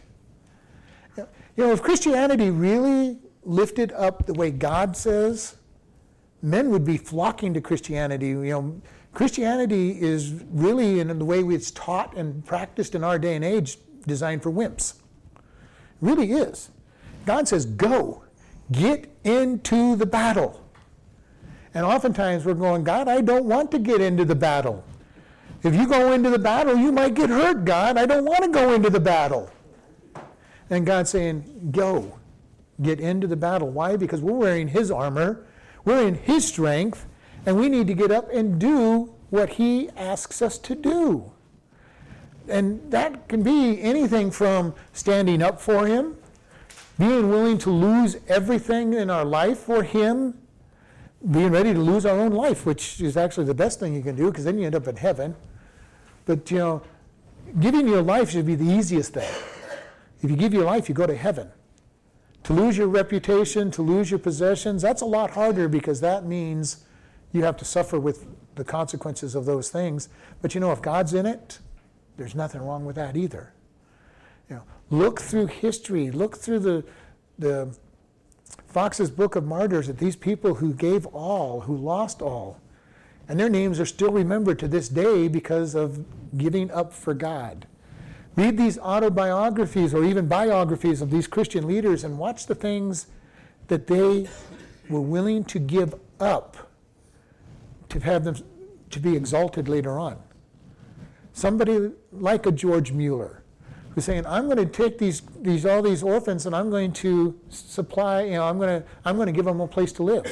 You 1.15 1.25
know, 1.57 1.71
if 1.71 1.81
Christianity 1.81 2.49
really 2.49 3.17
lifted 3.43 3.91
up 3.93 4.25
the 4.25 4.33
way 4.33 4.51
God 4.51 4.95
says, 4.95 5.55
men 6.41 6.69
would 6.69 6.85
be 6.85 6.97
flocking 6.97 7.53
to 7.53 7.61
Christianity. 7.61 8.27
You 8.27 8.43
know, 8.43 8.81
Christianity 9.13 9.99
is 9.99 10.33
really, 10.51 10.99
in 10.99 11.07
the 11.17 11.25
way 11.25 11.39
it's 11.39 11.71
taught 11.71 12.15
and 12.15 12.45
practiced 12.45 12.93
in 12.93 13.03
our 13.03 13.17
day 13.17 13.35
and 13.35 13.43
age, 13.43 13.77
designed 14.05 14.43
for 14.43 14.51
wimps. 14.51 14.95
It 15.35 15.41
really 16.01 16.31
is. 16.31 16.69
God 17.25 17.47
says, 17.47 17.65
go, 17.65 18.23
get 18.71 19.09
into 19.23 19.95
the 19.95 20.05
battle. 20.05 20.63
And 21.77 21.85
oftentimes 21.85 22.43
we're 22.43 22.55
going, 22.55 22.83
God, 22.83 23.07
I 23.07 23.21
don't 23.21 23.45
want 23.45 23.69
to 23.69 23.77
get 23.77 24.01
into 24.01 24.25
the 24.25 24.33
battle. 24.33 24.83
If 25.61 25.75
you 25.75 25.87
go 25.87 26.11
into 26.11 26.31
the 26.31 26.39
battle, 26.39 26.75
you 26.75 26.91
might 26.91 27.13
get 27.13 27.29
hurt, 27.29 27.65
God. 27.65 27.97
I 27.97 28.07
don't 28.07 28.25
want 28.25 28.43
to 28.45 28.49
go 28.49 28.73
into 28.73 28.89
the 28.89 28.99
battle. 28.99 29.51
And 30.71 30.87
God's 30.87 31.11
saying, 31.11 31.69
Go, 31.71 32.17
get 32.81 32.99
into 32.99 33.27
the 33.27 33.35
battle. 33.35 33.69
Why? 33.69 33.95
Because 33.95 34.21
we're 34.21 34.33
wearing 34.33 34.67
His 34.67 34.89
armor, 34.89 35.45
we're 35.85 36.07
in 36.07 36.15
His 36.15 36.47
strength, 36.47 37.05
and 37.45 37.55
we 37.55 37.69
need 37.69 37.85
to 37.85 37.93
get 37.93 38.09
up 38.09 38.27
and 38.33 38.59
do 38.59 39.13
what 39.29 39.49
He 39.49 39.91
asks 39.91 40.41
us 40.41 40.57
to 40.57 40.73
do. 40.73 41.31
And 42.47 42.89
that 42.89 43.27
can 43.27 43.43
be 43.43 43.79
anything 43.83 44.31
from 44.31 44.73
standing 44.93 45.43
up 45.43 45.61
for 45.61 45.85
Him, 45.85 46.17
being 46.97 47.29
willing 47.29 47.59
to 47.59 47.69
lose 47.69 48.17
everything 48.27 48.95
in 48.95 49.11
our 49.11 49.23
life 49.23 49.59
for 49.59 49.83
Him, 49.83 50.39
being 51.31 51.49
ready 51.49 51.73
to 51.73 51.79
lose 51.79 52.05
our 52.05 52.17
own 52.17 52.31
life, 52.31 52.65
which 52.65 53.01
is 53.01 53.17
actually 53.17 53.45
the 53.45 53.53
best 53.53 53.79
thing 53.79 53.95
you 53.95 54.03
can 54.03 54.15
do 54.15 54.29
because 54.29 54.45
then 54.45 54.57
you 54.57 54.65
end 54.65 54.75
up 54.75 54.87
in 54.87 54.95
heaven. 54.95 55.35
But, 56.25 56.49
you 56.51 56.57
know, 56.57 56.83
giving 57.59 57.87
your 57.87 58.01
life 58.01 58.31
should 58.31 58.45
be 58.45 58.55
the 58.55 58.65
easiest 58.65 59.13
thing. 59.13 59.33
If 60.21 60.29
you 60.29 60.35
give 60.35 60.53
your 60.53 60.65
life, 60.65 60.89
you 60.89 60.95
go 60.95 61.07
to 61.07 61.15
heaven. 61.15 61.49
To 62.43 62.53
lose 62.53 62.77
your 62.77 62.87
reputation, 62.87 63.71
to 63.71 63.81
lose 63.81 64.09
your 64.09 64.19
possessions, 64.19 64.81
that's 64.81 65.01
a 65.01 65.05
lot 65.05 65.31
harder 65.31 65.67
because 65.67 65.99
that 66.01 66.25
means 66.25 66.85
you 67.33 67.43
have 67.43 67.57
to 67.57 67.65
suffer 67.65 67.99
with 67.99 68.25
the 68.55 68.63
consequences 68.63 69.35
of 69.35 69.45
those 69.45 69.69
things. 69.69 70.09
But 70.41 70.53
you 70.53 70.61
know, 70.61 70.71
if 70.71 70.81
God's 70.81 71.13
in 71.13 71.25
it, 71.25 71.59
there's 72.15 72.35
nothing 72.35 72.61
wrong 72.61 72.85
with 72.85 72.95
that 72.95 73.15
either. 73.15 73.53
You 74.49 74.57
know, 74.57 74.63
look 74.89 75.21
through 75.21 75.47
history, 75.47 76.09
look 76.09 76.37
through 76.37 76.59
the, 76.59 76.83
the 77.37 77.75
Fox's 78.77 79.09
Book 79.09 79.35
of 79.35 79.43
Martyrs 79.43 79.87
that 79.87 79.97
these 79.97 80.15
people 80.15 80.53
who 80.53 80.71
gave 80.71 81.07
all, 81.07 81.61
who 81.61 81.75
lost 81.75 82.21
all. 82.21 82.61
And 83.27 83.39
their 83.39 83.49
names 83.49 83.79
are 83.79 83.87
still 83.87 84.11
remembered 84.11 84.59
to 84.59 84.67
this 84.67 84.87
day 84.87 85.27
because 85.27 85.73
of 85.73 86.05
giving 86.37 86.69
up 86.69 86.93
for 86.93 87.15
God. 87.15 87.65
Read 88.35 88.55
these 88.55 88.77
autobiographies 88.77 89.95
or 89.95 90.03
even 90.03 90.27
biographies 90.27 91.01
of 91.01 91.09
these 91.09 91.25
Christian 91.25 91.65
leaders 91.65 92.03
and 92.03 92.19
watch 92.19 92.45
the 92.45 92.53
things 92.53 93.07
that 93.67 93.87
they 93.87 94.29
were 94.91 95.01
willing 95.01 95.43
to 95.45 95.57
give 95.57 95.95
up 96.19 96.69
to 97.89 97.99
have 98.01 98.25
them 98.25 98.35
to 98.91 98.99
be 98.99 99.15
exalted 99.15 99.67
later 99.67 99.97
on. 99.97 100.19
Somebody 101.33 101.93
like 102.11 102.45
a 102.45 102.51
George 102.51 102.91
Mueller 102.91 103.41
who's 103.97 104.05
saying, 104.05 104.27
I'm 104.27 104.45
going 104.45 104.57
to 104.57 104.65
take 104.67 104.99
these, 104.99 105.23
these 105.41 105.65
all 105.65 105.81
these 105.81 106.03
orphans 106.03 106.45
and 106.45 106.55
I'm 106.55 106.69
going 106.69 106.93
to 106.93 107.35
supply, 107.49 108.25
you 108.25 108.33
know, 108.33 108.43
I'm 108.43 108.59
going 108.59 108.83
to 108.83 108.87
I'm 109.03 109.15
going 109.15 109.25
to 109.25 109.31
give 109.31 109.45
them 109.45 109.59
a 109.59 109.67
place 109.67 109.91
to 109.93 110.03
live. 110.03 110.23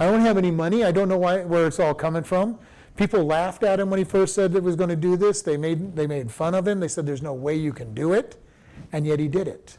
I 0.00 0.06
don't 0.06 0.22
have 0.22 0.36
any 0.36 0.50
money. 0.50 0.82
I 0.82 0.90
don't 0.90 1.08
know 1.08 1.16
why, 1.16 1.44
where 1.44 1.68
it's 1.68 1.78
all 1.78 1.94
coming 1.94 2.24
from. 2.24 2.58
People 2.96 3.22
laughed 3.22 3.62
at 3.62 3.78
him 3.78 3.90
when 3.90 3.98
he 3.98 4.04
first 4.04 4.34
said 4.34 4.52
that 4.54 4.62
he 4.62 4.66
was 4.66 4.74
going 4.74 4.90
to 4.90 4.96
do 4.96 5.16
this. 5.16 5.40
They 5.40 5.56
made, 5.56 5.94
they 5.94 6.08
made 6.08 6.32
fun 6.32 6.52
of 6.52 6.66
him. 6.66 6.80
They 6.80 6.88
said, 6.88 7.06
There's 7.06 7.22
no 7.22 7.32
way 7.32 7.54
you 7.54 7.72
can 7.72 7.94
do 7.94 8.12
it. 8.12 8.42
And 8.90 9.06
yet 9.06 9.20
he 9.20 9.28
did 9.28 9.46
it. 9.46 9.78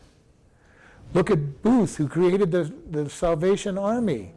Look 1.14 1.30
at 1.30 1.62
Booth, 1.62 1.98
who 1.98 2.08
created 2.08 2.52
the, 2.52 2.74
the 2.90 3.10
Salvation 3.10 3.78
Army. 3.78 4.36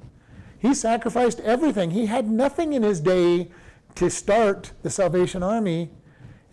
He 0.59 0.75
sacrificed 0.75 1.39
everything. 1.43 1.93
He 1.93 2.07
had 2.07 2.29
nothing 2.29 2.72
in 2.72 2.83
his 2.83 2.99
day 2.99 3.53
to 3.95 4.11
start 4.11 4.72
the 4.83 4.91
Salvation 4.91 5.45
Army. 5.45 5.91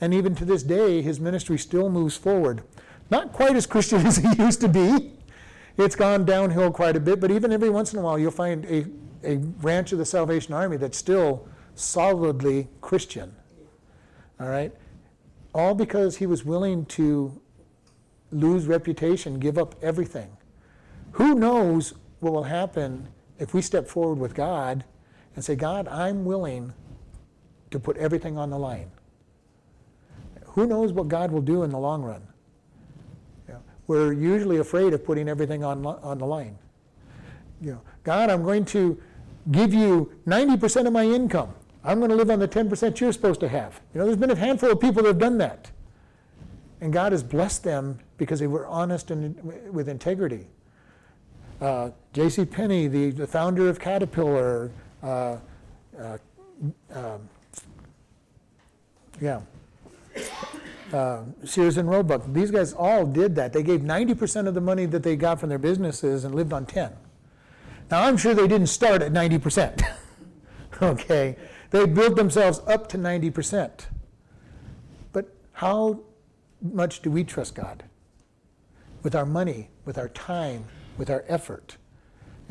And 0.01 0.13
even 0.13 0.35
to 0.35 0.45
this 0.45 0.63
day, 0.63 1.01
his 1.01 1.19
ministry 1.19 1.57
still 1.57 1.89
moves 1.89 2.17
forward. 2.17 2.63
Not 3.09 3.31
quite 3.31 3.55
as 3.55 3.65
Christian 3.65 4.05
as 4.05 4.17
he 4.17 4.43
used 4.43 4.59
to 4.61 4.67
be. 4.67 5.13
It's 5.77 5.95
gone 5.95 6.25
downhill 6.25 6.71
quite 6.71 6.97
a 6.97 6.99
bit, 6.99 7.21
but 7.21 7.31
even 7.31 7.53
every 7.53 7.69
once 7.69 7.93
in 7.93 7.99
a 7.99 8.01
while, 8.01 8.19
you'll 8.19 8.31
find 8.31 8.65
a 8.65 8.85
a 9.23 9.37
branch 9.37 9.91
of 9.91 9.97
the 9.97 10.05
Salvation 10.05 10.53
Army 10.53 10.77
that's 10.77 10.97
still 10.97 11.47
solidly 11.75 12.67
Christian. 12.81 13.35
All 14.39 14.49
right? 14.49 14.73
All 15.53 15.75
because 15.75 16.17
he 16.17 16.25
was 16.25 16.45
willing 16.45 16.85
to 16.87 17.39
lose 18.31 18.65
reputation, 18.65 19.39
give 19.39 19.57
up 19.57 19.75
everything. 19.81 20.37
Who 21.13 21.35
knows 21.35 21.93
what 22.19 22.33
will 22.33 22.43
happen 22.43 23.09
if 23.39 23.53
we 23.53 23.61
step 23.61 23.87
forward 23.87 24.19
with 24.19 24.33
God 24.33 24.85
and 25.35 25.43
say, 25.43 25.55
God, 25.55 25.87
I'm 25.87 26.25
willing 26.25 26.73
to 27.71 27.79
put 27.79 27.97
everything 27.97 28.37
on 28.37 28.49
the 28.49 28.59
line. 28.59 28.91
Who 30.51 30.67
knows 30.67 30.91
what 30.91 31.07
God 31.07 31.31
will 31.31 31.41
do 31.41 31.63
in 31.63 31.69
the 31.69 31.77
long 31.77 32.03
run? 32.03 32.21
You 33.47 33.53
know, 33.53 33.61
we're 33.87 34.13
usually 34.13 34.57
afraid 34.57 34.93
of 34.93 35.05
putting 35.05 35.29
everything 35.29 35.63
on, 35.63 35.85
on 35.85 36.17
the 36.17 36.25
line. 36.25 36.57
You 37.61 37.73
know, 37.73 37.81
God, 38.03 38.29
I'm 38.29 38.43
going 38.43 38.65
to 38.65 38.99
give 39.51 39.73
you 39.73 40.11
90% 40.27 40.87
of 40.87 40.93
my 40.93 41.05
income. 41.05 41.53
I'm 41.83 41.99
going 41.99 42.11
to 42.11 42.15
live 42.15 42.29
on 42.29 42.39
the 42.39 42.47
10% 42.47 42.99
you're 42.99 43.13
supposed 43.13 43.39
to 43.39 43.47
have. 43.49 43.81
You 43.93 43.99
know, 43.99 44.05
there's 44.05 44.17
been 44.17 44.31
a 44.31 44.35
handful 44.35 44.71
of 44.71 44.79
people 44.79 45.03
that 45.03 45.09
have 45.09 45.19
done 45.19 45.37
that. 45.39 45.71
And 46.79 46.91
God 46.91 47.11
has 47.11 47.23
blessed 47.23 47.63
them 47.63 47.99
because 48.17 48.39
they 48.39 48.47
were 48.47 48.67
honest 48.67 49.11
and 49.11 49.41
with 49.71 49.87
integrity. 49.87 50.47
Uh, 51.59 51.91
J.C. 52.13 52.45
Penney, 52.45 52.87
the, 52.87 53.11
the 53.11 53.27
founder 53.27 53.69
of 53.69 53.79
Caterpillar, 53.79 54.71
uh, 55.03 55.37
uh, 55.97 56.17
um, 56.93 57.29
yeah, 59.19 59.41
uh, 60.93 61.23
Sears 61.43 61.77
and 61.77 61.89
Roebuck, 61.89 62.23
these 62.27 62.51
guys 62.51 62.73
all 62.73 63.05
did 63.05 63.35
that. 63.35 63.53
They 63.53 63.63
gave 63.63 63.81
90% 63.81 64.47
of 64.47 64.53
the 64.53 64.61
money 64.61 64.85
that 64.85 65.03
they 65.03 65.15
got 65.15 65.39
from 65.39 65.49
their 65.49 65.57
businesses 65.57 66.23
and 66.23 66.35
lived 66.35 66.53
on 66.53 66.65
10. 66.65 66.91
Now, 67.89 68.03
I'm 68.03 68.17
sure 68.17 68.33
they 68.33 68.47
didn't 68.47 68.67
start 68.67 69.01
at 69.01 69.11
90%. 69.11 69.81
okay? 70.81 71.35
They 71.71 71.85
built 71.85 72.15
themselves 72.15 72.61
up 72.67 72.87
to 72.89 72.97
90%. 72.97 73.85
But 75.11 75.33
how 75.53 76.01
much 76.61 77.01
do 77.01 77.11
we 77.11 77.23
trust 77.23 77.55
God? 77.55 77.83
With 79.03 79.15
our 79.15 79.25
money, 79.25 79.69
with 79.85 79.97
our 79.97 80.09
time, 80.09 80.65
with 80.97 81.09
our 81.09 81.25
effort. 81.27 81.77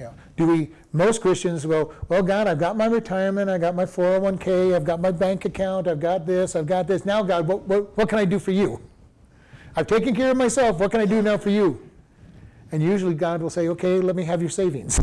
You 0.00 0.06
know, 0.06 0.14
do 0.34 0.46
we, 0.46 0.70
most 0.94 1.20
Christians 1.20 1.66
go, 1.66 1.92
well, 2.08 2.22
God, 2.22 2.46
I've 2.46 2.58
got 2.58 2.74
my 2.74 2.86
retirement, 2.86 3.50
I've 3.50 3.60
got 3.60 3.74
my 3.74 3.84
401k, 3.84 4.74
I've 4.74 4.84
got 4.84 4.98
my 4.98 5.10
bank 5.10 5.44
account, 5.44 5.86
I've 5.86 6.00
got 6.00 6.24
this, 6.24 6.56
I've 6.56 6.64
got 6.64 6.86
this. 6.86 7.04
Now, 7.04 7.22
God, 7.22 7.46
what, 7.46 7.60
what, 7.64 7.94
what 7.98 8.08
can 8.08 8.18
I 8.18 8.24
do 8.24 8.38
for 8.38 8.50
you? 8.50 8.80
I've 9.76 9.86
taken 9.86 10.14
care 10.14 10.30
of 10.30 10.38
myself, 10.38 10.78
what 10.78 10.90
can 10.90 11.02
I 11.02 11.04
do 11.04 11.20
now 11.20 11.36
for 11.36 11.50
you? 11.50 11.86
And 12.72 12.82
usually 12.82 13.12
God 13.12 13.42
will 13.42 13.50
say, 13.50 13.68
okay, 13.68 14.00
let 14.00 14.16
me 14.16 14.24
have 14.24 14.40
your 14.40 14.48
savings. 14.48 14.98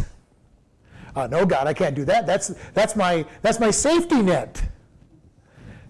uh, 1.15 1.27
no, 1.27 1.45
God, 1.45 1.67
I 1.67 1.75
can't 1.75 1.93
do 1.93 2.03
that. 2.05 2.25
That's, 2.25 2.47
that's, 2.73 2.95
my, 2.95 3.23
that's 3.43 3.59
my 3.59 3.69
safety 3.69 4.23
net. 4.23 4.63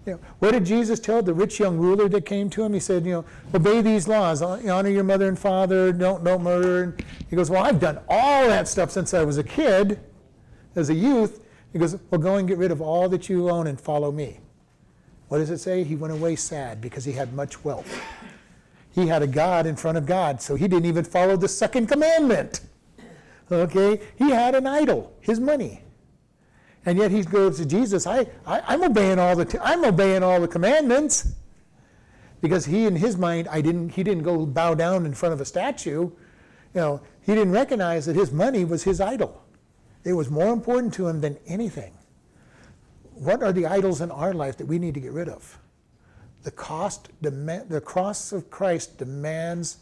You 0.08 0.14
know, 0.14 0.20
what 0.38 0.52
did 0.52 0.64
Jesus 0.64 0.98
tell 0.98 1.22
the 1.22 1.34
rich 1.34 1.60
young 1.60 1.76
ruler 1.76 2.08
that 2.08 2.24
came 2.24 2.48
to 2.50 2.64
him? 2.64 2.72
He 2.72 2.80
said, 2.80 3.04
you 3.04 3.12
know, 3.12 3.24
obey 3.52 3.82
these 3.82 4.08
laws, 4.08 4.40
honor 4.40 4.88
your 4.88 5.04
mother 5.04 5.28
and 5.28 5.38
father, 5.38 5.92
don't, 5.92 6.24
don't 6.24 6.42
murder. 6.42 6.82
And 6.84 7.04
he 7.28 7.36
goes, 7.36 7.50
well, 7.50 7.62
I've 7.62 7.78
done 7.78 8.00
all 8.08 8.48
that 8.48 8.68
stuff 8.68 8.90
since 8.90 9.12
I 9.12 9.22
was 9.22 9.36
a 9.36 9.44
kid, 9.44 10.00
as 10.74 10.88
a 10.88 10.94
youth. 10.94 11.44
He 11.74 11.78
goes, 11.78 11.98
well, 12.10 12.18
go 12.18 12.36
and 12.36 12.48
get 12.48 12.56
rid 12.56 12.70
of 12.70 12.80
all 12.80 13.10
that 13.10 13.28
you 13.28 13.50
own 13.50 13.66
and 13.66 13.78
follow 13.78 14.10
me. 14.10 14.40
What 15.28 15.38
does 15.38 15.50
it 15.50 15.58
say? 15.58 15.84
He 15.84 15.94
went 15.94 16.14
away 16.14 16.36
sad 16.36 16.80
because 16.80 17.04
he 17.04 17.12
had 17.12 17.34
much 17.34 17.62
wealth. 17.62 18.00
He 18.94 19.08
had 19.08 19.20
a 19.20 19.26
God 19.26 19.66
in 19.66 19.76
front 19.76 19.98
of 19.98 20.06
God, 20.06 20.40
so 20.40 20.54
he 20.54 20.68
didn't 20.68 20.86
even 20.86 21.04
follow 21.04 21.36
the 21.36 21.48
second 21.48 21.86
commandment. 21.86 22.62
Okay? 23.52 24.00
He 24.16 24.30
had 24.30 24.54
an 24.54 24.66
idol, 24.66 25.12
his 25.20 25.38
money. 25.38 25.82
And 26.86 26.98
yet 26.98 27.10
he 27.10 27.22
goes 27.22 27.58
to 27.58 27.66
Jesus, 27.66 28.06
I, 28.06 28.26
I, 28.46 28.74
am 28.74 28.82
obeying 28.82 29.18
all 29.18 29.36
the, 29.36 29.60
I'm 29.62 29.84
obeying 29.84 30.22
all 30.22 30.40
the 30.40 30.48
commandments. 30.48 31.32
Because 32.40 32.66
he, 32.66 32.86
in 32.86 32.96
his 32.96 33.16
mind, 33.16 33.48
I 33.48 33.60
didn't, 33.60 33.90
he 33.90 34.02
didn't 34.02 34.22
go 34.22 34.46
bow 34.46 34.74
down 34.74 35.04
in 35.04 35.12
front 35.12 35.32
of 35.32 35.40
a 35.40 35.44
statue. 35.44 36.02
You 36.02 36.12
know, 36.74 37.00
he 37.22 37.34
didn't 37.34 37.52
recognize 37.52 38.06
that 38.06 38.14
his 38.16 38.32
money 38.32 38.64
was 38.64 38.84
his 38.84 39.00
idol. 39.00 39.42
It 40.04 40.12
was 40.12 40.30
more 40.30 40.52
important 40.52 40.94
to 40.94 41.08
him 41.08 41.20
than 41.20 41.36
anything. 41.46 41.92
What 43.14 43.42
are 43.42 43.52
the 43.52 43.66
idols 43.66 44.00
in 44.00 44.10
our 44.12 44.32
life 44.32 44.56
that 44.58 44.66
we 44.66 44.78
need 44.78 44.94
to 44.94 45.00
get 45.00 45.12
rid 45.12 45.28
of? 45.28 45.58
The 46.44 46.52
cost, 46.52 47.08
the 47.20 47.82
cross 47.84 48.32
of 48.32 48.48
Christ 48.48 48.96
demands 48.96 49.78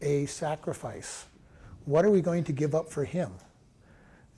a 0.00 0.26
sacrifice. 0.26 1.26
What 1.84 2.04
are 2.04 2.10
we 2.10 2.20
going 2.20 2.44
to 2.44 2.52
give 2.52 2.74
up 2.74 2.88
for 2.88 3.04
Him? 3.04 3.32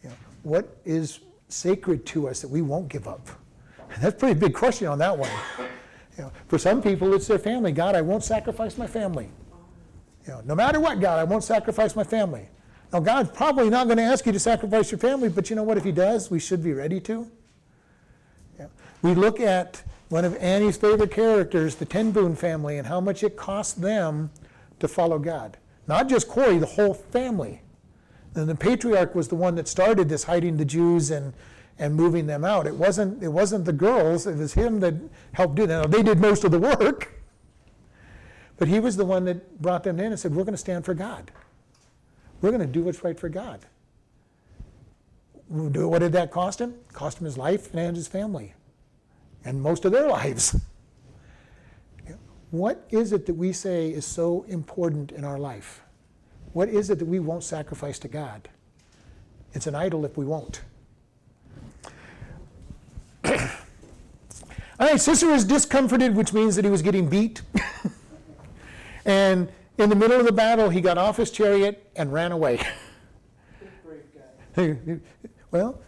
You 0.02 0.08
know, 0.08 0.16
what 0.42 0.76
is 0.84 1.20
sacred 1.48 2.06
to 2.06 2.28
us 2.28 2.40
that 2.40 2.48
we 2.48 2.62
won't 2.62 2.88
give 2.88 3.08
up? 3.08 3.28
That's 4.00 4.14
a 4.14 4.18
pretty 4.18 4.38
big 4.38 4.54
question 4.54 4.86
on 4.88 4.98
that 4.98 5.16
one. 5.16 5.30
You 6.16 6.24
know, 6.24 6.32
for 6.48 6.58
some 6.58 6.82
people, 6.82 7.14
it's 7.14 7.26
their 7.26 7.38
family. 7.38 7.72
God, 7.72 7.94
I 7.94 8.02
won't 8.02 8.24
sacrifice 8.24 8.76
my 8.76 8.86
family. 8.86 9.28
You 10.26 10.34
know, 10.34 10.42
no 10.44 10.54
matter 10.54 10.78
what, 10.80 11.00
God, 11.00 11.18
I 11.18 11.24
won't 11.24 11.44
sacrifice 11.44 11.96
my 11.96 12.04
family. 12.04 12.48
Now, 12.92 13.00
God's 13.00 13.30
probably 13.30 13.70
not 13.70 13.86
going 13.86 13.98
to 13.98 14.02
ask 14.02 14.26
you 14.26 14.32
to 14.32 14.40
sacrifice 14.40 14.90
your 14.90 14.98
family, 14.98 15.28
but 15.28 15.50
you 15.50 15.56
know 15.56 15.62
what? 15.62 15.76
If 15.78 15.84
He 15.84 15.92
does, 15.92 16.30
we 16.30 16.38
should 16.38 16.62
be 16.62 16.72
ready 16.72 17.00
to. 17.00 17.30
Yeah. 18.58 18.66
We 19.02 19.14
look 19.14 19.40
at 19.40 19.82
one 20.08 20.24
of 20.24 20.36
Annie's 20.36 20.76
favorite 20.76 21.10
characters, 21.10 21.76
the 21.76 21.84
Ten 21.84 22.12
Boom 22.12 22.34
family, 22.34 22.78
and 22.78 22.86
how 22.86 23.00
much 23.00 23.22
it 23.22 23.36
cost 23.36 23.80
them 23.80 24.30
to 24.80 24.88
follow 24.88 25.18
God. 25.18 25.56
Not 25.86 26.08
just 26.08 26.28
Corrie, 26.28 26.58
the 26.58 26.66
whole 26.66 26.94
family. 26.94 27.62
And 28.38 28.48
the 28.48 28.54
patriarch 28.54 29.14
was 29.14 29.28
the 29.28 29.34
one 29.34 29.56
that 29.56 29.66
started 29.66 30.08
this 30.08 30.24
hiding 30.24 30.56
the 30.56 30.64
Jews 30.64 31.10
and, 31.10 31.32
and 31.78 31.94
moving 31.94 32.26
them 32.26 32.44
out. 32.44 32.66
It 32.66 32.74
wasn't, 32.74 33.22
it 33.22 33.28
wasn't 33.28 33.64
the 33.64 33.72
girls, 33.72 34.26
it 34.26 34.36
was 34.36 34.54
him 34.54 34.80
that 34.80 34.94
helped 35.32 35.56
do 35.56 35.66
that. 35.66 35.82
Now, 35.82 35.86
they 35.86 36.02
did 36.02 36.20
most 36.20 36.44
of 36.44 36.52
the 36.52 36.58
work, 36.58 37.20
but 38.56 38.68
he 38.68 38.78
was 38.78 38.96
the 38.96 39.04
one 39.04 39.24
that 39.24 39.60
brought 39.60 39.82
them 39.82 39.98
in 39.98 40.06
and 40.06 40.18
said, 40.18 40.34
We're 40.34 40.44
going 40.44 40.54
to 40.54 40.58
stand 40.58 40.84
for 40.84 40.94
God. 40.94 41.30
We're 42.40 42.50
going 42.50 42.60
to 42.60 42.66
do 42.66 42.82
what's 42.82 43.02
right 43.02 43.18
for 43.18 43.28
God. 43.28 43.66
What 45.48 45.98
did 45.98 46.12
that 46.12 46.30
cost 46.30 46.60
him? 46.60 46.74
Cost 46.92 47.18
him 47.18 47.24
his 47.24 47.38
life 47.38 47.74
and 47.74 47.96
his 47.96 48.06
family, 48.06 48.54
and 49.44 49.60
most 49.60 49.84
of 49.84 49.92
their 49.92 50.08
lives. 50.08 50.56
What 52.50 52.86
is 52.88 53.12
it 53.12 53.26
that 53.26 53.34
we 53.34 53.52
say 53.52 53.90
is 53.90 54.06
so 54.06 54.46
important 54.48 55.12
in 55.12 55.22
our 55.22 55.38
life? 55.38 55.82
What 56.52 56.68
is 56.68 56.90
it 56.90 56.98
that 56.98 57.06
we 57.06 57.18
won't 57.18 57.44
sacrifice 57.44 57.98
to 58.00 58.08
God? 58.08 58.48
It's 59.52 59.66
an 59.66 59.74
idol 59.74 60.04
if 60.04 60.16
we 60.16 60.24
won't. 60.24 60.62
All 63.24 63.36
right, 64.80 65.00
Sisera 65.00 65.34
is 65.34 65.44
discomforted, 65.44 66.14
which 66.14 66.32
means 66.32 66.56
that 66.56 66.64
he 66.64 66.70
was 66.70 66.82
getting 66.82 67.08
beat. 67.08 67.42
and 69.04 69.48
in 69.76 69.88
the 69.88 69.96
middle 69.96 70.18
of 70.18 70.26
the 70.26 70.32
battle, 70.32 70.70
he 70.70 70.80
got 70.80 70.98
off 70.98 71.16
his 71.16 71.30
chariot 71.30 71.90
and 71.96 72.12
ran 72.12 72.32
away. 72.32 72.60
well, 75.50 75.80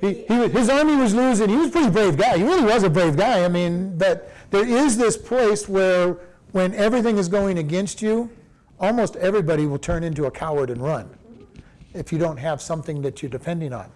he, 0.00 0.24
he, 0.24 0.48
his 0.48 0.68
army 0.68 0.96
was 0.96 1.14
losing. 1.14 1.48
He 1.48 1.56
was 1.56 1.68
a 1.68 1.72
pretty 1.72 1.90
brave 1.90 2.16
guy. 2.16 2.38
He 2.38 2.44
really 2.44 2.64
was 2.64 2.82
a 2.82 2.90
brave 2.90 3.16
guy. 3.16 3.44
I 3.44 3.48
mean, 3.48 3.96
but 3.96 4.32
there 4.50 4.66
is 4.66 4.96
this 4.96 5.16
place 5.16 5.68
where 5.68 6.18
when 6.52 6.74
everything 6.74 7.18
is 7.18 7.28
going 7.28 7.58
against 7.58 8.02
you, 8.02 8.30
almost 8.78 9.16
everybody 9.16 9.66
will 9.66 9.78
turn 9.78 10.04
into 10.04 10.26
a 10.26 10.30
coward 10.30 10.70
and 10.70 10.80
run 10.82 11.10
if 11.94 12.12
you 12.12 12.18
don't 12.18 12.36
have 12.36 12.60
something 12.60 13.02
that 13.02 13.22
you're 13.22 13.30
depending 13.30 13.72
on. 13.72 13.90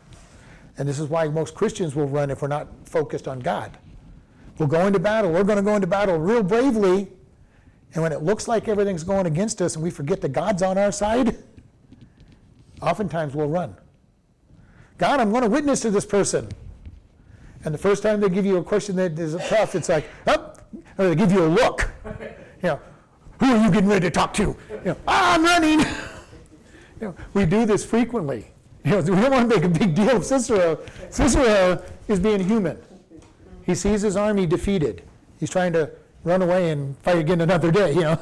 And 0.78 0.88
this 0.88 0.98
is 0.98 1.08
why 1.08 1.28
most 1.28 1.54
Christians 1.54 1.94
will 1.94 2.06
run 2.06 2.30
if 2.30 2.42
we're 2.42 2.48
not 2.48 2.68
focused 2.84 3.28
on 3.28 3.40
God. 3.40 3.76
We'll 4.58 4.68
go 4.68 4.86
into 4.86 4.98
battle. 4.98 5.30
We're 5.30 5.44
going 5.44 5.56
to 5.56 5.62
go 5.62 5.74
into 5.74 5.86
battle 5.86 6.18
real 6.18 6.42
bravely. 6.42 7.08
And 7.92 8.02
when 8.02 8.12
it 8.12 8.22
looks 8.22 8.46
like 8.46 8.68
everything's 8.68 9.04
going 9.04 9.26
against 9.26 9.60
us 9.60 9.74
and 9.74 9.82
we 9.82 9.90
forget 9.90 10.20
that 10.20 10.32
God's 10.32 10.62
on 10.62 10.78
our 10.78 10.92
side, 10.92 11.36
oftentimes 12.82 13.34
we'll 13.34 13.48
run. 13.48 13.76
God, 14.96 15.20
I'm 15.20 15.30
going 15.30 15.42
to 15.42 15.50
witness 15.50 15.80
to 15.80 15.90
this 15.90 16.06
person. 16.06 16.48
And 17.64 17.74
the 17.74 17.78
first 17.78 18.02
time 18.02 18.20
they 18.20 18.28
give 18.28 18.46
you 18.46 18.56
a 18.56 18.64
question 18.64 18.96
that 18.96 19.18
is 19.18 19.36
tough, 19.48 19.74
it's 19.74 19.88
like, 19.88 20.08
oh, 20.26 20.54
or 20.96 21.08
they 21.08 21.14
give 21.14 21.32
you 21.32 21.44
a 21.44 21.48
look. 21.48 21.90
You 22.62 22.68
know, 22.68 22.80
who 23.40 23.46
are 23.46 23.64
you 23.64 23.70
getting 23.70 23.88
ready 23.88 24.06
to 24.06 24.10
talk 24.10 24.34
to? 24.34 24.42
You 24.42 24.80
know, 24.84 24.96
ah, 25.08 25.34
I'm 25.34 25.42
running. 25.42 25.80
you 27.00 27.08
know, 27.08 27.14
we 27.34 27.46
do 27.46 27.64
this 27.64 27.84
frequently. 27.84 28.46
You 28.84 28.90
know, 28.92 29.00
we 29.00 29.20
don't 29.20 29.30
want 29.30 29.50
to 29.50 29.56
make 29.56 29.64
a 29.64 29.68
big 29.68 29.94
deal 29.94 30.16
of 30.16 30.24
Sisera. 30.24 30.78
Sisera 31.08 31.82
is 32.06 32.20
being 32.20 32.40
human. 32.46 32.78
He 33.64 33.74
sees 33.74 34.02
his 34.02 34.16
army 34.16 34.46
defeated. 34.46 35.02
He's 35.38 35.50
trying 35.50 35.72
to 35.72 35.90
run 36.22 36.42
away 36.42 36.70
and 36.70 36.96
fight 36.98 37.18
again 37.18 37.40
another 37.40 37.70
day, 37.70 37.94
you 37.94 38.02
know. 38.02 38.18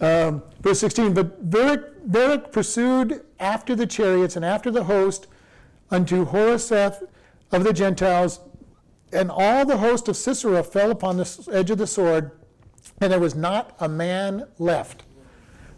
Um, 0.00 0.42
verse 0.60 0.80
16, 0.80 1.14
but 1.14 1.48
Barak, 1.50 2.10
Barak 2.10 2.50
pursued 2.50 3.24
after 3.38 3.76
the 3.76 3.86
chariots 3.86 4.34
and 4.34 4.44
after 4.44 4.70
the 4.70 4.84
host 4.84 5.28
unto 5.90 6.24
Harosheth 6.24 7.04
of 7.52 7.62
the 7.62 7.72
Gentiles, 7.72 8.40
and 9.12 9.30
all 9.30 9.64
the 9.64 9.76
host 9.76 10.08
of 10.08 10.16
Sisera 10.16 10.64
fell 10.64 10.90
upon 10.90 11.18
the 11.18 11.48
edge 11.52 11.70
of 11.70 11.78
the 11.78 11.86
sword, 11.86 12.32
and 13.00 13.12
there 13.12 13.20
was 13.20 13.34
not 13.34 13.74
a 13.80 13.88
man 13.88 14.46
left. 14.58 15.02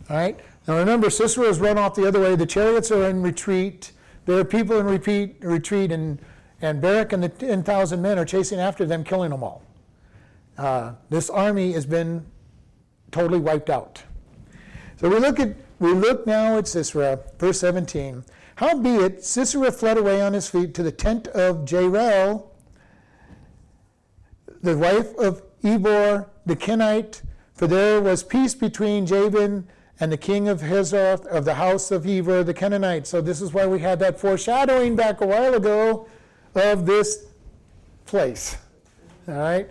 All 0.09 0.17
right? 0.17 0.39
Now 0.67 0.77
remember, 0.79 1.11
Sisera 1.11 1.47
has 1.47 1.61
run 1.61 1.79
off 1.79 1.95
the 1.95 2.07
other 2.07 2.21
way. 2.21 2.37
The 2.37 2.47
chariots 2.47 2.91
are 2.91 3.09
in 3.09 3.23
retreat. 3.23 3.93
There 4.25 4.39
are 4.39 4.45
people 4.45 4.79
in 4.79 4.87
repeat, 4.87 5.37
retreat, 5.41 5.93
and, 5.93 6.21
and 6.61 6.81
Barak 6.81 7.12
and 7.12 7.23
the 7.23 7.29
10,000 7.29 8.03
men 8.03 8.19
are 8.19 8.25
chasing 8.25 8.59
after 8.59 8.85
them, 8.85 9.05
killing 9.05 9.31
them 9.31 9.43
all. 9.43 9.62
Uh, 10.59 10.95
this 11.11 11.31
army 11.31 11.73
has 11.73 11.87
been 11.87 12.27
totally 13.11 13.39
wiped 13.39 13.71
out. 13.71 14.03
So 14.97 15.09
we 15.09 15.19
look 15.19 15.39
at 15.39 15.55
we 15.79 15.93
look 15.93 16.27
now 16.27 16.57
at 16.57 16.67
Sisera, 16.67 17.21
verse 17.39 17.61
17. 17.61 18.25
Howbeit 18.57 19.23
Sisera 19.23 19.71
fled 19.71 19.99
away 19.99 20.23
on 20.23 20.33
his 20.33 20.49
feet 20.49 20.73
to 20.75 20.83
the 20.83 20.91
tent 20.91 21.29
of 21.29 21.71
Jael, 21.71 22.51
the 24.62 24.77
wife 24.77 25.14
of 25.19 25.43
Eber 25.65 26.29
the 26.45 26.57
Kenite, 26.57 27.23
for 27.55 27.67
there 27.67 28.01
was 28.01 28.23
peace 28.23 28.55
between 28.55 29.07
Jabin 29.07 29.67
and 29.99 30.13
the 30.13 30.17
king 30.17 30.49
of 30.49 30.61
Hazor 30.61 31.19
of 31.31 31.45
the 31.45 31.55
house 31.55 31.91
of 31.91 32.07
Eber 32.07 32.45
the 32.45 32.55
Canaanite. 32.55 33.07
So 33.07 33.21
this 33.21 33.41
is 33.41 33.53
why 33.53 33.67
we 33.67 33.81
had 33.81 33.99
that 34.01 34.21
foreshadowing 34.21 34.95
back 34.95 35.21
a 35.21 35.27
while 35.27 35.55
ago 35.55 36.07
of 36.55 36.87
this 36.87 37.27
place. 38.05 38.57
All 39.29 39.35
right? 39.35 39.69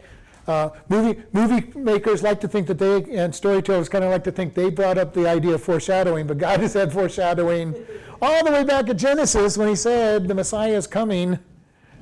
Uh, 0.47 0.69
movie, 0.89 1.21
movie 1.31 1.71
makers 1.77 2.21
like 2.21 2.39
to 2.39 2.47
think 2.47 2.67
that 2.67 2.77
they, 2.77 3.03
and 3.15 3.33
storytellers 3.33 3.89
kind 3.89 4.03
of 4.03 4.11
like 4.11 4.23
to 4.23 4.31
think 4.31 4.53
they 4.53 4.69
brought 4.69 4.97
up 4.97 5.13
the 5.13 5.27
idea 5.27 5.55
of 5.55 5.63
foreshadowing, 5.63 6.27
but 6.27 6.37
God 6.37 6.59
has 6.61 6.73
had 6.73 6.93
foreshadowing 6.93 7.75
all 8.21 8.43
the 8.43 8.51
way 8.51 8.63
back 8.63 8.89
at 8.89 8.97
Genesis 8.97 9.57
when 9.57 9.67
he 9.67 9.75
said 9.75 10.27
the 10.27 10.35
Messiah 10.35 10.73
is 10.73 10.85
coming 10.87 11.39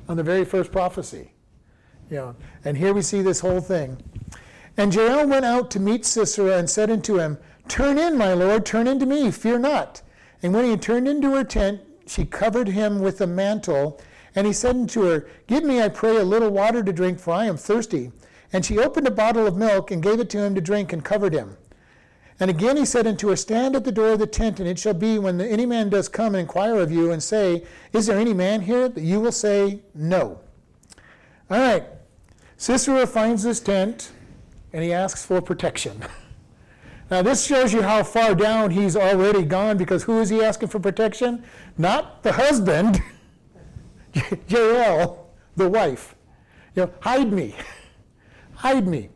on 0.08 0.16
the 0.16 0.22
very 0.22 0.44
first 0.44 0.70
prophecy. 0.70 1.33
Know, 2.10 2.36
and 2.64 2.76
here 2.76 2.92
we 2.92 3.02
see 3.02 3.22
this 3.22 3.40
whole 3.40 3.60
thing. 3.60 3.98
And 4.76 4.94
Jael 4.94 5.26
went 5.26 5.44
out 5.44 5.70
to 5.72 5.80
meet 5.80 6.04
Sisera 6.04 6.58
and 6.58 6.68
said 6.68 6.90
unto 6.90 7.18
him, 7.18 7.38
Turn 7.68 7.98
in, 7.98 8.18
my 8.18 8.34
lord, 8.34 8.66
turn 8.66 8.86
into 8.86 9.06
me, 9.06 9.30
fear 9.30 9.58
not. 9.58 10.02
And 10.42 10.52
when 10.52 10.64
he 10.64 10.70
had 10.70 10.82
turned 10.82 11.08
into 11.08 11.34
her 11.34 11.44
tent, 11.44 11.80
she 12.06 12.24
covered 12.24 12.68
him 12.68 13.00
with 13.00 13.20
a 13.20 13.26
mantle. 13.26 14.00
And 14.34 14.46
he 14.46 14.52
said 14.52 14.76
unto 14.76 15.02
her, 15.04 15.26
Give 15.46 15.64
me, 15.64 15.80
I 15.80 15.88
pray, 15.88 16.16
a 16.16 16.24
little 16.24 16.50
water 16.50 16.82
to 16.82 16.92
drink, 16.92 17.18
for 17.18 17.32
I 17.32 17.46
am 17.46 17.56
thirsty. 17.56 18.12
And 18.52 18.64
she 18.64 18.78
opened 18.78 19.06
a 19.06 19.12
bottle 19.12 19.46
of 19.46 19.56
milk 19.56 19.90
and 19.90 20.02
gave 20.02 20.20
it 20.20 20.30
to 20.30 20.38
him 20.38 20.54
to 20.54 20.60
drink 20.60 20.92
and 20.92 21.04
covered 21.04 21.32
him. 21.32 21.56
And 22.40 22.50
again 22.50 22.76
he 22.76 22.84
said 22.84 23.06
unto 23.06 23.28
her, 23.28 23.36
Stand 23.36 23.76
at 23.76 23.84
the 23.84 23.92
door 23.92 24.10
of 24.10 24.18
the 24.18 24.26
tent, 24.26 24.58
and 24.58 24.68
it 24.68 24.78
shall 24.78 24.94
be 24.94 25.18
when 25.18 25.40
any 25.40 25.66
man 25.66 25.88
does 25.88 26.08
come 26.08 26.34
and 26.34 26.42
inquire 26.42 26.78
of 26.78 26.90
you 26.90 27.12
and 27.12 27.22
say, 27.22 27.64
Is 27.92 28.06
there 28.06 28.18
any 28.18 28.34
man 28.34 28.60
here? 28.60 28.88
that 28.88 29.00
you 29.00 29.20
will 29.20 29.32
say, 29.32 29.80
No. 29.94 30.40
All 31.54 31.60
right. 31.60 31.84
Sisera 32.56 33.06
finds 33.06 33.44
this 33.44 33.60
tent 33.60 34.10
and 34.72 34.82
he 34.82 34.92
asks 34.92 35.24
for 35.24 35.40
protection. 35.40 36.02
Now, 37.10 37.20
this 37.20 37.44
shows 37.44 37.70
you 37.74 37.82
how 37.82 38.02
far 38.02 38.34
down 38.34 38.70
he's 38.70 38.96
already 38.96 39.44
gone 39.44 39.76
because 39.76 40.04
who 40.04 40.20
is 40.20 40.30
he 40.30 40.42
asking 40.42 40.70
for 40.70 40.80
protection? 40.80 41.44
Not 41.76 42.22
the 42.22 42.32
husband, 42.32 43.02
Jael, 44.48 45.28
the 45.54 45.68
wife. 45.68 46.14
You 46.74 46.84
know, 46.84 46.92
hide 47.00 47.30
me, 47.30 47.54
hide 48.54 48.86
me. 48.86 49.10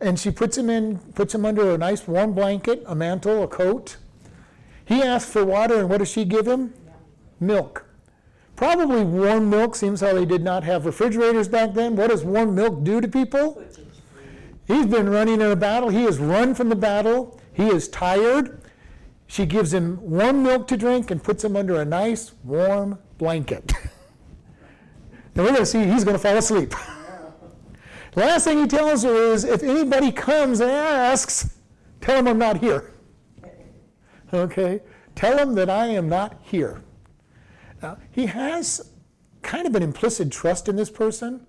And 0.00 0.20
she 0.20 0.30
puts 0.30 0.56
him 0.56 0.70
in, 0.70 0.98
puts 1.16 1.34
him 1.34 1.44
under 1.44 1.74
a 1.74 1.76
nice 1.76 2.06
warm 2.06 2.32
blanket, 2.32 2.84
a 2.86 2.94
mantle, 2.94 3.42
a 3.42 3.48
coat. 3.48 3.96
He 4.84 5.02
asks 5.02 5.30
for 5.30 5.44
water, 5.44 5.80
and 5.80 5.90
what 5.90 5.98
does 5.98 6.08
she 6.08 6.24
give 6.24 6.46
him? 6.46 6.74
Milk. 7.40 7.85
Probably 8.56 9.04
warm 9.04 9.50
milk, 9.50 9.76
seems 9.76 10.00
how 10.00 10.14
they 10.14 10.24
did 10.24 10.42
not 10.42 10.64
have 10.64 10.86
refrigerators 10.86 11.46
back 11.46 11.74
then. 11.74 11.94
What 11.94 12.08
does 12.08 12.24
warm 12.24 12.54
milk 12.54 12.82
do 12.82 13.02
to 13.02 13.08
people? 13.08 13.62
He's 14.66 14.86
been 14.86 15.10
running 15.10 15.34
in 15.34 15.42
a 15.42 15.56
battle. 15.56 15.90
He 15.90 16.04
has 16.04 16.18
run 16.18 16.54
from 16.54 16.70
the 16.70 16.76
battle. 16.76 17.38
He 17.52 17.68
is 17.68 17.86
tired. 17.88 18.62
She 19.26 19.44
gives 19.44 19.74
him 19.74 19.98
warm 20.00 20.42
milk 20.42 20.66
to 20.68 20.76
drink 20.76 21.10
and 21.10 21.22
puts 21.22 21.44
him 21.44 21.54
under 21.54 21.80
a 21.80 21.84
nice 21.84 22.32
warm 22.44 22.98
blanket. 23.18 23.72
and 25.34 25.44
we're 25.44 25.50
going 25.50 25.56
to 25.56 25.66
see 25.66 25.84
he's 25.84 26.04
going 26.04 26.16
to 26.16 26.22
fall 26.22 26.36
asleep. 26.36 26.74
Last 28.16 28.44
thing 28.44 28.58
he 28.58 28.66
tells 28.66 29.02
her 29.02 29.14
is 29.14 29.44
if 29.44 29.62
anybody 29.62 30.10
comes 30.10 30.60
and 30.60 30.70
asks, 30.70 31.58
tell 32.00 32.18
him 32.18 32.26
I'm 32.26 32.38
not 32.38 32.58
here. 32.58 32.92
Okay? 34.34 34.80
Tell 35.14 35.38
him 35.38 35.54
that 35.54 35.70
I 35.70 35.86
am 35.86 36.08
not 36.08 36.36
here. 36.42 36.82
Now, 37.82 37.98
he 38.10 38.26
has 38.26 38.90
kind 39.42 39.66
of 39.66 39.74
an 39.74 39.82
implicit 39.82 40.30
trust 40.30 40.68
in 40.68 40.76
this 40.76 40.90
person 40.90 41.46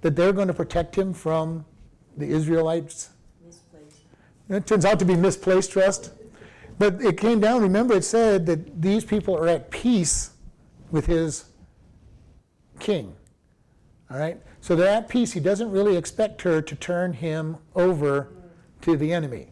that 0.00 0.16
they're 0.16 0.32
going 0.32 0.48
to 0.48 0.54
protect 0.54 0.96
him 0.96 1.12
from 1.12 1.64
the 2.16 2.26
Israelites. 2.26 3.10
Misplaced. 3.44 4.04
It 4.48 4.66
turns 4.66 4.84
out 4.84 4.98
to 4.98 5.04
be 5.04 5.16
misplaced 5.16 5.72
trust. 5.72 6.12
But 6.78 7.02
it 7.02 7.18
came 7.18 7.40
down, 7.40 7.60
remember, 7.60 7.94
it 7.94 8.04
said 8.04 8.46
that 8.46 8.80
these 8.80 9.04
people 9.04 9.36
are 9.36 9.48
at 9.48 9.70
peace 9.70 10.30
with 10.90 11.06
his 11.06 11.44
king. 12.78 13.14
All 14.10 14.18
right? 14.18 14.40
So 14.60 14.74
they're 14.74 14.88
at 14.88 15.08
peace. 15.08 15.32
He 15.32 15.40
doesn't 15.40 15.70
really 15.70 15.96
expect 15.96 16.42
her 16.42 16.62
to 16.62 16.76
turn 16.76 17.12
him 17.12 17.58
over 17.74 18.28
to 18.80 18.96
the 18.96 19.12
enemy 19.12 19.48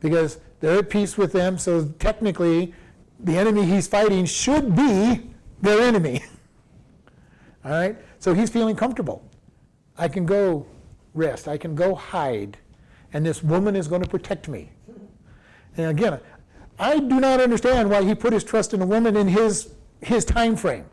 because 0.00 0.38
they're 0.60 0.80
at 0.80 0.90
peace 0.90 1.16
with 1.16 1.32
them. 1.32 1.58
So 1.58 1.86
technically, 1.98 2.74
the 3.20 3.36
enemy 3.36 3.64
he's 3.64 3.86
fighting 3.86 4.24
should 4.24 4.76
be 4.76 5.30
their 5.60 5.80
enemy. 5.80 6.22
All 7.64 7.72
right? 7.72 7.96
So 8.18 8.34
he's 8.34 8.50
feeling 8.50 8.76
comfortable. 8.76 9.28
I 9.96 10.08
can 10.08 10.26
go 10.26 10.66
rest. 11.14 11.48
I 11.48 11.56
can 11.56 11.74
go 11.74 11.94
hide. 11.94 12.58
And 13.12 13.24
this 13.24 13.42
woman 13.42 13.74
is 13.74 13.88
going 13.88 14.02
to 14.02 14.08
protect 14.08 14.48
me. 14.48 14.70
And 15.76 15.86
again, 15.86 16.20
I 16.78 16.98
do 16.98 17.20
not 17.20 17.40
understand 17.40 17.90
why 17.90 18.04
he 18.04 18.14
put 18.14 18.32
his 18.32 18.44
trust 18.44 18.72
in 18.74 18.82
a 18.82 18.86
woman 18.86 19.16
in 19.16 19.28
his, 19.28 19.74
his 20.00 20.24
time 20.24 20.56
frame. 20.56 20.84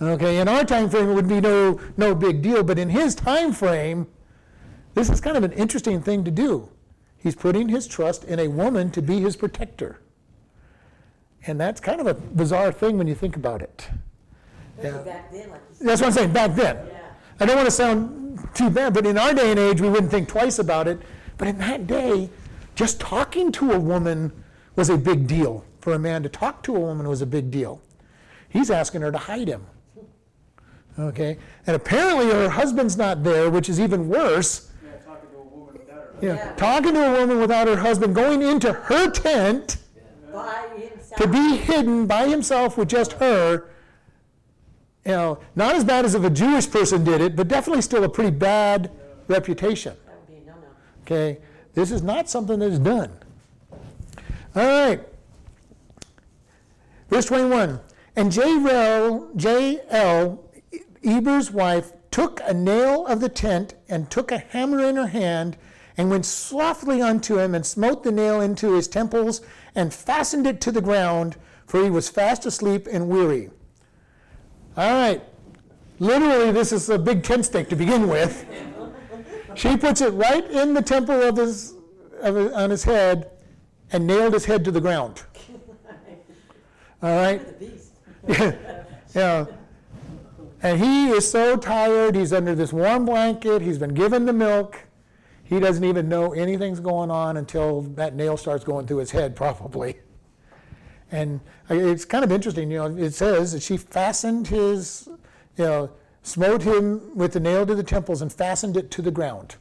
Okay, 0.00 0.38
in 0.38 0.46
our 0.46 0.64
time 0.64 0.88
frame, 0.88 1.08
it 1.10 1.14
would 1.14 1.28
be 1.28 1.40
no, 1.40 1.80
no 1.96 2.14
big 2.14 2.40
deal, 2.40 2.62
but 2.62 2.78
in 2.78 2.88
his 2.88 3.16
time 3.16 3.52
frame, 3.52 4.06
this 4.94 5.10
is 5.10 5.20
kind 5.20 5.36
of 5.36 5.42
an 5.42 5.52
interesting 5.52 6.00
thing 6.00 6.22
to 6.24 6.30
do. 6.30 6.68
He's 7.16 7.34
putting 7.34 7.68
his 7.68 7.88
trust 7.88 8.22
in 8.24 8.38
a 8.38 8.46
woman 8.46 8.90
to 8.92 9.02
be 9.02 9.20
his 9.20 9.34
protector. 9.34 10.00
And 11.46 11.60
that's 11.60 11.80
kind 11.80 12.00
of 12.00 12.06
a 12.06 12.14
bizarre 12.14 12.72
thing 12.72 12.98
when 12.98 13.06
you 13.06 13.14
think 13.14 13.36
about 13.36 13.62
it. 13.62 13.88
Yeah. 14.82 14.98
back 14.98 15.32
then, 15.32 15.50
like 15.50 15.60
you 15.70 15.76
said. 15.76 15.86
That's 15.86 16.00
what 16.00 16.06
I'm 16.08 16.12
saying, 16.12 16.32
back 16.32 16.54
then. 16.54 16.76
Yeah. 16.76 16.98
I 17.40 17.46
don't 17.46 17.56
want 17.56 17.66
to 17.66 17.72
sound 17.72 18.48
too 18.54 18.70
bad, 18.70 18.94
but 18.94 19.06
in 19.06 19.16
our 19.18 19.32
day 19.32 19.50
and 19.50 19.58
age, 19.58 19.80
we 19.80 19.88
wouldn't 19.88 20.10
think 20.10 20.28
twice 20.28 20.58
about 20.58 20.86
it. 20.88 21.00
But 21.36 21.48
in 21.48 21.58
that 21.58 21.86
day, 21.86 22.30
just 22.74 23.00
talking 23.00 23.50
to 23.52 23.72
a 23.72 23.78
woman 23.78 24.32
was 24.76 24.90
a 24.90 24.96
big 24.96 25.26
deal. 25.26 25.64
For 25.80 25.92
a 25.94 25.98
man 25.98 26.22
to 26.24 26.28
talk 26.28 26.62
to 26.64 26.76
a 26.76 26.80
woman 26.80 27.08
was 27.08 27.22
a 27.22 27.26
big 27.26 27.50
deal. 27.50 27.80
He's 28.48 28.70
asking 28.70 29.02
her 29.02 29.12
to 29.12 29.18
hide 29.18 29.48
him. 29.48 29.66
Okay? 30.98 31.38
And 31.66 31.76
apparently 31.76 32.26
her 32.26 32.48
husband's 32.48 32.96
not 32.96 33.22
there, 33.22 33.50
which 33.50 33.68
is 33.68 33.78
even 33.80 34.08
worse. 34.08 34.70
Yeah, 34.84 34.98
talking 35.04 35.30
to 35.30 35.36
a 35.38 35.42
woman 35.42 35.74
without 35.74 35.96
her. 35.96 36.14
Yeah, 36.20 36.34
Yeah. 36.34 36.52
talking 36.56 36.94
to 36.94 37.06
a 37.06 37.20
woman 37.20 37.40
without 37.40 37.68
her 37.68 37.76
husband, 37.76 38.14
going 38.14 38.42
into 38.42 38.72
her 38.72 39.10
tent 39.10 39.76
By 40.32 40.62
himself. 40.74 40.87
To 41.18 41.26
be 41.26 41.56
hidden 41.56 42.06
by 42.06 42.28
himself 42.28 42.78
with 42.78 42.88
just 42.88 43.14
her. 43.14 43.68
You 45.04 45.12
know, 45.12 45.38
not 45.56 45.74
as 45.74 45.84
bad 45.84 46.04
as 46.04 46.14
if 46.14 46.22
a 46.22 46.30
Jewish 46.30 46.70
person 46.70 47.02
did 47.02 47.20
it, 47.20 47.34
but 47.34 47.48
definitely 47.48 47.82
still 47.82 48.04
a 48.04 48.08
pretty 48.08 48.30
bad 48.30 48.92
reputation. 49.26 49.96
Okay, 51.02 51.38
this 51.74 51.90
is 51.90 52.02
not 52.02 52.30
something 52.30 52.60
that 52.60 52.70
is 52.70 52.78
done. 52.78 53.10
All 54.54 54.62
right. 54.62 55.00
Verse 57.10 57.24
21. 57.26 57.80
And 58.14 58.34
Jael, 58.34 59.28
Jael, 59.36 60.44
Eber's 61.02 61.50
wife, 61.50 61.92
took 62.12 62.40
a 62.44 62.54
nail 62.54 63.06
of 63.06 63.20
the 63.20 63.28
tent 63.28 63.74
and 63.88 64.08
took 64.08 64.30
a 64.30 64.38
hammer 64.38 64.84
in 64.84 64.94
her 64.94 65.08
hand 65.08 65.56
and 65.96 66.10
went 66.10 66.26
softly 66.26 67.02
unto 67.02 67.38
him 67.38 67.56
and 67.56 67.66
smote 67.66 68.04
the 68.04 68.12
nail 68.12 68.40
into 68.40 68.74
his 68.74 68.86
temples 68.86 69.40
and 69.74 69.92
fastened 69.92 70.46
it 70.46 70.60
to 70.62 70.72
the 70.72 70.80
ground, 70.80 71.36
for 71.66 71.82
he 71.82 71.90
was 71.90 72.08
fast 72.08 72.46
asleep 72.46 72.86
and 72.90 73.08
weary. 73.08 73.50
All 74.76 74.92
right. 74.92 75.22
Literally, 75.98 76.52
this 76.52 76.72
is 76.72 76.88
a 76.90 76.98
big 76.98 77.24
tent 77.24 77.44
stake 77.44 77.68
to 77.70 77.76
begin 77.76 78.08
with. 78.08 78.46
She 79.54 79.76
puts 79.76 80.00
it 80.00 80.10
right 80.10 80.48
in 80.50 80.74
the 80.74 80.82
temple 80.82 81.20
of 81.20 81.36
his, 81.36 81.74
of 82.20 82.36
his, 82.36 82.52
on 82.52 82.70
his 82.70 82.84
head 82.84 83.30
and 83.90 84.06
nailed 84.06 84.34
his 84.34 84.44
head 84.44 84.64
to 84.64 84.70
the 84.70 84.80
ground. 84.80 85.22
All 87.02 87.16
right? 87.16 87.58
Beast. 87.58 87.94
yeah. 89.14 89.46
And 90.62 90.80
he 90.80 91.08
is 91.10 91.28
so 91.28 91.56
tired. 91.56 92.14
He's 92.14 92.32
under 92.32 92.54
this 92.54 92.72
warm 92.72 93.04
blanket. 93.04 93.62
He's 93.62 93.78
been 93.78 93.94
given 93.94 94.26
the 94.26 94.32
milk. 94.32 94.87
He 95.48 95.58
doesn't 95.58 95.82
even 95.82 96.10
know 96.10 96.34
anything's 96.34 96.78
going 96.78 97.10
on 97.10 97.38
until 97.38 97.80
that 97.80 98.14
nail 98.14 98.36
starts 98.36 98.64
going 98.64 98.86
through 98.86 98.98
his 98.98 99.10
head, 99.10 99.34
probably. 99.44 99.96
And 101.10 101.40
it's 101.70 102.04
kind 102.04 102.22
of 102.22 102.30
interesting, 102.30 102.70
you 102.70 102.76
know, 102.78 102.96
it 102.96 103.14
says 103.14 103.52
that 103.52 103.62
she 103.62 103.78
fastened 103.78 104.48
his, 104.48 105.08
you 105.56 105.64
know, 105.64 105.90
smote 106.22 106.62
him 106.62 107.16
with 107.16 107.32
the 107.32 107.40
nail 107.40 107.64
to 107.64 107.74
the 107.74 107.82
temples 107.82 108.20
and 108.20 108.30
fastened 108.30 108.76
it 108.76 108.90
to 108.90 109.00
the 109.00 109.10
ground. 109.10 109.56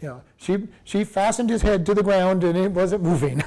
You 0.00 0.08
know, 0.08 0.22
she, 0.36 0.68
she 0.84 1.02
fastened 1.02 1.50
his 1.50 1.62
head 1.62 1.84
to 1.86 1.94
the 1.94 2.02
ground 2.04 2.44
and 2.44 2.56
it 2.56 2.70
wasn't 2.70 3.02
moving. 3.02 3.42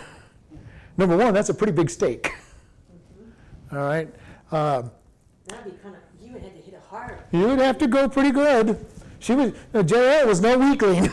Number 0.97 1.15
one, 1.15 1.33
that's 1.33 1.47
a 1.47 1.53
pretty 1.53 1.71
big 1.71 1.89
stake. 1.89 2.33
All 3.71 3.77
right. 3.77 4.09
Um, 4.51 4.91
That'd 5.47 5.63
be 5.63 5.71
kind 5.81 5.95
of, 5.95 6.01
you 6.21 6.33
would 6.33 6.41
have 6.41 6.53
to 6.53 6.59
hit 6.59 6.73
it 6.73 6.81
hard. 6.89 7.17
you 7.31 7.47
would 7.47 7.59
have 7.59 7.77
to 7.77 7.87
go 7.87 8.09
pretty 8.09 8.31
good. 8.31 8.85
She 9.19 9.35
was, 9.35 9.53
uh, 9.73 9.83
Jael 9.87 10.27
was 10.27 10.41
no 10.41 10.57
weakling. 10.57 11.09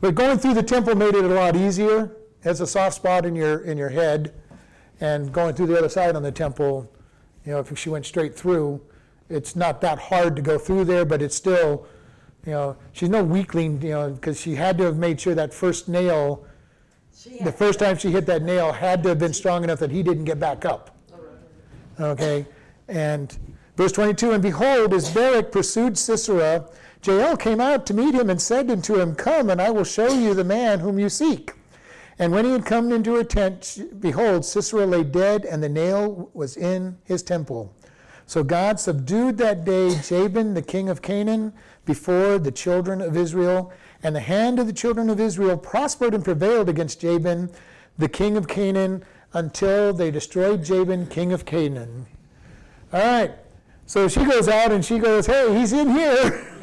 But 0.00 0.14
going 0.14 0.38
through 0.38 0.54
the 0.54 0.62
temple 0.62 0.94
made 0.94 1.14
it 1.14 1.24
a 1.24 1.28
lot 1.28 1.56
easier. 1.56 2.16
It's 2.42 2.60
a 2.60 2.66
soft 2.66 2.96
spot 2.96 3.26
in 3.26 3.34
your, 3.34 3.60
in 3.60 3.76
your 3.76 3.88
head. 3.88 4.34
And 5.00 5.32
going 5.32 5.54
through 5.54 5.66
the 5.66 5.78
other 5.78 5.88
side 5.88 6.16
on 6.16 6.22
the 6.22 6.32
temple, 6.32 6.90
you 7.44 7.52
know, 7.52 7.60
if 7.60 7.76
she 7.78 7.88
went 7.88 8.06
straight 8.06 8.34
through, 8.36 8.80
it's 9.28 9.54
not 9.54 9.80
that 9.80 9.98
hard 9.98 10.36
to 10.36 10.42
go 10.42 10.58
through 10.58 10.84
there, 10.84 11.04
but 11.04 11.20
it's 11.22 11.36
still, 11.36 11.86
You 12.48 12.52
know, 12.52 12.76
she's 12.92 13.10
no 13.10 13.22
weakling, 13.22 13.82
you 13.82 13.90
know, 13.90 14.10
because 14.10 14.40
she 14.40 14.54
had 14.54 14.78
to 14.78 14.84
have 14.84 14.96
made 14.96 15.20
sure 15.20 15.34
that 15.34 15.52
first 15.52 15.88
nail, 15.88 16.46
the 17.42 17.52
first 17.52 17.78
time 17.78 17.98
she 17.98 18.10
hit 18.10 18.26
that 18.26 18.42
nail, 18.42 18.72
had 18.72 19.02
to 19.02 19.10
have 19.10 19.18
been 19.18 19.34
strong 19.34 19.64
enough 19.64 19.78
that 19.80 19.90
he 19.90 20.02
didn't 20.02 20.24
get 20.24 20.38
back 20.40 20.64
up. 20.64 20.96
Okay, 22.00 22.46
and 22.86 23.36
verse 23.76 23.92
22, 23.92 24.32
and 24.32 24.42
behold, 24.42 24.94
as 24.94 25.10
Barak 25.10 25.52
pursued 25.52 25.98
Sisera, 25.98 26.64
Jael 27.08 27.36
came 27.36 27.60
out 27.60 27.86
to 27.86 27.94
meet 27.94 28.14
him 28.14 28.28
and 28.28 28.40
said 28.40 28.70
unto 28.70 29.00
him, 29.00 29.14
Come, 29.14 29.50
and 29.50 29.60
I 29.60 29.70
will 29.70 29.84
show 29.84 30.12
you 30.12 30.34
the 30.34 30.44
man 30.44 30.80
whom 30.80 30.98
you 30.98 31.08
seek. 31.08 31.54
And 32.18 32.32
when 32.32 32.44
he 32.44 32.52
had 32.52 32.66
come 32.66 32.92
into 32.92 33.14
her 33.14 33.24
tent, 33.24 33.78
behold, 34.00 34.44
Sisera 34.44 34.84
lay 34.84 35.04
dead, 35.04 35.44
and 35.44 35.62
the 35.62 35.68
nail 35.68 36.30
was 36.34 36.56
in 36.56 36.98
his 37.04 37.22
temple. 37.22 37.74
So 38.26 38.44
God 38.44 38.78
subdued 38.78 39.38
that 39.38 39.64
day 39.64 39.98
Jabin, 40.02 40.52
the 40.54 40.62
king 40.62 40.88
of 40.90 41.00
Canaan, 41.00 41.54
before 41.86 42.38
the 42.38 42.52
children 42.52 43.00
of 43.00 43.16
Israel. 43.16 43.72
And 44.02 44.14
the 44.14 44.20
hand 44.20 44.58
of 44.58 44.66
the 44.66 44.72
children 44.72 45.08
of 45.08 45.18
Israel 45.18 45.56
prospered 45.56 46.12
and 46.12 46.24
prevailed 46.24 46.68
against 46.68 47.00
Jabin, 47.00 47.50
the 47.96 48.08
king 48.08 48.36
of 48.36 48.46
Canaan, 48.46 49.04
until 49.32 49.92
they 49.92 50.10
destroyed 50.10 50.62
Jabin, 50.62 51.06
king 51.06 51.32
of 51.32 51.44
Canaan. 51.44 52.06
All 52.92 53.00
right. 53.00 53.32
So 53.88 54.06
she 54.06 54.22
goes 54.22 54.48
out 54.48 54.70
and 54.70 54.84
she 54.84 54.98
goes, 54.98 55.24
Hey, 55.26 55.58
he's 55.58 55.72
in 55.72 55.90
here. 55.90 56.44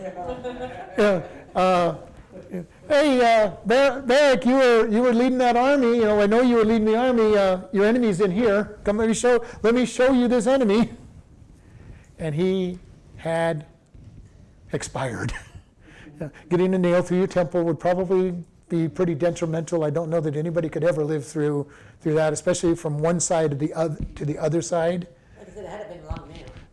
Yeah, 0.98 1.24
uh, 1.54 1.98
hey, 2.88 3.20
uh, 3.20 3.52
Bar- 3.66 4.02
Barak, 4.04 4.46
you 4.46 4.54
were 4.54 4.88
you 4.88 5.02
were 5.02 5.14
leading 5.14 5.38
that 5.40 5.58
army. 5.58 5.98
You 5.98 6.06
know, 6.06 6.22
I 6.22 6.26
know 6.26 6.42
you 6.42 6.56
were 6.56 6.64
leading 6.64 6.86
the 6.86 6.96
army. 6.96 7.36
Uh, 7.36 7.64
your 7.74 7.84
enemy's 7.84 8.22
in 8.22 8.32
here. 8.32 8.80
Come, 8.86 8.96
let 8.96 9.10
me 9.10 9.14
show. 9.14 9.44
Let 9.62 9.76
me 9.76 9.86
show 9.86 10.14
you 10.14 10.30
this 10.30 10.48
enemy. 10.48 10.92
And 12.18 12.34
he 12.34 12.80
had 13.18 13.66
expired. 14.72 15.34
Getting 16.50 16.74
a 16.74 16.78
nail 16.78 17.02
through 17.02 17.18
your 17.18 17.28
temple 17.28 17.66
would 17.66 17.80
probably 17.80 18.34
be 18.70 18.88
pretty 18.88 19.16
detrimental. 19.16 19.84
I 19.84 19.90
don't 19.90 20.10
know 20.10 20.22
that 20.22 20.38
anybody 20.38 20.70
could 20.70 20.86
ever 20.86 21.04
live 21.04 21.26
through 21.26 21.68
through 22.00 22.14
that, 22.14 22.32
especially 22.32 22.76
from 22.76 23.00
one 23.00 23.20
side 23.20 23.52
to 23.52 23.58
the 23.58 23.74
other 23.74 24.02
to 24.16 24.24
the 24.24 24.38
other 24.38 24.62
side. 24.62 25.10
Like 25.38 25.56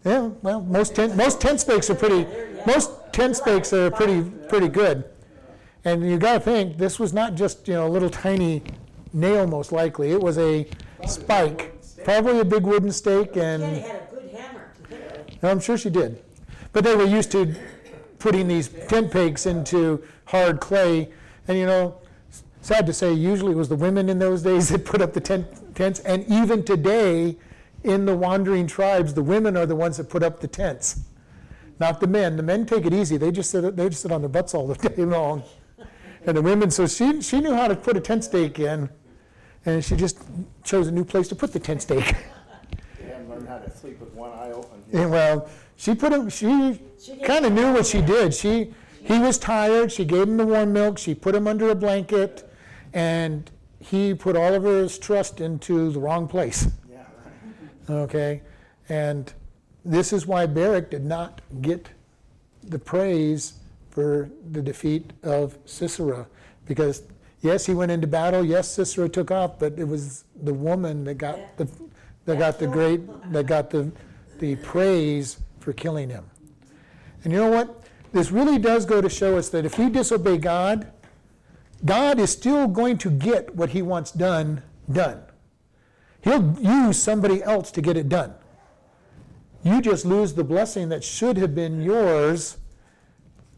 Yeah, 0.05 0.31
well, 0.43 0.63
most 0.63 0.97
tent, 0.97 1.17
most 1.17 1.41
tent 1.41 1.61
stakes 1.61 1.89
are 1.89 1.95
pretty, 1.95 2.27
most 2.67 2.91
tent 3.13 3.37
stakes 3.37 3.73
are 3.73 3.91
pretty, 3.91 4.23
pretty 4.49 4.69
good. 4.69 5.05
And 5.85 6.09
you 6.09 6.19
gotta 6.19 6.41
think, 6.41 6.77
this 6.77 6.99
was 6.99 7.13
not 7.13 7.35
just, 7.35 7.69
you 7.69 7.75
know, 7.75 7.87
a 7.87 7.91
little 7.91 8.11
tiny 8.11 8.63
nail 9.13 9.47
most 9.47 9.71
likely, 9.71 10.11
it 10.11 10.21
was 10.21 10.39
a 10.39 10.67
spike, 11.07 11.73
probably 12.05 12.41
a 12.41 12.45
big 12.45 12.65
wooden 12.65 12.91
stake 12.91 13.37
and, 13.37 13.63
had 13.63 14.09
a 14.11 14.15
good 14.15 14.31
hammer 14.31 14.73
to 14.89 14.95
hit 14.95 15.29
it. 15.41 15.45
I'm 15.45 15.61
sure 15.61 15.79
she 15.79 15.91
did. 15.91 16.23
But 16.73 16.85
they 16.85 16.97
were 16.97 17.05
used 17.05 17.31
to 17.33 17.55
putting 18.19 18.49
these 18.49 18.69
tent 18.89 19.11
pegs 19.13 19.47
into 19.47 20.03
hard 20.25 20.61
clay, 20.61 21.11
and 21.47 21.59
you 21.59 21.67
know, 21.67 21.97
sad 22.61 22.87
to 22.87 22.93
say, 22.93 23.13
usually 23.13 23.53
it 23.53 23.57
was 23.57 23.69
the 23.69 23.77
women 23.77 24.09
in 24.09 24.19
those 24.19 24.43
days 24.43 24.69
that 24.71 24.85
put 24.85 25.01
up 25.01 25.13
the 25.13 25.21
tent, 25.21 25.47
tents, 25.77 26.01
and 26.01 26.25
even 26.29 26.65
today, 26.65 27.37
in 27.85 28.07
the 28.07 28.17
wandering 28.17 28.67
tribes, 28.67 29.15
the 29.15 29.23
women 29.23 29.57
are 29.57 29.67
the 29.67 29.77
ones 29.77 29.97
that 29.97 30.09
put 30.09 30.23
up 30.23 30.41
the 30.41 30.49
tents, 30.49 31.01
not 31.81 32.01
the 32.01 32.07
men. 32.07 32.37
The 32.37 32.43
men 32.43 32.67
take 32.67 32.87
it 32.87 32.95
easy; 32.95 33.17
they 33.17 33.31
just 33.31 33.51
sit, 33.51 33.77
they 33.77 33.89
just 33.89 34.03
sit 34.03 34.13
on 34.13 34.23
their 34.23 34.29
butts 34.29 34.55
all 34.55 34.67
the 34.67 34.89
day 34.89 35.05
long, 35.05 35.43
and 36.27 36.37
the 36.37 36.43
women. 36.43 36.71
So 36.71 36.87
she 36.87 37.21
she 37.23 37.41
knew 37.41 37.55
how 37.55 37.69
to 37.69 37.77
put 37.77 37.97
a 37.97 38.01
tent 38.01 38.25
stake 38.25 38.59
in, 38.59 38.89
and 39.65 39.85
she 39.85 39.97
just 39.97 40.19
chose 40.65 40.87
a 40.89 40.93
new 40.93 41.05
place 41.05 41.29
to 41.29 41.35
put 41.35 41.53
the 41.53 41.61
tent 41.61 41.83
stake. 41.83 42.15
And 42.99 43.11
haven't 43.11 43.31
learned 43.31 43.49
how 43.49 43.59
to 43.59 43.77
sleep 43.77 43.99
with 43.99 44.13
one 44.15 44.31
eye 44.31 44.53
open. 44.53 44.83
And, 44.93 45.11
well, 45.11 45.49
she 45.77 45.95
put 45.95 46.13
him. 46.13 46.29
She 46.29 46.81
She 47.03 47.17
kind 47.17 47.45
of 47.45 47.53
knew 47.53 47.73
what 47.73 47.87
she 47.87 48.01
did. 48.01 48.33
She 48.33 48.73
he 49.03 49.19
was 49.19 49.39
tired. 49.39 49.91
She 49.91 50.05
gave 50.05 50.29
him 50.29 50.37
the 50.37 50.47
warm 50.47 50.73
milk. 50.73 50.99
She 50.99 51.15
put 51.15 51.35
him 51.35 51.49
under 51.49 51.71
a 51.71 51.75
blanket, 51.75 52.49
and 52.93 53.51
he 53.81 54.15
put 54.15 54.37
all 54.37 54.55
of 54.55 54.63
his 54.63 54.99
trust 54.99 55.41
into 55.41 55.91
the 55.91 55.99
wrong 55.99 56.29
place. 56.29 56.69
Okay, 57.93 58.43
and 58.89 59.33
this 59.85 60.13
is 60.13 60.27
why 60.27 60.47
Barak 60.47 60.91
did 60.91 61.05
not 61.05 61.41
get 61.61 61.89
the 62.63 62.79
praise 62.79 63.55
for 63.91 64.31
the 64.53 64.63
defeat 64.63 65.13
of 65.23 65.59
Sisera, 65.67 66.27
because 66.67 67.03
yes, 67.43 67.67
he 67.67 67.75
went 67.75 67.93
into 67.93 68.07
battle. 68.07 68.45
Yes, 68.45 68.71
Sisera 68.71 69.09
took 69.09 69.31
off, 69.31 69.59
but 69.59 69.79
it 69.79 69.87
was 69.87 70.25
the 70.43 70.55
woman 70.55 71.05
that 71.05 71.15
got 71.15 71.39
the 71.59 71.69
that 72.25 72.39
got 72.39 72.59
the 72.59 72.67
great 72.67 73.01
that 73.33 73.47
got 73.47 73.71
the 73.71 73.91
the 74.39 74.57
praise 74.57 75.39
for 75.61 75.73
killing 75.73 76.09
him. 76.09 76.25
And 77.25 77.33
you 77.33 77.39
know 77.39 77.51
what? 77.51 77.83
This 78.13 78.31
really 78.31 78.59
does 78.59 78.85
go 78.85 79.01
to 79.01 79.09
show 79.09 79.37
us 79.37 79.49
that 79.51 79.65
if 79.65 79.79
we 79.79 79.89
disobey 79.89 80.39
God, 80.39 80.91
God 81.85 82.19
is 82.19 82.31
still 82.31 82.67
going 82.69 82.99
to 82.99 83.11
get 83.11 83.55
what 83.55 83.71
he 83.71 83.83
wants 83.83 84.13
done 84.13 84.63
done. 84.91 85.23
He'll 86.23 86.57
use 86.61 87.03
somebody 87.03 87.43
else 87.43 87.71
to 87.73 87.83
get 87.83 87.97
it 87.97 88.09
done. 88.09 88.35
You 89.65 89.81
just 89.81 90.05
lose 90.05 90.35
the 90.35 90.45
blessing 90.45 90.89
that 90.89 91.05
should 91.05 91.37
have 91.37 91.55
been 91.55 91.81
yours, 91.83 92.57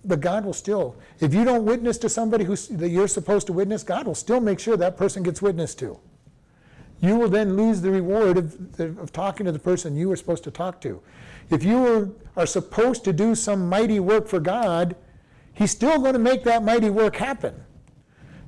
but 0.05 0.21
God 0.21 0.45
will 0.45 0.53
still. 0.53 0.97
If 1.21 1.33
you 1.33 1.45
don't 1.45 1.65
witness 1.65 1.97
to 1.99 2.09
somebody 2.09 2.45
that 2.45 2.89
you're 2.91 3.09
supposed 3.09 3.47
to 3.47 3.53
witness, 3.53 3.83
God 3.83 4.07
will 4.07 4.15
still 4.15 4.41
make 4.41 4.59
sure 4.59 4.77
that 4.77 4.97
person 4.97 5.23
gets 5.23 5.41
witnessed 5.41 5.79
to. 5.81 5.99
You 7.01 7.17
will 7.17 7.29
then 7.29 7.57
lose 7.57 7.81
the 7.81 7.91
reward 7.91 8.39
of, 8.39 8.81
of 8.81 9.13
talking 9.13 9.47
to 9.47 9.53
the 9.53 9.59
person 9.59 9.97
you 9.97 10.09
were 10.09 10.17
supposed 10.17 10.45
to 10.45 10.51
talk 10.51 10.81
to. 10.83 11.03
If 11.51 11.63
you 11.63 11.79
were, 11.81 12.09
are 12.37 12.47
supposed 12.47 13.05
to 13.05 13.13
do 13.13 13.35
some 13.35 13.69
mighty 13.69 14.01
work 14.01 14.27
for 14.27 14.41
God, 14.41 14.97
He's 15.53 15.71
still 15.71 15.99
going 15.99 16.15
to 16.15 16.19
make 16.19 16.45
that 16.45 16.65
mighty 16.65 16.91
work 16.91 17.17
happen. 17.17 17.55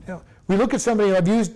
You 0.06 0.14
know, 0.14 0.22
we 0.48 0.56
look 0.56 0.74
at 0.74 0.80
somebody, 0.80 1.14
I've 1.14 1.28
used 1.28 1.52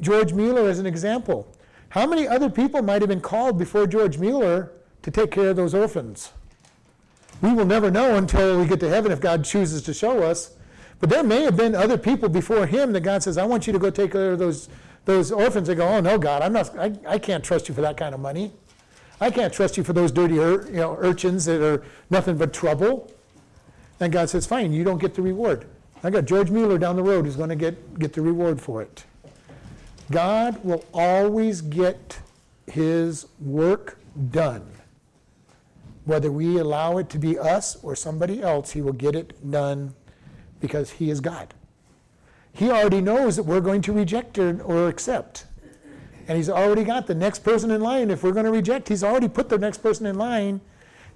George 0.00 0.32
Mueller 0.32 0.68
as 0.68 0.78
an 0.78 0.86
example. 0.86 1.48
How 1.90 2.06
many 2.06 2.26
other 2.26 2.48
people 2.48 2.82
might 2.82 3.02
have 3.02 3.08
been 3.08 3.20
called 3.20 3.58
before 3.58 3.86
George 3.86 4.16
Mueller 4.16 4.70
to 5.02 5.10
take 5.10 5.32
care 5.32 5.50
of 5.50 5.56
those 5.56 5.74
orphans? 5.74 6.30
We 7.42 7.52
will 7.52 7.64
never 7.64 7.90
know 7.90 8.16
until 8.16 8.60
we 8.60 8.66
get 8.66 8.78
to 8.80 8.88
heaven 8.88 9.10
if 9.10 9.20
God 9.20 9.44
chooses 9.44 9.82
to 9.82 9.94
show 9.94 10.22
us. 10.22 10.52
But 11.00 11.10
there 11.10 11.24
may 11.24 11.42
have 11.42 11.56
been 11.56 11.74
other 11.74 11.98
people 11.98 12.28
before 12.28 12.66
him 12.66 12.92
that 12.92 13.00
God 13.00 13.24
says, 13.24 13.38
I 13.38 13.44
want 13.44 13.66
you 13.66 13.72
to 13.72 13.78
go 13.78 13.90
take 13.90 14.12
care 14.12 14.32
of 14.32 14.38
those, 14.38 14.68
those 15.04 15.32
orphans. 15.32 15.66
They 15.66 15.74
go, 15.74 15.88
oh 15.88 16.00
no, 16.00 16.16
God, 16.16 16.42
I'm 16.42 16.52
not, 16.52 16.78
I, 16.78 16.92
I 17.08 17.18
can't 17.18 17.42
trust 17.42 17.68
you 17.68 17.74
for 17.74 17.80
that 17.80 17.96
kind 17.96 18.14
of 18.14 18.20
money. 18.20 18.52
I 19.20 19.30
can't 19.30 19.52
trust 19.52 19.76
you 19.76 19.82
for 19.82 19.92
those 19.92 20.12
dirty 20.12 20.38
ur, 20.38 20.66
you 20.66 20.76
know, 20.76 20.96
urchins 21.00 21.44
that 21.46 21.60
are 21.60 21.82
nothing 22.08 22.36
but 22.36 22.52
trouble. 22.52 23.10
And 23.98 24.12
God 24.12 24.30
says, 24.30 24.46
fine, 24.46 24.72
you 24.72 24.84
don't 24.84 24.98
get 24.98 25.14
the 25.14 25.22
reward. 25.22 25.66
I 26.04 26.10
got 26.10 26.24
George 26.24 26.50
Mueller 26.50 26.78
down 26.78 26.94
the 26.94 27.02
road 27.02 27.24
who's 27.24 27.36
going 27.36 27.48
to 27.48 27.56
get, 27.56 27.98
get 27.98 28.12
the 28.12 28.22
reward 28.22 28.60
for 28.60 28.80
it. 28.80 29.04
God 30.10 30.64
will 30.64 30.84
always 30.92 31.60
get 31.60 32.18
his 32.66 33.26
work 33.40 33.98
done. 34.30 34.70
Whether 36.04 36.32
we 36.32 36.58
allow 36.58 36.98
it 36.98 37.08
to 37.10 37.18
be 37.18 37.38
us 37.38 37.76
or 37.82 37.94
somebody 37.94 38.42
else, 38.42 38.72
he 38.72 38.80
will 38.80 38.92
get 38.92 39.14
it 39.14 39.50
done 39.50 39.94
because 40.60 40.90
he 40.90 41.10
is 41.10 41.20
God. 41.20 41.54
He 42.52 42.70
already 42.70 43.00
knows 43.00 43.36
that 43.36 43.44
we're 43.44 43.60
going 43.60 43.82
to 43.82 43.92
reject 43.92 44.38
or, 44.38 44.88
accept. 44.88 45.46
And 46.26 46.36
he's 46.36 46.50
already 46.50 46.84
got 46.84 47.06
the 47.06 47.14
next 47.14 47.40
person 47.40 47.70
in 47.70 47.80
line. 47.80 48.10
If 48.10 48.22
we're 48.22 48.32
going 48.32 48.46
to 48.46 48.52
reject, 48.52 48.88
he's 48.88 49.04
already 49.04 49.28
put 49.28 49.48
the 49.48 49.58
next 49.58 49.78
person 49.78 50.06
in 50.06 50.16
line. 50.16 50.60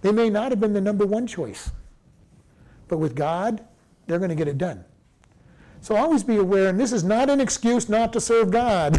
They 0.03 0.13
may 0.13 0.31
not 0.31 0.53
have 0.53 0.61
been 0.61 0.73
the 0.73 0.81
number 0.81 1.07
one 1.07 1.27
choice. 1.27 1.73
But 2.89 2.99
with 2.99 3.17
God, 3.17 3.65
they're 4.07 4.19
going 4.19 4.31
to 4.31 4.37
get 4.37 4.49
it 4.49 4.59
done. 4.59 4.85
So 5.85 5.97
always 5.97 6.25
be 6.25 6.37
aware, 6.37 6.69
and 6.69 6.81
this 6.81 6.93
is 6.93 7.05
not 7.05 7.29
an 7.29 7.43
excuse 7.43 7.91
not 7.91 8.11
to 8.15 8.21
serve 8.21 8.51
God. 8.51 8.97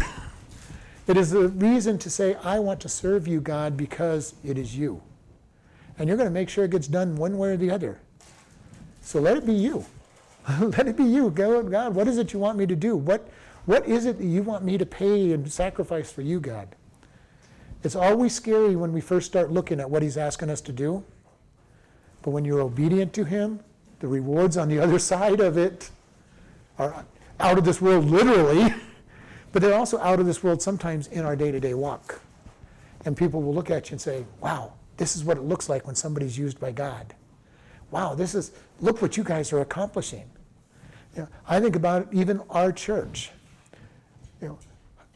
it 1.08 1.16
is 1.16 1.32
a 1.32 1.48
reason 1.48 1.98
to 1.98 2.08
say, 2.08 2.36
I 2.44 2.60
want 2.60 2.78
to 2.82 2.88
serve 2.88 3.26
you, 3.26 3.40
God, 3.40 3.76
because 3.76 4.36
it 4.44 4.56
is 4.56 4.78
you. 4.78 5.02
And 5.98 6.06
you're 6.06 6.16
going 6.16 6.28
to 6.28 6.32
make 6.32 6.48
sure 6.48 6.64
it 6.64 6.70
gets 6.70 6.86
done 6.86 7.16
one 7.16 7.38
way 7.38 7.48
or 7.48 7.56
the 7.56 7.72
other. 7.72 7.98
So 9.02 9.18
let 9.18 9.36
it 9.36 9.44
be 9.44 9.52
you. 9.52 9.84
let 10.60 10.86
it 10.86 10.96
be 10.96 11.02
you. 11.02 11.30
God, 11.30 11.72
God, 11.72 11.92
what 11.92 12.06
is 12.06 12.18
it 12.18 12.32
you 12.32 12.38
want 12.38 12.56
me 12.56 12.66
to 12.66 12.76
do? 12.76 12.94
What, 12.96 13.28
what 13.64 13.84
is 13.88 14.06
it 14.06 14.18
that 14.18 14.24
you 14.24 14.44
want 14.44 14.62
me 14.62 14.78
to 14.78 14.86
pay 14.86 15.32
and 15.32 15.50
sacrifice 15.50 16.12
for 16.12 16.22
you, 16.22 16.38
God? 16.38 16.68
It's 17.82 17.96
always 17.96 18.32
scary 18.32 18.76
when 18.76 18.92
we 18.92 19.00
first 19.00 19.26
start 19.26 19.50
looking 19.50 19.80
at 19.80 19.90
what 19.90 20.04
He's 20.04 20.16
asking 20.16 20.50
us 20.50 20.60
to 20.60 20.72
do. 20.72 21.02
But 22.22 22.30
when 22.30 22.44
you're 22.44 22.60
obedient 22.60 23.12
to 23.14 23.24
Him, 23.24 23.58
the 23.98 24.06
rewards 24.06 24.56
on 24.56 24.68
the 24.68 24.78
other 24.84 25.00
side 25.00 25.40
of 25.40 25.58
it 25.58 25.90
are 26.78 27.04
out 27.40 27.58
of 27.58 27.64
this 27.64 27.80
world 27.80 28.04
literally, 28.04 28.74
but 29.52 29.62
they're 29.62 29.74
also 29.74 29.98
out 30.00 30.20
of 30.20 30.26
this 30.26 30.42
world 30.42 30.62
sometimes 30.62 31.06
in 31.08 31.24
our 31.24 31.36
day 31.36 31.50
to 31.50 31.60
day 31.60 31.74
walk. 31.74 32.20
And 33.04 33.16
people 33.16 33.42
will 33.42 33.54
look 33.54 33.70
at 33.70 33.88
you 33.88 33.94
and 33.94 34.00
say, 34.00 34.24
wow, 34.40 34.72
this 34.96 35.14
is 35.14 35.24
what 35.24 35.36
it 35.36 35.42
looks 35.42 35.68
like 35.68 35.86
when 35.86 35.94
somebody's 35.94 36.36
used 36.36 36.58
by 36.58 36.72
God. 36.72 37.14
Wow, 37.90 38.14
this 38.14 38.34
is, 38.34 38.50
look 38.80 39.00
what 39.00 39.16
you 39.16 39.22
guys 39.22 39.52
are 39.52 39.60
accomplishing. 39.60 40.28
You 41.14 41.22
know, 41.22 41.28
I 41.48 41.60
think 41.60 41.76
about 41.76 42.12
even 42.12 42.42
our 42.50 42.72
church. 42.72 43.30
You 44.42 44.48
know, 44.48 44.58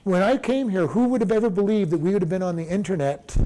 when 0.04 0.22
I 0.22 0.36
came 0.36 0.68
here, 0.68 0.86
who 0.86 1.08
would 1.08 1.20
have 1.20 1.32
ever 1.32 1.50
believed 1.50 1.90
that 1.90 1.98
we 1.98 2.12
would 2.12 2.22
have 2.22 2.28
been 2.28 2.42
on 2.42 2.56
the 2.56 2.64
internet 2.64 3.36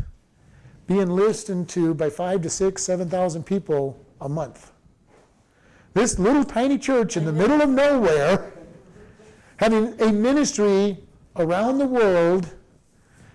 being 0.86 1.08
listened 1.08 1.68
to 1.70 1.94
by 1.94 2.10
five 2.10 2.42
to 2.42 2.50
six, 2.50 2.82
7,000 2.82 3.44
people 3.44 3.98
a 4.20 4.28
month? 4.28 4.70
This 5.95 6.18
little 6.18 6.45
tiny 6.45 6.76
church 6.76 7.16
in 7.16 7.24
the 7.24 7.32
middle 7.32 7.62
of 7.62 7.68
nowhere, 7.68 8.53
having 9.57 9.99
a 10.01 10.12
ministry 10.12 10.99
around 11.36 11.78
the 11.78 11.86
world, 11.86 12.53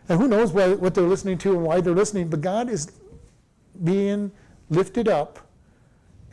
and 0.10 0.20
who 0.20 0.28
knows 0.28 0.52
what, 0.52 0.80
what 0.80 0.94
they're 0.94 1.06
listening 1.06 1.38
to 1.40 1.54
and 1.54 1.64
why 1.64 1.82
they're 1.82 1.94
listening, 1.94 2.30
but 2.30 2.42
God 2.42 2.70
is 2.70 2.92
being 3.84 4.32
lifted 4.70 5.08
up, 5.08 5.40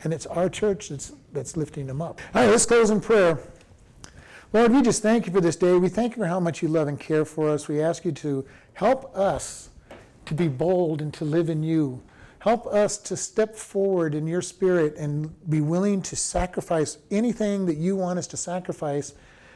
and 0.03 0.13
it's 0.13 0.25
our 0.25 0.49
church 0.49 0.89
that's, 0.89 1.13
that's 1.31 1.55
lifting 1.55 1.87
them 1.87 2.01
up. 2.01 2.19
All 2.35 2.43
right, 2.43 2.49
let's 2.49 2.65
close 2.65 2.89
in 2.89 3.01
prayer. 3.01 3.39
Lord, 4.53 4.71
we 4.71 4.81
just 4.81 5.01
thank 5.01 5.27
you 5.27 5.33
for 5.33 5.41
this 5.41 5.55
day. 5.55 5.73
We 5.77 5.89
thank 5.89 6.15
you 6.15 6.23
for 6.23 6.27
how 6.27 6.39
much 6.39 6.61
you 6.61 6.67
love 6.67 6.87
and 6.87 6.99
care 6.99 7.25
for 7.25 7.49
us. 7.49 7.67
We 7.67 7.81
ask 7.81 8.05
you 8.05 8.11
to 8.13 8.45
help 8.73 9.15
us 9.15 9.69
to 10.25 10.33
be 10.33 10.47
bold 10.47 11.01
and 11.01 11.13
to 11.15 11.25
live 11.25 11.49
in 11.49 11.63
you. 11.63 12.01
Help 12.47 12.65
us 12.67 12.97
to 12.97 13.17
step 13.17 13.57
forward 13.57 14.15
in 14.15 14.25
your 14.25 14.41
spirit 14.41 14.95
and 14.95 15.35
be 15.49 15.59
willing 15.59 16.01
to 16.01 16.15
sacrifice 16.15 16.97
anything 17.11 17.65
that 17.65 17.75
you 17.75 17.93
want 17.97 18.17
us 18.17 18.25
to 18.25 18.37
sacrifice 18.37 19.13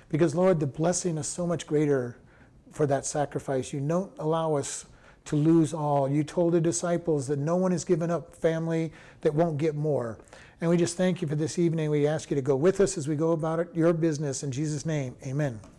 because, 0.09 0.35
Lord, 0.35 0.59
the 0.59 0.67
blessing 0.67 1.17
is 1.17 1.25
so 1.25 1.47
much 1.47 1.65
greater 1.65 2.17
for 2.73 2.85
that 2.87 3.05
sacrifice. 3.05 3.71
You 3.71 3.79
don't 3.79 4.11
allow 4.19 4.55
us 4.55 4.87
to 5.23 5.37
lose 5.37 5.73
all. 5.73 6.09
You 6.09 6.25
told 6.25 6.51
the 6.51 6.59
disciples 6.59 7.27
that 7.27 7.39
no 7.39 7.55
one 7.55 7.71
has 7.71 7.85
given 7.85 8.11
up 8.11 8.35
family 8.35 8.91
that 9.21 9.33
won't 9.33 9.57
get 9.57 9.73
more. 9.73 10.17
And 10.59 10.69
we 10.69 10.75
just 10.75 10.97
thank 10.97 11.21
you 11.21 11.29
for 11.29 11.35
this 11.35 11.57
evening. 11.57 11.91
We 11.91 12.07
ask 12.07 12.29
you 12.29 12.35
to 12.35 12.41
go 12.41 12.57
with 12.57 12.81
us 12.81 12.97
as 12.97 13.07
we 13.07 13.15
go 13.15 13.31
about 13.31 13.61
it, 13.61 13.69
your 13.73 13.93
business. 13.93 14.43
In 14.43 14.51
Jesus' 14.51 14.85
name, 14.85 15.15
amen. 15.25 15.61